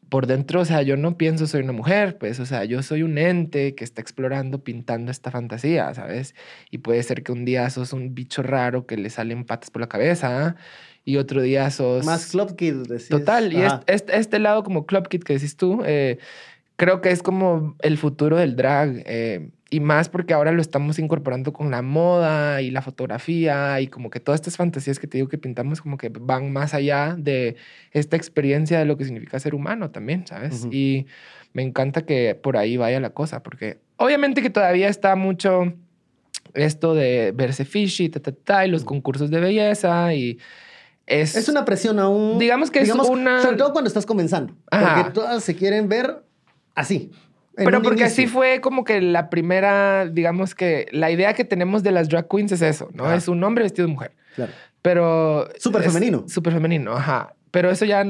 por 0.09 0.27
dentro, 0.27 0.61
o 0.61 0.65
sea, 0.65 0.83
yo 0.83 0.97
no 0.97 1.17
pienso 1.17 1.47
soy 1.47 1.63
una 1.63 1.73
mujer, 1.73 2.19
pues, 2.19 2.41
o 2.41 2.47
sea, 2.47 2.65
yo 2.65 2.83
soy 2.83 3.03
un 3.03 3.19
ente 3.19 3.75
que 3.75 3.85
está 3.85 4.01
explorando, 4.01 4.65
pintando 4.65 5.11
esta 5.11 5.31
fantasía, 5.31 5.93
¿sabes? 5.95 6.35
Y 6.71 6.79
puede 6.79 7.03
ser 7.03 7.23
que 7.23 7.33
un 7.33 7.45
día 7.45 7.69
sos 7.71 7.93
un 7.93 8.15
bicho 8.15 8.43
raro 8.43 8.87
que 8.87 8.97
le 8.97 9.11
salen 9.11 9.45
patas 9.45 9.71
por 9.71 9.81
la 9.81 9.89
cabeza 9.89 10.57
y 11.05 11.17
otro 11.19 11.41
día 11.43 11.71
sos... 11.71 12.05
Más 12.05 12.31
Club 12.31 12.57
Kid, 12.57 12.89
decís. 12.89 13.09
Total, 13.09 13.53
y 13.53 13.63
este, 13.87 14.17
este 14.17 14.39
lado 14.39 14.65
como 14.65 14.87
Club 14.87 15.09
Kid 15.09 15.23
que 15.23 15.35
decís 15.35 15.57
tú, 15.57 15.83
eh, 15.85 16.19
creo 16.77 17.01
que 17.01 17.11
es 17.11 17.23
como 17.23 17.77
el 17.81 17.97
futuro 17.99 18.39
del 18.39 18.57
drag. 18.57 19.03
eh, 19.07 19.51
y 19.71 19.81
más 19.81 20.09
porque 20.09 20.33
ahora 20.33 20.51
lo 20.53 20.63
estamos 20.63 20.99
incorporando 20.99 21.53
con 21.53 21.71
la 21.71 21.83
moda 21.83 22.63
y 22.63 22.71
la 22.71 22.81
fotografía 22.81 23.81
y 23.81 23.89
como 23.89 24.09
que 24.09 24.19
todas 24.19 24.41
estas 24.41 24.57
fantasías 24.57 24.99
que 24.99 25.07
te 25.07 25.19
digo 25.19 25.29
que 25.29 25.37
pintamos 25.37 25.83
como 25.83 25.99
que 25.99 26.09
van 26.09 26.53
más 26.53 26.73
allá 26.73 27.15
de 27.19 27.57
esta 27.93 28.17
experiencia 28.17 28.79
de 28.79 28.87
lo 28.87 28.97
que 28.97 29.05
significa 29.05 29.39
ser 29.39 29.55
humano 29.55 29.91
también, 29.91 30.27
¿sabes? 30.27 30.67
Y 30.71 31.07
me 31.53 31.63
encanta 31.63 32.03
que 32.03 32.35
por 32.35 32.57
ahí 32.57 32.77
vaya 32.79 32.99
la 33.01 33.11
cosa, 33.11 33.43
porque 33.43 33.79
obviamente 33.97 34.41
que 34.41 34.51
todavía 34.51 34.89
está 34.89 35.17
mucho 35.17 35.75
esto 36.55 36.95
de 36.95 37.33
verse 37.35 37.65
fishy, 37.67 38.09
ta, 38.09 38.21
ta, 38.21 38.33
ta, 38.33 38.67
y 38.67 38.71
los 38.71 38.85
concursos 38.85 39.31
de 39.31 39.39
belleza 39.41 40.15
y 40.15 40.39
es... 41.07 41.37
Es 41.37 41.49
una 41.49 41.65
presión 41.67 41.99
aún. 41.99 42.39
Digamos 42.39 42.71
que 42.71 42.81
es 42.81 42.91
una- 42.91 43.43
Sobre 43.43 43.57
todo 43.59 43.73
cuando 43.73 43.89
estás 43.89 44.07
comenzando. 44.07 44.55
Ajá. 44.71 44.95
Porque 44.95 45.11
todas 45.13 45.45
se 45.45 45.55
quieren 45.55 45.89
ver 45.89 46.23
así. 46.75 47.11
Pero 47.65 47.83
porque 47.83 48.05
así 48.05 48.23
inicio. 48.23 48.39
fue 48.39 48.61
como 48.61 48.85
que 48.85 49.01
la 49.01 49.31
primera, 49.31 50.07
digamos 50.07 50.55
que 50.55 50.87
la 50.93 51.11
idea 51.11 51.35
que 51.35 51.45
tenemos 51.45 51.83
de 51.83 51.91
las 51.93 52.09
drag 52.09 52.29
queens 52.29 52.53
es 52.53 52.63
eso, 52.63 52.89
¿no? 52.93 53.05
Ajá. 53.05 53.17
Es 53.17 53.29
un 53.29 53.43
hombre 53.45 53.65
vestido 53.65 53.87
de 53.87 53.93
mujer. 53.95 54.13
Claro. 54.37 54.53
Pero... 54.83 55.49
Súper 55.59 55.83
femenino. 55.83 56.25
Súper 56.29 56.53
femenino, 56.53 56.93
ajá. 56.93 57.35
Pero 57.51 57.71
eso 57.71 57.85
ya, 57.85 58.05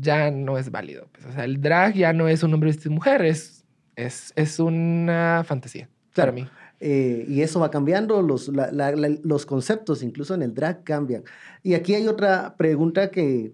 ya 0.00 0.30
no 0.30 0.58
es 0.58 0.70
válido. 0.70 1.08
pues. 1.12 1.26
O 1.26 1.32
sea, 1.32 1.44
el 1.44 1.60
drag 1.60 1.94
ya 1.94 2.12
no 2.12 2.28
es 2.28 2.42
un 2.42 2.52
hombre 2.54 2.68
vestido 2.68 2.90
de 2.90 2.94
mujer, 2.96 3.24
es, 3.24 3.64
es, 3.94 4.32
es 4.36 4.58
una 4.58 5.42
fantasía 5.46 5.88
Claro. 6.12 6.32
para 6.32 6.44
mí. 6.44 6.50
Eh, 6.80 7.24
y 7.28 7.40
eso 7.42 7.60
va 7.60 7.70
cambiando, 7.70 8.20
los, 8.20 8.48
la- 8.48 8.70
la- 8.72 8.92
la- 8.92 9.16
los 9.22 9.46
conceptos, 9.46 10.02
incluso 10.02 10.34
en 10.34 10.42
el 10.42 10.52
drag, 10.54 10.84
cambian. 10.84 11.22
Y 11.62 11.74
aquí 11.74 11.94
hay 11.94 12.06
otra 12.08 12.54
pregunta 12.58 13.10
que 13.10 13.52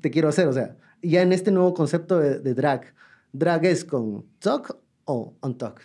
te 0.00 0.10
quiero 0.10 0.28
hacer. 0.28 0.46
O 0.48 0.52
sea, 0.52 0.76
ya 1.02 1.20
en 1.22 1.32
este 1.32 1.50
nuevo 1.50 1.74
concepto 1.74 2.18
de, 2.18 2.38
de 2.40 2.54
drag, 2.54 2.94
¿drag 3.34 3.66
es 3.66 3.84
con 3.84 4.24
talk 4.38 4.76
o 5.04 5.34
on 5.40 5.58
talk? 5.58 5.80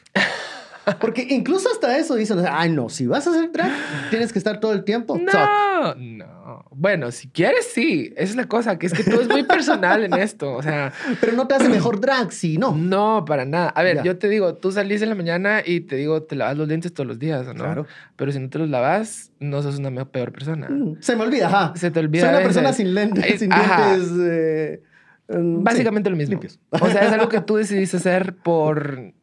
Porque 0.99 1.21
incluso 1.29 1.69
hasta 1.71 1.95
eso 1.99 2.15
dicen, 2.15 2.39
ay 2.49 2.71
no, 2.71 2.89
si 2.89 3.05
vas 3.05 3.27
a 3.27 3.29
hacer 3.29 3.51
drag, 3.51 3.69
tienes 4.09 4.33
que 4.33 4.39
estar 4.39 4.59
todo 4.59 4.73
el 4.73 4.83
tiempo 4.83 5.19
talk. 5.31 5.95
No, 5.97 6.25
no. 6.25 6.65
Bueno, 6.71 7.11
si 7.11 7.27
quieres, 7.29 7.67
sí. 7.71 8.11
Esa 8.15 8.31
es 8.31 8.35
la 8.35 8.47
cosa, 8.47 8.79
que 8.79 8.87
es 8.87 8.93
que 8.93 9.03
todo 9.03 9.21
es 9.21 9.27
muy 9.27 9.43
personal 9.43 10.03
en 10.03 10.13
esto. 10.15 10.51
O 10.55 10.63
sea, 10.63 10.91
Pero 11.21 11.33
no 11.33 11.47
te 11.47 11.53
hace 11.53 11.69
mejor 11.69 11.99
drag 12.01 12.31
si 12.31 12.57
no. 12.57 12.71
no, 12.75 13.23
para 13.25 13.45
nada. 13.45 13.69
A 13.69 13.83
ver, 13.83 13.97
Ya. 13.97 14.03
yo 14.03 14.17
te 14.17 14.29
digo, 14.29 14.55
tú 14.55 14.71
salís 14.71 15.01
en 15.03 15.09
la 15.09 15.15
mañana 15.15 15.61
y 15.63 15.81
te 15.81 15.95
digo, 15.95 16.23
te 16.23 16.35
lavas 16.35 16.57
los 16.57 16.67
dientes 16.67 16.91
todos 16.91 17.05
los 17.05 17.19
días, 17.19 17.45
¿o 17.47 17.53
¿no? 17.53 17.63
Claro. 17.65 17.85
Pero 18.15 18.31
si 18.31 18.39
no 18.39 18.49
te 18.49 18.57
los 18.57 18.69
lavas, 18.69 19.31
no 19.39 19.61
sos 19.61 19.77
una 19.77 20.05
peor 20.05 20.31
persona. 20.31 20.69
Mm, 20.69 20.97
Se 21.01 21.15
me 21.15 21.21
olvida, 21.23 21.47
ajá. 21.47 21.73
Se 21.75 21.91
te 21.91 21.99
olvida. 21.99 22.23
Soy 22.25 22.33
una 22.35 22.43
persona 22.43 22.73
sin 22.73 22.95
lentes, 22.95 23.39
sin 23.39 23.53
ajá. 23.53 23.89
dientes. 23.95 24.11
eh, 24.19 24.81
Básicamente 25.29 26.09
sí, 26.09 26.11
lo 26.11 26.17
mismo. 26.17 26.31
limpios. 26.31 26.59
O 26.71 26.89
sea, 26.89 27.05
es 27.05 27.11
algo 27.11 27.29
que 27.29 27.41
tú 27.45 27.57
decidiste 27.57 27.97
hacer 27.97 28.35
por 28.35 29.13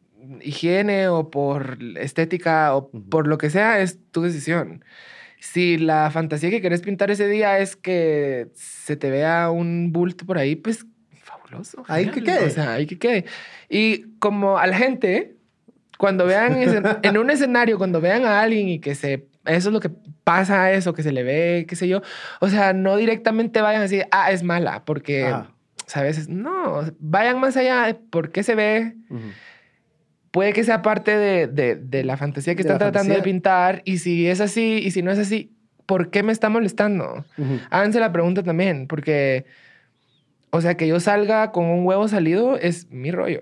higiene 0.41 1.07
o 1.09 1.29
por 1.29 1.77
estética 1.97 2.75
o 2.75 2.89
por 2.89 3.27
lo 3.27 3.37
que 3.37 3.49
sea, 3.49 3.79
es 3.79 3.99
tu 4.11 4.21
decisión. 4.21 4.83
Si 5.39 5.77
la 5.77 6.09
fantasía 6.09 6.49
que 6.49 6.61
querés 6.61 6.81
pintar 6.81 7.11
ese 7.11 7.27
día 7.27 7.59
es 7.59 7.75
que 7.75 8.47
se 8.55 8.95
te 8.95 9.11
vea 9.11 9.51
un 9.51 9.91
bulto 9.91 10.25
por 10.25 10.37
ahí, 10.37 10.55
pues 10.55 10.85
fabuloso. 11.23 11.83
Ahí 11.87 12.09
que 12.09 12.23
quede. 12.23 12.45
O 12.45 12.49
sea, 12.49 12.73
ahí 12.73 12.87
que 12.87 12.97
quede. 12.97 13.25
Y 13.69 14.17
como 14.19 14.57
a 14.57 14.65
la 14.65 14.77
gente, 14.77 15.35
cuando 15.97 16.25
vean 16.25 16.57
en 17.03 17.17
un 17.17 17.29
escenario, 17.29 17.77
cuando 17.77 18.01
vean 18.01 18.25
a 18.25 18.41
alguien 18.41 18.69
y 18.69 18.79
que 18.79 18.95
se... 18.95 19.27
Eso 19.45 19.69
es 19.69 19.73
lo 19.73 19.79
que 19.79 19.91
pasa, 20.23 20.73
eso, 20.73 20.93
que 20.93 21.03
se 21.03 21.13
le 21.13 21.23
ve, 21.23 21.65
qué 21.69 21.75
sé 21.75 21.87
yo. 21.87 22.01
O 22.41 22.49
sea, 22.49 22.73
no 22.73 22.97
directamente 22.97 23.61
vayan 23.61 23.79
a 23.79 23.83
decir, 23.83 24.07
ah, 24.11 24.31
es 24.31 24.43
mala, 24.43 24.83
porque... 24.85 25.25
Ajá. 25.25 25.53
¿Sabes? 25.87 26.17
Es- 26.19 26.29
No, 26.29 26.83
vayan 26.99 27.39
más 27.39 27.57
allá 27.57 27.85
de 27.87 27.95
por 27.95 28.31
qué 28.31 28.43
se 28.43 28.53
ve. 28.55 28.93
Puede 30.31 30.53
que 30.53 30.63
sea 30.63 30.81
parte 30.81 31.17
de, 31.17 31.47
de- 31.47 31.75
de 31.75 32.03
la 32.03 32.17
fantasía 32.17 32.53
que 32.55 32.61
están 32.61 32.77
tratando 32.77 33.13
de 33.15 33.21
pintar. 33.23 33.81
Y 33.85 33.97
si 33.99 34.27
es 34.27 34.39
así, 34.41 34.79
y 34.83 34.91
si 34.91 35.01
no 35.01 35.09
es 35.11 35.17
así, 35.17 35.55
¿por 35.85 36.11
qué 36.11 36.21
me 36.21 36.31
está 36.33 36.49
molestando? 36.49 37.25
Ujú. 37.37 37.59
Háganse 37.71 37.99
la 37.99 38.11
pregunta 38.11 38.43
también, 38.43 38.87
porque, 38.87 39.45
o 40.51 40.61
sea, 40.61 40.75
que 40.75 40.87
yo 40.87 40.99
salga 40.99 41.51
con 41.51 41.65
un 41.65 41.85
huevo 41.85 42.07
salido 42.07 42.57
es 42.57 42.89
mi 42.91 43.11
rollo. 43.11 43.41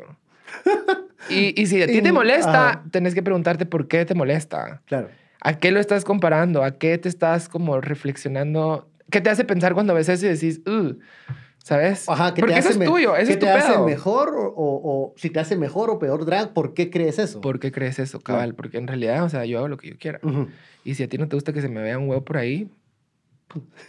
Y, 1.28 1.60
y 1.60 1.66
si 1.66 1.82
a 1.82 1.88
ti 1.88 2.04
te 2.04 2.12
molesta, 2.12 2.70
ajá. 2.70 2.84
tenés 2.92 3.16
que 3.16 3.24
preguntarte 3.24 3.66
por 3.66 3.88
qué 3.88 4.06
te 4.06 4.14
molesta. 4.14 4.84
Claro. 4.86 5.10
¿A 5.42 5.58
qué 5.58 5.72
lo 5.72 5.80
estás 5.80 6.06
comparando? 6.06 6.64
¿A 6.64 6.78
qué 6.78 7.00
te 7.00 7.10
estás 7.10 7.50
como 7.50 7.82
reflexionando? 7.82 8.88
¿Qué 9.10 9.22
te 9.22 9.32
hace 9.32 9.44
pensar 9.44 9.74
cuando 9.74 9.96
ves 9.96 10.08
eso 10.08 10.28
y 10.28 10.30
decís, 10.30 10.62
"Ugh", 10.68 11.00
¿sabes? 11.66 12.08
Ajá, 12.08 12.34
que 12.36 12.42
Porque 12.42 12.54
te 12.54 12.60
eso 12.60 12.70
hace 12.70 12.84
es 12.84 12.86
tuyo, 12.86 13.16
eso 13.16 13.26
que 13.28 13.34
es 13.34 13.40
tu 13.40 13.46
te 13.48 13.52
hace 13.52 13.72
pedo. 13.74 13.86
mejor 13.88 14.36
o, 14.38 14.54
o- 14.56 15.14
si 15.18 15.32
te 15.32 15.40
hace 15.40 15.56
mejor 15.56 15.90
o 15.90 15.98
peor 15.98 16.24
drag, 16.24 16.54
¿por 16.54 16.76
qué 16.76 16.92
crees 16.92 17.18
eso? 17.18 17.42
¿Por 17.42 17.60
qué 17.60 17.72
crees 17.72 17.98
eso, 17.98 18.20
cabal? 18.22 18.54
Porque 18.54 18.78
en 18.78 18.86
realidad, 18.86 19.24
o 19.24 19.30
sea, 19.30 19.46
yo 19.46 19.58
hago 19.58 19.68
lo 19.68 19.78
que 19.78 19.90
yo 19.90 19.96
quiera. 19.98 20.20
Ujú. 20.22 20.48
Y 20.84 20.94
si 20.94 21.02
a 21.02 21.10
ti 21.10 21.18
no 21.18 21.28
te 21.28 21.36
gusta 21.36 21.54
que 21.54 21.62
se 21.62 21.68
me 21.70 21.82
vea 21.82 21.98
un 21.98 22.08
huevo 22.08 22.24
por 22.24 22.38
ahí, 22.38 22.70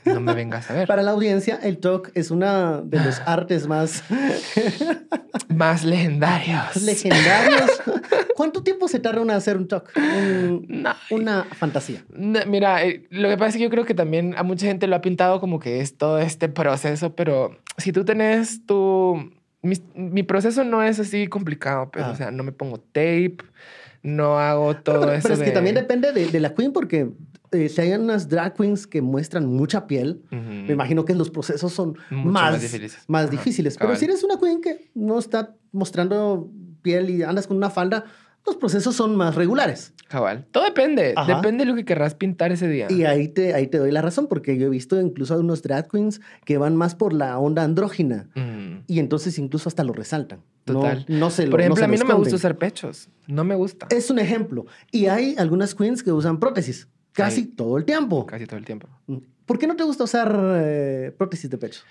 no 0.05 0.21
me 0.21 0.35
vengas 0.35 0.71
a 0.71 0.75
ver. 0.75 0.87
Para 0.89 1.03
la 1.03 1.11
audiencia, 1.13 1.59
el 1.63 1.79
talk 1.79 2.11
es 2.15 2.31
una 2.31 2.81
de 2.83 2.99
los 3.03 3.21
artes 3.27 3.67
más 3.69 4.03
Más 5.49 5.85
legendarios. 5.85 6.83
legendarios. 6.83 7.71
¿Cuánto 8.37 8.63
tiempo 8.63 8.89
se 8.89 8.99
tarda 8.99 9.23
en 9.23 9.31
hacer 9.31 9.57
un 9.57 9.69
talk? 9.69 9.91
Un- 9.97 10.67
No, 10.69 10.93
una 11.11 11.45
fantasía. 11.45 12.05
no, 12.11 12.41
mira, 12.47 12.85
eh, 12.85 13.07
lo 13.11 13.29
que 13.29 13.37
pasa 13.37 13.49
es 13.51 13.57
que 13.57 13.63
yo 13.63 13.71
creo 13.71 13.85
que 13.85 13.95
también 13.95 14.35
a 14.37 14.43
mucha 14.43 14.67
gente 14.67 14.87
lo 14.87 14.97
ha 14.97 15.01
pintado 15.01 15.41
como 15.41 15.59
que 15.59 15.81
es 15.81 15.97
todo 15.97 16.19
este 16.19 16.49
proceso, 16.49 17.15
pero 17.15 17.57
si 17.79 17.93
tú 17.93 18.05
tenés 18.05 18.65
tu... 18.67 19.31
Mi, 19.63 19.75
mi 19.95 20.23
proceso 20.23 20.63
no 20.65 20.83
es 20.83 21.01
así 21.01 21.27
complicado, 21.27 21.91
pero, 21.93 22.07
Ah. 22.07 22.11
o 22.11 22.15
sea, 22.17 22.31
no 22.31 22.45
me 22.45 22.53
pongo 22.53 22.79
tape, 22.79 23.39
no 24.03 24.39
hago 24.39 24.77
todo 24.77 25.01
Pero, 25.01 25.13
eso 25.15 25.23
pero 25.23 25.35
es 25.35 25.41
que 25.41 25.47
de- 25.47 25.53
también 25.53 25.75
depende 25.75 26.13
de, 26.13 26.27
de 26.27 26.41
la 26.41 26.55
queen 26.55 26.73
porque 26.73 27.09
eh, 27.53 27.69
si 27.69 27.81
hay 27.81 27.93
unas 27.93 28.29
drag 28.29 28.55
queens 28.55 28.87
que 28.87 29.03
muestran 29.03 29.47
mucha 29.47 29.87
piel, 29.87 30.23
Ujú. 30.33 30.39
me 30.41 30.73
imagino 30.73 31.05
que 31.05 31.15
los 31.15 31.31
procesos 31.31 31.73
son 31.73 31.97
Mucho 32.11 32.31
más, 32.31 32.53
más 32.53 32.61
difíciles. 32.61 32.99
más 33.09 33.23
Ajá, 33.25 33.31
difíciles. 33.33 33.77
Pero 33.79 33.95
si 33.97 34.05
eres 34.07 34.23
una 34.25 34.39
queen 34.39 34.61
que 34.61 34.91
no 34.95 35.19
está 35.19 35.55
mostrando 35.73 36.51
piel 36.83 37.11
y 37.11 37.23
andas 37.23 37.47
con 37.47 37.57
una 37.57 37.71
falda, 37.71 38.05
los 38.47 38.57
procesos 38.57 38.95
son 38.95 39.17
más 39.17 39.35
regulares. 39.35 39.93
Cabal. 40.09 40.47
Todo 40.53 40.63
depende. 40.65 41.15
Ajá. 41.17 41.35
Depende 41.37 41.65
de 41.65 41.71
lo 41.71 41.77
que 41.77 41.85
querrás 41.85 42.15
pintar 42.15 42.53
ese 42.53 42.69
día. 42.69 42.87
Y 42.91 43.03
ahí 43.05 43.27
te, 43.27 43.55
ahí 43.55 43.67
te 43.67 43.79
doy 43.79 43.91
la 43.91 44.03
razón, 44.03 44.29
porque 44.29 44.57
yo 44.57 44.67
he 44.67 44.71
visto 44.71 45.01
incluso 45.01 45.35
a 45.35 45.39
unos 45.39 45.63
drag 45.63 45.89
queens 45.91 46.21
que 46.45 46.57
van 46.57 46.77
más 46.77 46.95
por 46.95 47.13
la 47.13 47.37
onda 47.41 47.65
andrógina. 47.65 48.29
Mm, 48.37 48.85
Y 48.87 49.01
entonces 49.01 49.37
incluso 49.41 49.69
hasta 49.69 49.83
lo 49.83 49.93
resaltan. 49.93 50.43
No- 50.67 50.75
Total. 50.75 51.05
No, 51.09 51.31
se 51.31 51.47
lo 51.47 51.51
Por 51.51 51.61
ejemplo, 51.61 51.79
se 51.81 51.85
a 51.87 51.89
mí 51.89 51.97
no 51.97 52.05
me 52.05 52.15
gusta 52.15 52.37
usar 52.37 52.57
pechos. 52.57 53.09
No 53.27 53.43
me 53.43 53.57
gusta. 53.57 53.89
Es 53.91 54.11
un 54.11 54.21
ejemplo. 54.21 54.67
Y 54.93 55.07
hay 55.07 55.35
algunas 55.39 55.75
queens 55.75 56.05
que 56.05 56.13
usan 56.13 56.39
prótesis 56.39 56.87
casi 57.17 57.41
Ay. 57.41 57.47
todo 57.49 57.79
el 57.79 57.85
tiempo. 57.85 58.27
Casi 58.27 58.47
todo 58.47 58.59
el 58.59 58.65
tiempo. 58.65 58.89
¿Por 59.47 59.59
qué 59.59 59.67
no 59.67 59.75
te 59.77 59.85
gusta 59.85 60.05
usar 60.05 60.35
eh, 60.59 61.13
prótesis 61.17 61.51
de 61.51 61.59
pecho? 61.59 61.83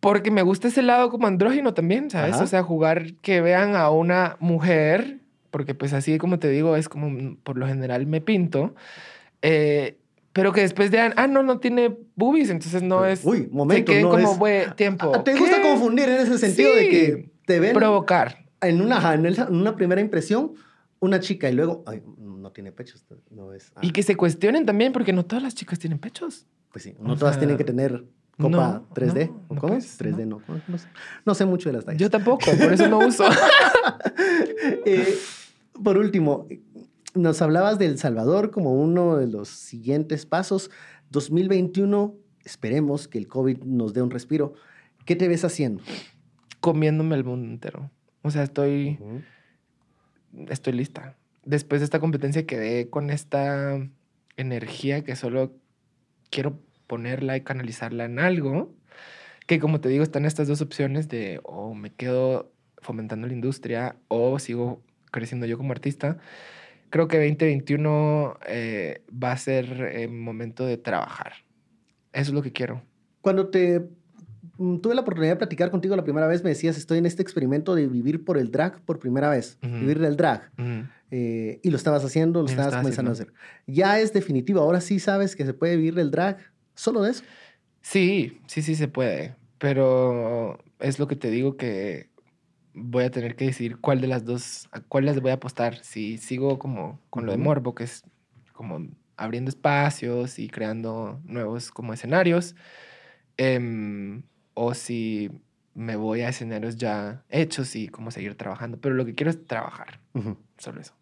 Porque 0.00 0.30
me 0.30 0.42
gusta 0.42 0.68
ese 0.68 0.82
lado 0.82 1.10
como 1.10 1.26
andrógino 1.26 1.74
también, 1.74 2.10
¿sabes? 2.10 2.34
Ajá. 2.36 2.44
O 2.44 2.46
sea, 2.46 2.62
jugar 2.62 3.14
que 3.20 3.40
vean 3.42 3.76
a 3.76 3.90
una 3.90 4.36
mujer, 4.40 5.18
porque 5.50 5.74
pues 5.74 5.92
así 5.92 6.16
como 6.18 6.38
te 6.38 6.48
digo, 6.48 6.74
es 6.76 6.88
como 6.88 7.36
por 7.42 7.58
lo 7.58 7.66
general 7.66 8.06
me 8.06 8.20
pinto, 8.22 8.74
eh, 9.42 9.98
pero 10.32 10.52
que 10.52 10.62
después 10.62 10.90
vean, 10.90 11.12
ah, 11.16 11.26
no, 11.26 11.42
no 11.42 11.58
tiene 11.58 11.96
boobies, 12.14 12.50
entonces 12.50 12.82
no 12.82 13.04
es... 13.04 13.24
Uy, 13.24 13.48
momento, 13.50 13.92
Se 13.92 13.98
queden 13.98 14.02
no 14.04 14.10
como 14.10 14.32
es- 14.32 14.38
buen 14.38 14.72
tiempo. 14.76 15.12
Ah, 15.14 15.24
¿Te 15.24 15.36
gusta 15.36 15.60
confundir 15.60 16.08
en 16.08 16.20
ese 16.20 16.38
sentido 16.38 16.74
de 16.74 16.88
que 16.88 17.30
te 17.44 17.58
ven 17.60 17.74
Provocar. 17.74 18.46
en 18.62 18.80
una, 18.80 19.12
en 19.12 19.26
una 19.54 19.76
primera 19.76 20.00
impresión 20.00 20.52
una 21.00 21.18
chica 21.18 21.48
y 21.50 21.54
luego, 21.54 21.82
ay, 21.86 22.02
no 22.40 22.50
tiene 22.52 22.72
pechos, 22.72 23.04
no 23.30 23.52
es... 23.52 23.72
ah, 23.76 23.80
Y 23.82 23.92
que 23.92 24.02
se 24.02 24.16
cuestionen 24.16 24.66
también, 24.66 24.92
porque 24.92 25.12
no 25.12 25.24
todas 25.24 25.42
las 25.42 25.54
chicas 25.54 25.78
tienen 25.78 25.98
pechos. 25.98 26.46
Pues 26.72 26.84
sí, 26.84 26.94
no 27.00 27.12
o 27.12 27.16
todas 27.16 27.34
sea, 27.34 27.40
tienen 27.40 27.56
que 27.56 27.64
tener 27.64 28.04
copa 28.38 28.82
no, 28.88 28.94
3D. 28.94 29.28
no, 29.28 29.44
¿o 29.48 29.54
no, 29.54 29.60
¿Cómo? 29.60 29.72
pues, 29.74 30.00
3D 30.00 30.26
no. 30.26 30.40
No, 30.48 30.60
no 30.68 30.78
sé. 30.78 30.88
No 31.26 31.34
sé 31.34 31.44
mucho 31.44 31.68
de 31.68 31.74
las 31.74 31.84
tallas. 31.84 32.00
Yo 32.00 32.10
tampoco, 32.10 32.46
por 32.58 32.72
eso 32.72 32.88
no 32.88 32.98
uso. 32.98 33.24
Eh, 34.84 35.16
por 35.82 35.96
último, 35.96 36.46
nos 37.14 37.40
hablabas 37.42 37.78
de 37.78 37.86
El 37.86 37.98
Salvador 37.98 38.50
como 38.50 38.74
uno 38.74 39.16
de 39.16 39.26
los 39.26 39.48
siguientes 39.48 40.26
pasos. 40.26 40.70
2021, 41.10 42.14
esperemos 42.44 43.08
que 43.08 43.18
el 43.18 43.26
COVID 43.26 43.62
nos 43.64 43.94
dé 43.94 44.02
un 44.02 44.10
respiro. 44.10 44.54
¿Qué 45.06 45.16
te 45.16 45.28
ves 45.28 45.44
haciendo? 45.44 45.82
Comiéndome 46.60 47.16
el 47.16 47.24
mundo 47.24 47.48
entero. 47.48 47.90
O 48.22 48.30
sea, 48.30 48.42
estoy... 48.42 48.98
estoy 50.48 50.72
lista. 50.74 51.16
Después 51.44 51.80
de 51.80 51.84
esta 51.84 52.00
competencia 52.00 52.46
quedé 52.46 52.90
con 52.90 53.10
esta 53.10 53.78
energía 54.36 55.04
que 55.04 55.16
solo 55.16 55.54
quiero 56.30 56.60
ponerla 56.86 57.36
y 57.36 57.42
canalizarla 57.42 58.04
en 58.04 58.18
algo. 58.18 58.74
Que 59.46 59.58
como 59.58 59.80
te 59.80 59.88
digo, 59.88 60.02
están 60.02 60.24
estas 60.26 60.48
dos 60.48 60.60
opciones 60.60 61.08
de 61.08 61.40
o 61.44 61.74
me 61.74 61.92
quedo 61.92 62.52
fomentando 62.78 63.26
la 63.26 63.32
industria 63.32 63.96
o 64.08 64.38
sigo 64.38 64.82
creciendo 65.10 65.46
yo 65.46 65.56
como 65.56 65.72
artista. 65.72 66.18
Creo 66.90 67.08
que 67.08 67.18
2021 67.18 68.38
eh, 68.46 69.02
va 69.10 69.32
a 69.32 69.36
ser 69.36 69.90
eh, 69.94 70.08
momento 70.08 70.66
de 70.66 70.76
trabajar. 70.76 71.32
Eso 72.12 72.30
es 72.30 72.34
lo 72.34 72.42
que 72.42 72.52
quiero. 72.52 72.82
Cuando 73.20 73.48
te 73.48 73.88
tuve 74.82 74.94
la 74.94 75.00
oportunidad 75.00 75.32
de 75.32 75.36
platicar 75.36 75.70
contigo 75.70 75.96
la 75.96 76.04
primera 76.04 76.26
vez, 76.26 76.44
me 76.44 76.50
decías, 76.50 76.76
estoy 76.76 76.98
en 76.98 77.06
este 77.06 77.22
experimento 77.22 77.74
de 77.74 77.86
vivir 77.86 78.24
por 78.24 78.36
el 78.36 78.50
drag 78.50 78.80
por 78.82 78.98
primera 78.98 79.30
vez, 79.30 79.58
Ujú. 79.62 79.78
vivir 79.78 79.98
del 79.98 80.16
drag. 80.16 80.50
Ujú. 80.58 80.86
Eh, 81.10 81.60
y 81.62 81.70
lo 81.70 81.76
estabas 81.76 82.04
haciendo, 82.04 82.40
lo 82.42 82.46
estabas 82.48 82.68
estaba 82.68 82.82
comenzando 82.82 83.10
a 83.10 83.14
hacer. 83.14 83.32
Ya 83.66 83.98
es 83.98 84.12
definitivo, 84.12 84.60
ahora 84.60 84.80
sí 84.80 84.98
sabes 85.00 85.34
que 85.34 85.46
se 85.46 85.54
puede 85.54 85.76
vivir 85.76 85.94
del 85.94 86.10
drag 86.10 86.38
solo 86.74 87.02
de 87.02 87.12
eso. 87.12 87.24
Sí, 87.80 88.40
sí, 88.46 88.62
sí 88.62 88.74
se 88.74 88.88
puede. 88.88 89.34
Pero 89.58 90.58
es 90.78 90.98
lo 90.98 91.06
que 91.06 91.16
te 91.16 91.30
digo 91.30 91.56
que 91.56 92.10
voy 92.74 93.04
a 93.04 93.10
tener 93.10 93.36
que 93.36 93.46
decidir 93.46 93.78
cuál 93.78 94.00
de 94.00 94.06
las 94.06 94.24
dos, 94.24 94.68
a 94.72 94.80
cuál 94.80 95.06
les 95.06 95.20
voy 95.20 95.30
a 95.30 95.34
apostar. 95.34 95.82
Si 95.82 96.18
sigo 96.18 96.58
como 96.58 97.00
con 97.10 97.26
lo 97.26 97.32
de. 97.32 97.38
Morbo, 97.38 97.74
que 97.74 97.84
es 97.84 98.02
como 98.52 98.86
abriendo 99.16 99.48
espacios 99.48 100.38
y 100.38 100.48
creando 100.48 101.20
nuevos 101.24 101.70
como 101.70 101.92
escenarios, 101.92 102.54
em, 103.36 104.22
o 104.62 104.74
si 104.74 105.30
me 105.74 105.96
voy 105.96 106.20
a 106.20 106.28
escenarios 106.28 106.76
ya 106.76 107.24
hechos 107.30 107.74
y 107.76 107.88
como 107.88 108.10
seguir 108.10 108.34
trabajando. 108.34 108.78
Pero 108.78 108.94
lo 108.94 109.06
que 109.06 109.14
quiero 109.14 109.30
es 109.30 109.46
trabajar, 109.46 110.00
solo 110.58 110.82
eso. 110.82 110.92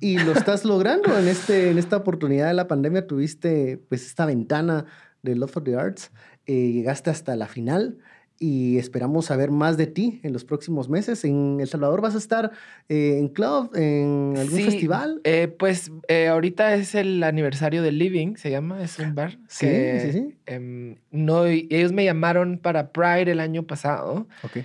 Y 0.00 0.18
lo 0.18 0.32
estás 0.32 0.64
logrando 0.64 1.16
en, 1.18 1.28
este, 1.28 1.70
en 1.70 1.76
esta 1.76 1.98
oportunidad 1.98 2.48
de 2.48 2.54
la 2.54 2.66
pandemia. 2.66 3.06
Tuviste 3.06 3.76
pues 3.90 4.06
esta 4.06 4.24
ventana 4.24 4.86
de 5.22 5.36
Love 5.36 5.50
for 5.50 5.64
the 5.64 5.76
Arts. 5.76 6.12
eh, 6.46 6.72
llegaste 6.72 7.10
hasta 7.10 7.36
la 7.36 7.46
final 7.46 7.98
y 8.40 8.78
esperamos 8.78 9.26
saber 9.26 9.50
más 9.50 9.76
de 9.76 9.86
ti 9.86 10.20
en 10.22 10.32
los 10.32 10.44
próximos 10.44 10.88
meses. 10.88 11.24
En 11.24 11.58
El 11.60 11.68
Salvador 11.68 12.00
vas 12.00 12.14
a 12.14 12.18
estar 12.18 12.50
eh, 12.88 13.16
en 13.18 13.28
club, 13.28 13.70
en 13.76 14.34
algún 14.36 14.56
Sí, 14.58 14.64
festival. 14.64 15.20
eh, 15.24 15.48
pues 15.48 15.90
eh, 16.08 16.26
ahorita 16.28 16.74
es 16.74 16.94
el 16.94 17.22
aniversario 17.22 17.82
de 17.82 17.92
Living, 17.92 18.36
se 18.36 18.50
llama, 18.50 18.82
es 18.82 18.98
un 18.98 19.14
bar. 19.14 19.38
Sí, 19.48 19.66
que, 19.66 20.00
sí, 20.00 20.12
sí. 20.12 20.34
em, 20.46 20.96
no, 21.10 21.46
ellos 21.46 21.92
me 21.92 22.04
llamaron 22.04 22.58
para 22.58 22.90
Pride 22.92 23.30
el 23.30 23.40
año 23.40 23.62
pasado 23.62 24.26
Ok. 24.42 24.58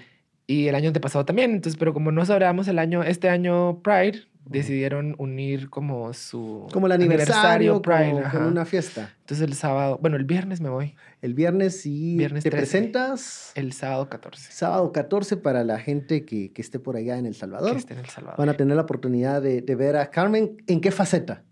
y 0.47 0.67
el 0.67 0.75
año 0.75 0.87
antepasado 0.87 1.25
también. 1.25 1.51
Entonces, 1.51 1.77
pero 1.77 1.93
como 1.93 2.11
no 2.11 2.25
celebramos 2.25 2.67
el 2.67 2.79
año, 2.79 3.03
este 3.03 3.29
año 3.29 3.81
Pride, 3.83 4.23
decidieron 4.49 5.15
unir 5.19 5.69
como 5.69 6.11
su 6.13 6.67
Como 6.73 6.87
el 6.87 6.91
aniversario, 6.93 7.81
Pride. 7.81 8.11
como- 8.23 8.29
con 8.31 8.43
una 8.43 8.65
fiesta. 8.65 9.13
Entonces 9.21 9.47
el 9.47 9.53
sábado, 9.53 9.97
bueno, 10.01 10.17
el 10.17 10.25
viernes 10.25 10.59
me 10.59 10.69
voy, 10.69 10.95
El 11.21 11.33
viernes 11.33 11.81
sí 11.81 12.15
Viernes 12.17 12.43
te 12.43 12.49
13. 12.49 12.61
presentas. 12.79 13.51
el 13.55 13.73
sábado 13.73 14.09
14. 14.09 14.51
Sábado 14.51 14.91
14 14.91 15.37
para 15.37 15.63
la 15.63 15.79
gente 15.79 16.25
que, 16.25 16.51
que 16.51 16.61
esté 16.61 16.79
por 16.79 16.95
allá 16.97 17.17
en 17.17 17.25
El 17.25 17.33
Que 17.33 17.39
Salvador. 17.39 17.77
esté 17.77 17.93
en 17.93 17.99
El 17.99 18.07
Salvador. 18.07 18.37
Van 18.39 18.49
a 18.49 18.53
tener 18.55 18.75
la 18.75 18.81
oportunidad 18.83 19.41
de, 19.41 19.61
de 19.61 19.75
ver 19.75 19.95
a 19.97 20.09
Carmen. 20.09 20.57
¿En 20.67 20.81
qué 20.81 20.91
faceta? 20.91 21.43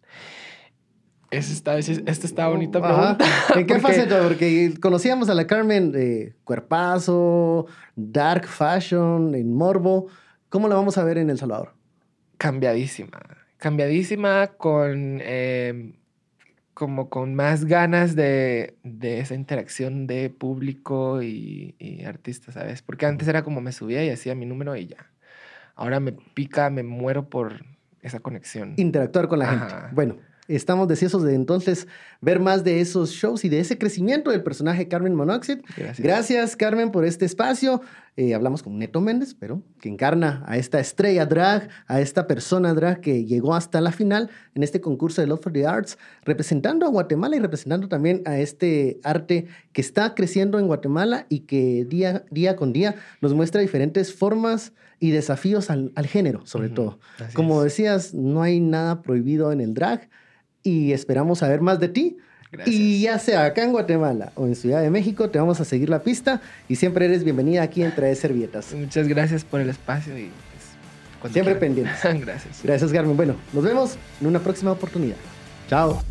Ese 1.30 1.52
está, 1.52 1.78
ese- 1.78 2.04
esta 2.06 2.26
está 2.26 2.48
bonita 2.48 2.80
Ajá. 2.80 3.18
pregunta. 3.18 3.26
¿En 3.60 3.68
qué 3.68 3.74
porque- 3.76 3.82
faceta? 3.96 4.24
Porque 4.24 4.74
conocíamos 4.82 5.30
a 5.30 5.34
la 5.34 5.46
Carmen 5.46 5.92
de 5.92 6.36
cuerpazo, 6.46 7.66
dark 7.96 8.48
fashion, 8.48 9.36
en 9.36 9.54
morbo. 9.54 10.08
¿Cómo 10.50 10.70
la 10.70 10.76
vamos 10.76 10.98
a 10.98 11.04
ver 11.04 11.18
en 11.18 11.30
El 11.30 11.38
Salvador? 11.38 11.74
Cambiadísima. 12.38 13.20
Cambiadísima 13.58 14.48
con 14.58 15.20
eh, 15.22 15.94
como 16.74 17.10
con 17.10 17.34
más 17.34 17.66
ganas 17.66 18.16
de, 18.16 18.78
de 18.84 19.20
esa 19.20 19.34
interacción 19.34 20.06
de 20.06 20.30
público 20.30 21.24
y, 21.24 21.76
y 21.80 22.04
artista, 22.04 22.52
¿sabes? 22.52 22.84
Porque 22.84 23.08
antes 23.08 23.28
era 23.28 23.44
como 23.44 23.62
me 23.62 23.72
subía 23.72 24.04
y 24.06 24.10
hacía 24.10 24.36
mi 24.36 24.46
número 24.46 24.76
y 24.76 24.88
ya. 24.88 25.10
Ahora 25.76 26.00
me 26.00 26.12
pica, 26.12 26.70
me 26.70 26.84
muero 26.84 27.30
por 27.30 27.66
esa 28.02 28.20
conexión. 28.20 28.74
Interactuar 28.78 29.28
con 29.28 29.40
la 29.40 29.48
gente. 29.48 29.74
Bueno, 29.92 30.18
estamos 30.48 30.88
deseosos 30.88 31.24
de 31.24 31.36
entonces 31.36 31.88
ver 32.22 32.40
más 32.40 32.64
de 32.64 32.82
esos 32.82 33.12
shows 33.12 33.44
y 33.46 33.50
de 33.50 33.60
ese 33.60 33.78
crecimiento 33.78 34.32
del 34.32 34.44
personaje 34.44 34.88
Carmen 34.88 35.16
Monoxide. 35.16 35.62
Gracias. 35.76 36.00
Gracias, 36.00 36.56
Carmen, 36.56 36.92
por 36.92 37.06
este 37.06 37.26
espacio. 37.26 37.82
Eh, 38.16 38.34
hablamos 38.34 38.64
con 38.64 38.80
Neto 38.80 39.00
Méndez, 39.00 39.36
pero 39.36 39.62
que 39.80 39.90
encarna 39.90 40.44
a 40.48 40.58
esta 40.58 40.80
estrella 40.80 41.28
drag, 41.28 41.70
a 41.86 42.02
esta 42.02 42.26
persona 42.26 42.74
drag 42.74 43.00
que 43.00 43.26
llegó 43.26 43.54
hasta 43.54 43.80
la 43.80 43.92
final 43.92 44.32
en 44.56 44.64
este 44.64 44.82
concurso 44.82 45.22
de 45.22 45.28
Love 45.28 45.42
for 45.44 45.54
the 45.54 45.68
Arts, 45.68 46.00
representando 46.24 46.88
a 46.88 46.90
Guatemala 46.90 47.36
y 47.36 47.40
representando 47.40 47.88
también 47.88 48.24
a 48.26 48.40
este 48.40 49.00
arte 49.04 49.46
que 49.72 49.82
está 49.82 50.16
creciendo 50.16 50.58
en 50.58 50.66
Guatemala 50.66 51.28
y 51.30 51.42
que 51.42 51.86
día, 51.88 52.26
día 52.32 52.56
con 52.56 52.74
día 52.74 52.96
nos 53.22 53.36
muestra 53.36 53.62
diferentes 53.62 54.12
formas 54.16 54.74
y 55.00 55.12
desafíos 55.12 55.70
al, 55.70 55.92
al 55.94 56.08
género, 56.08 56.44
sobre 56.48 56.68
Ujú, 56.68 56.76
todo. 56.76 57.00
así 57.24 57.36
Como 57.36 57.60
es. 57.60 57.66
decías, 57.66 58.14
no 58.16 58.42
hay 58.42 58.60
nada 58.60 59.04
prohibido 59.04 59.52
en 59.52 59.62
el 59.62 59.76
drag 59.76 60.10
y 60.64 60.94
esperamos 60.94 61.40
saber 61.40 61.62
más 61.62 61.80
de 61.80 61.90
ti. 61.90 62.18
Gracias. 62.52 62.76
Y 62.76 63.02
ya 63.02 63.20
sea 63.20 63.46
acá 63.46 63.64
en 63.64 63.72
Guatemala 63.72 64.32
o 64.36 64.46
en 64.46 64.56
Ciudad 64.56 64.82
de 64.82 64.90
México, 64.90 65.30
te 65.30 65.38
vamos 65.38 65.60
a 65.60 65.66
seguir 65.66 65.90
la 65.90 66.02
pista 66.02 66.42
y 66.70 66.78
siempre 66.78 67.06
eres 67.06 67.24
bienvenida 67.24 67.62
aquí 67.62 67.84
en 67.84 67.94
Trae 67.94 68.16
Servietas. 68.16 68.74
Muchas 68.74 69.08
gracias 69.08 69.44
por 69.44 69.60
el 69.60 69.70
espacio 69.70 70.18
y 70.18 70.30
pues, 71.22 71.34
Siempre 71.34 71.56
pendientes. 71.56 71.98
gracias. 72.04 72.62
Gracias, 72.64 72.92
Carmen. 72.92 73.18
Bueno, 73.18 73.36
nos 73.54 73.64
vemos 73.64 73.98
en 74.22 74.28
una 74.28 74.40
próxima 74.40 74.72
oportunidad. 74.72 75.18
Chao. 75.68 76.02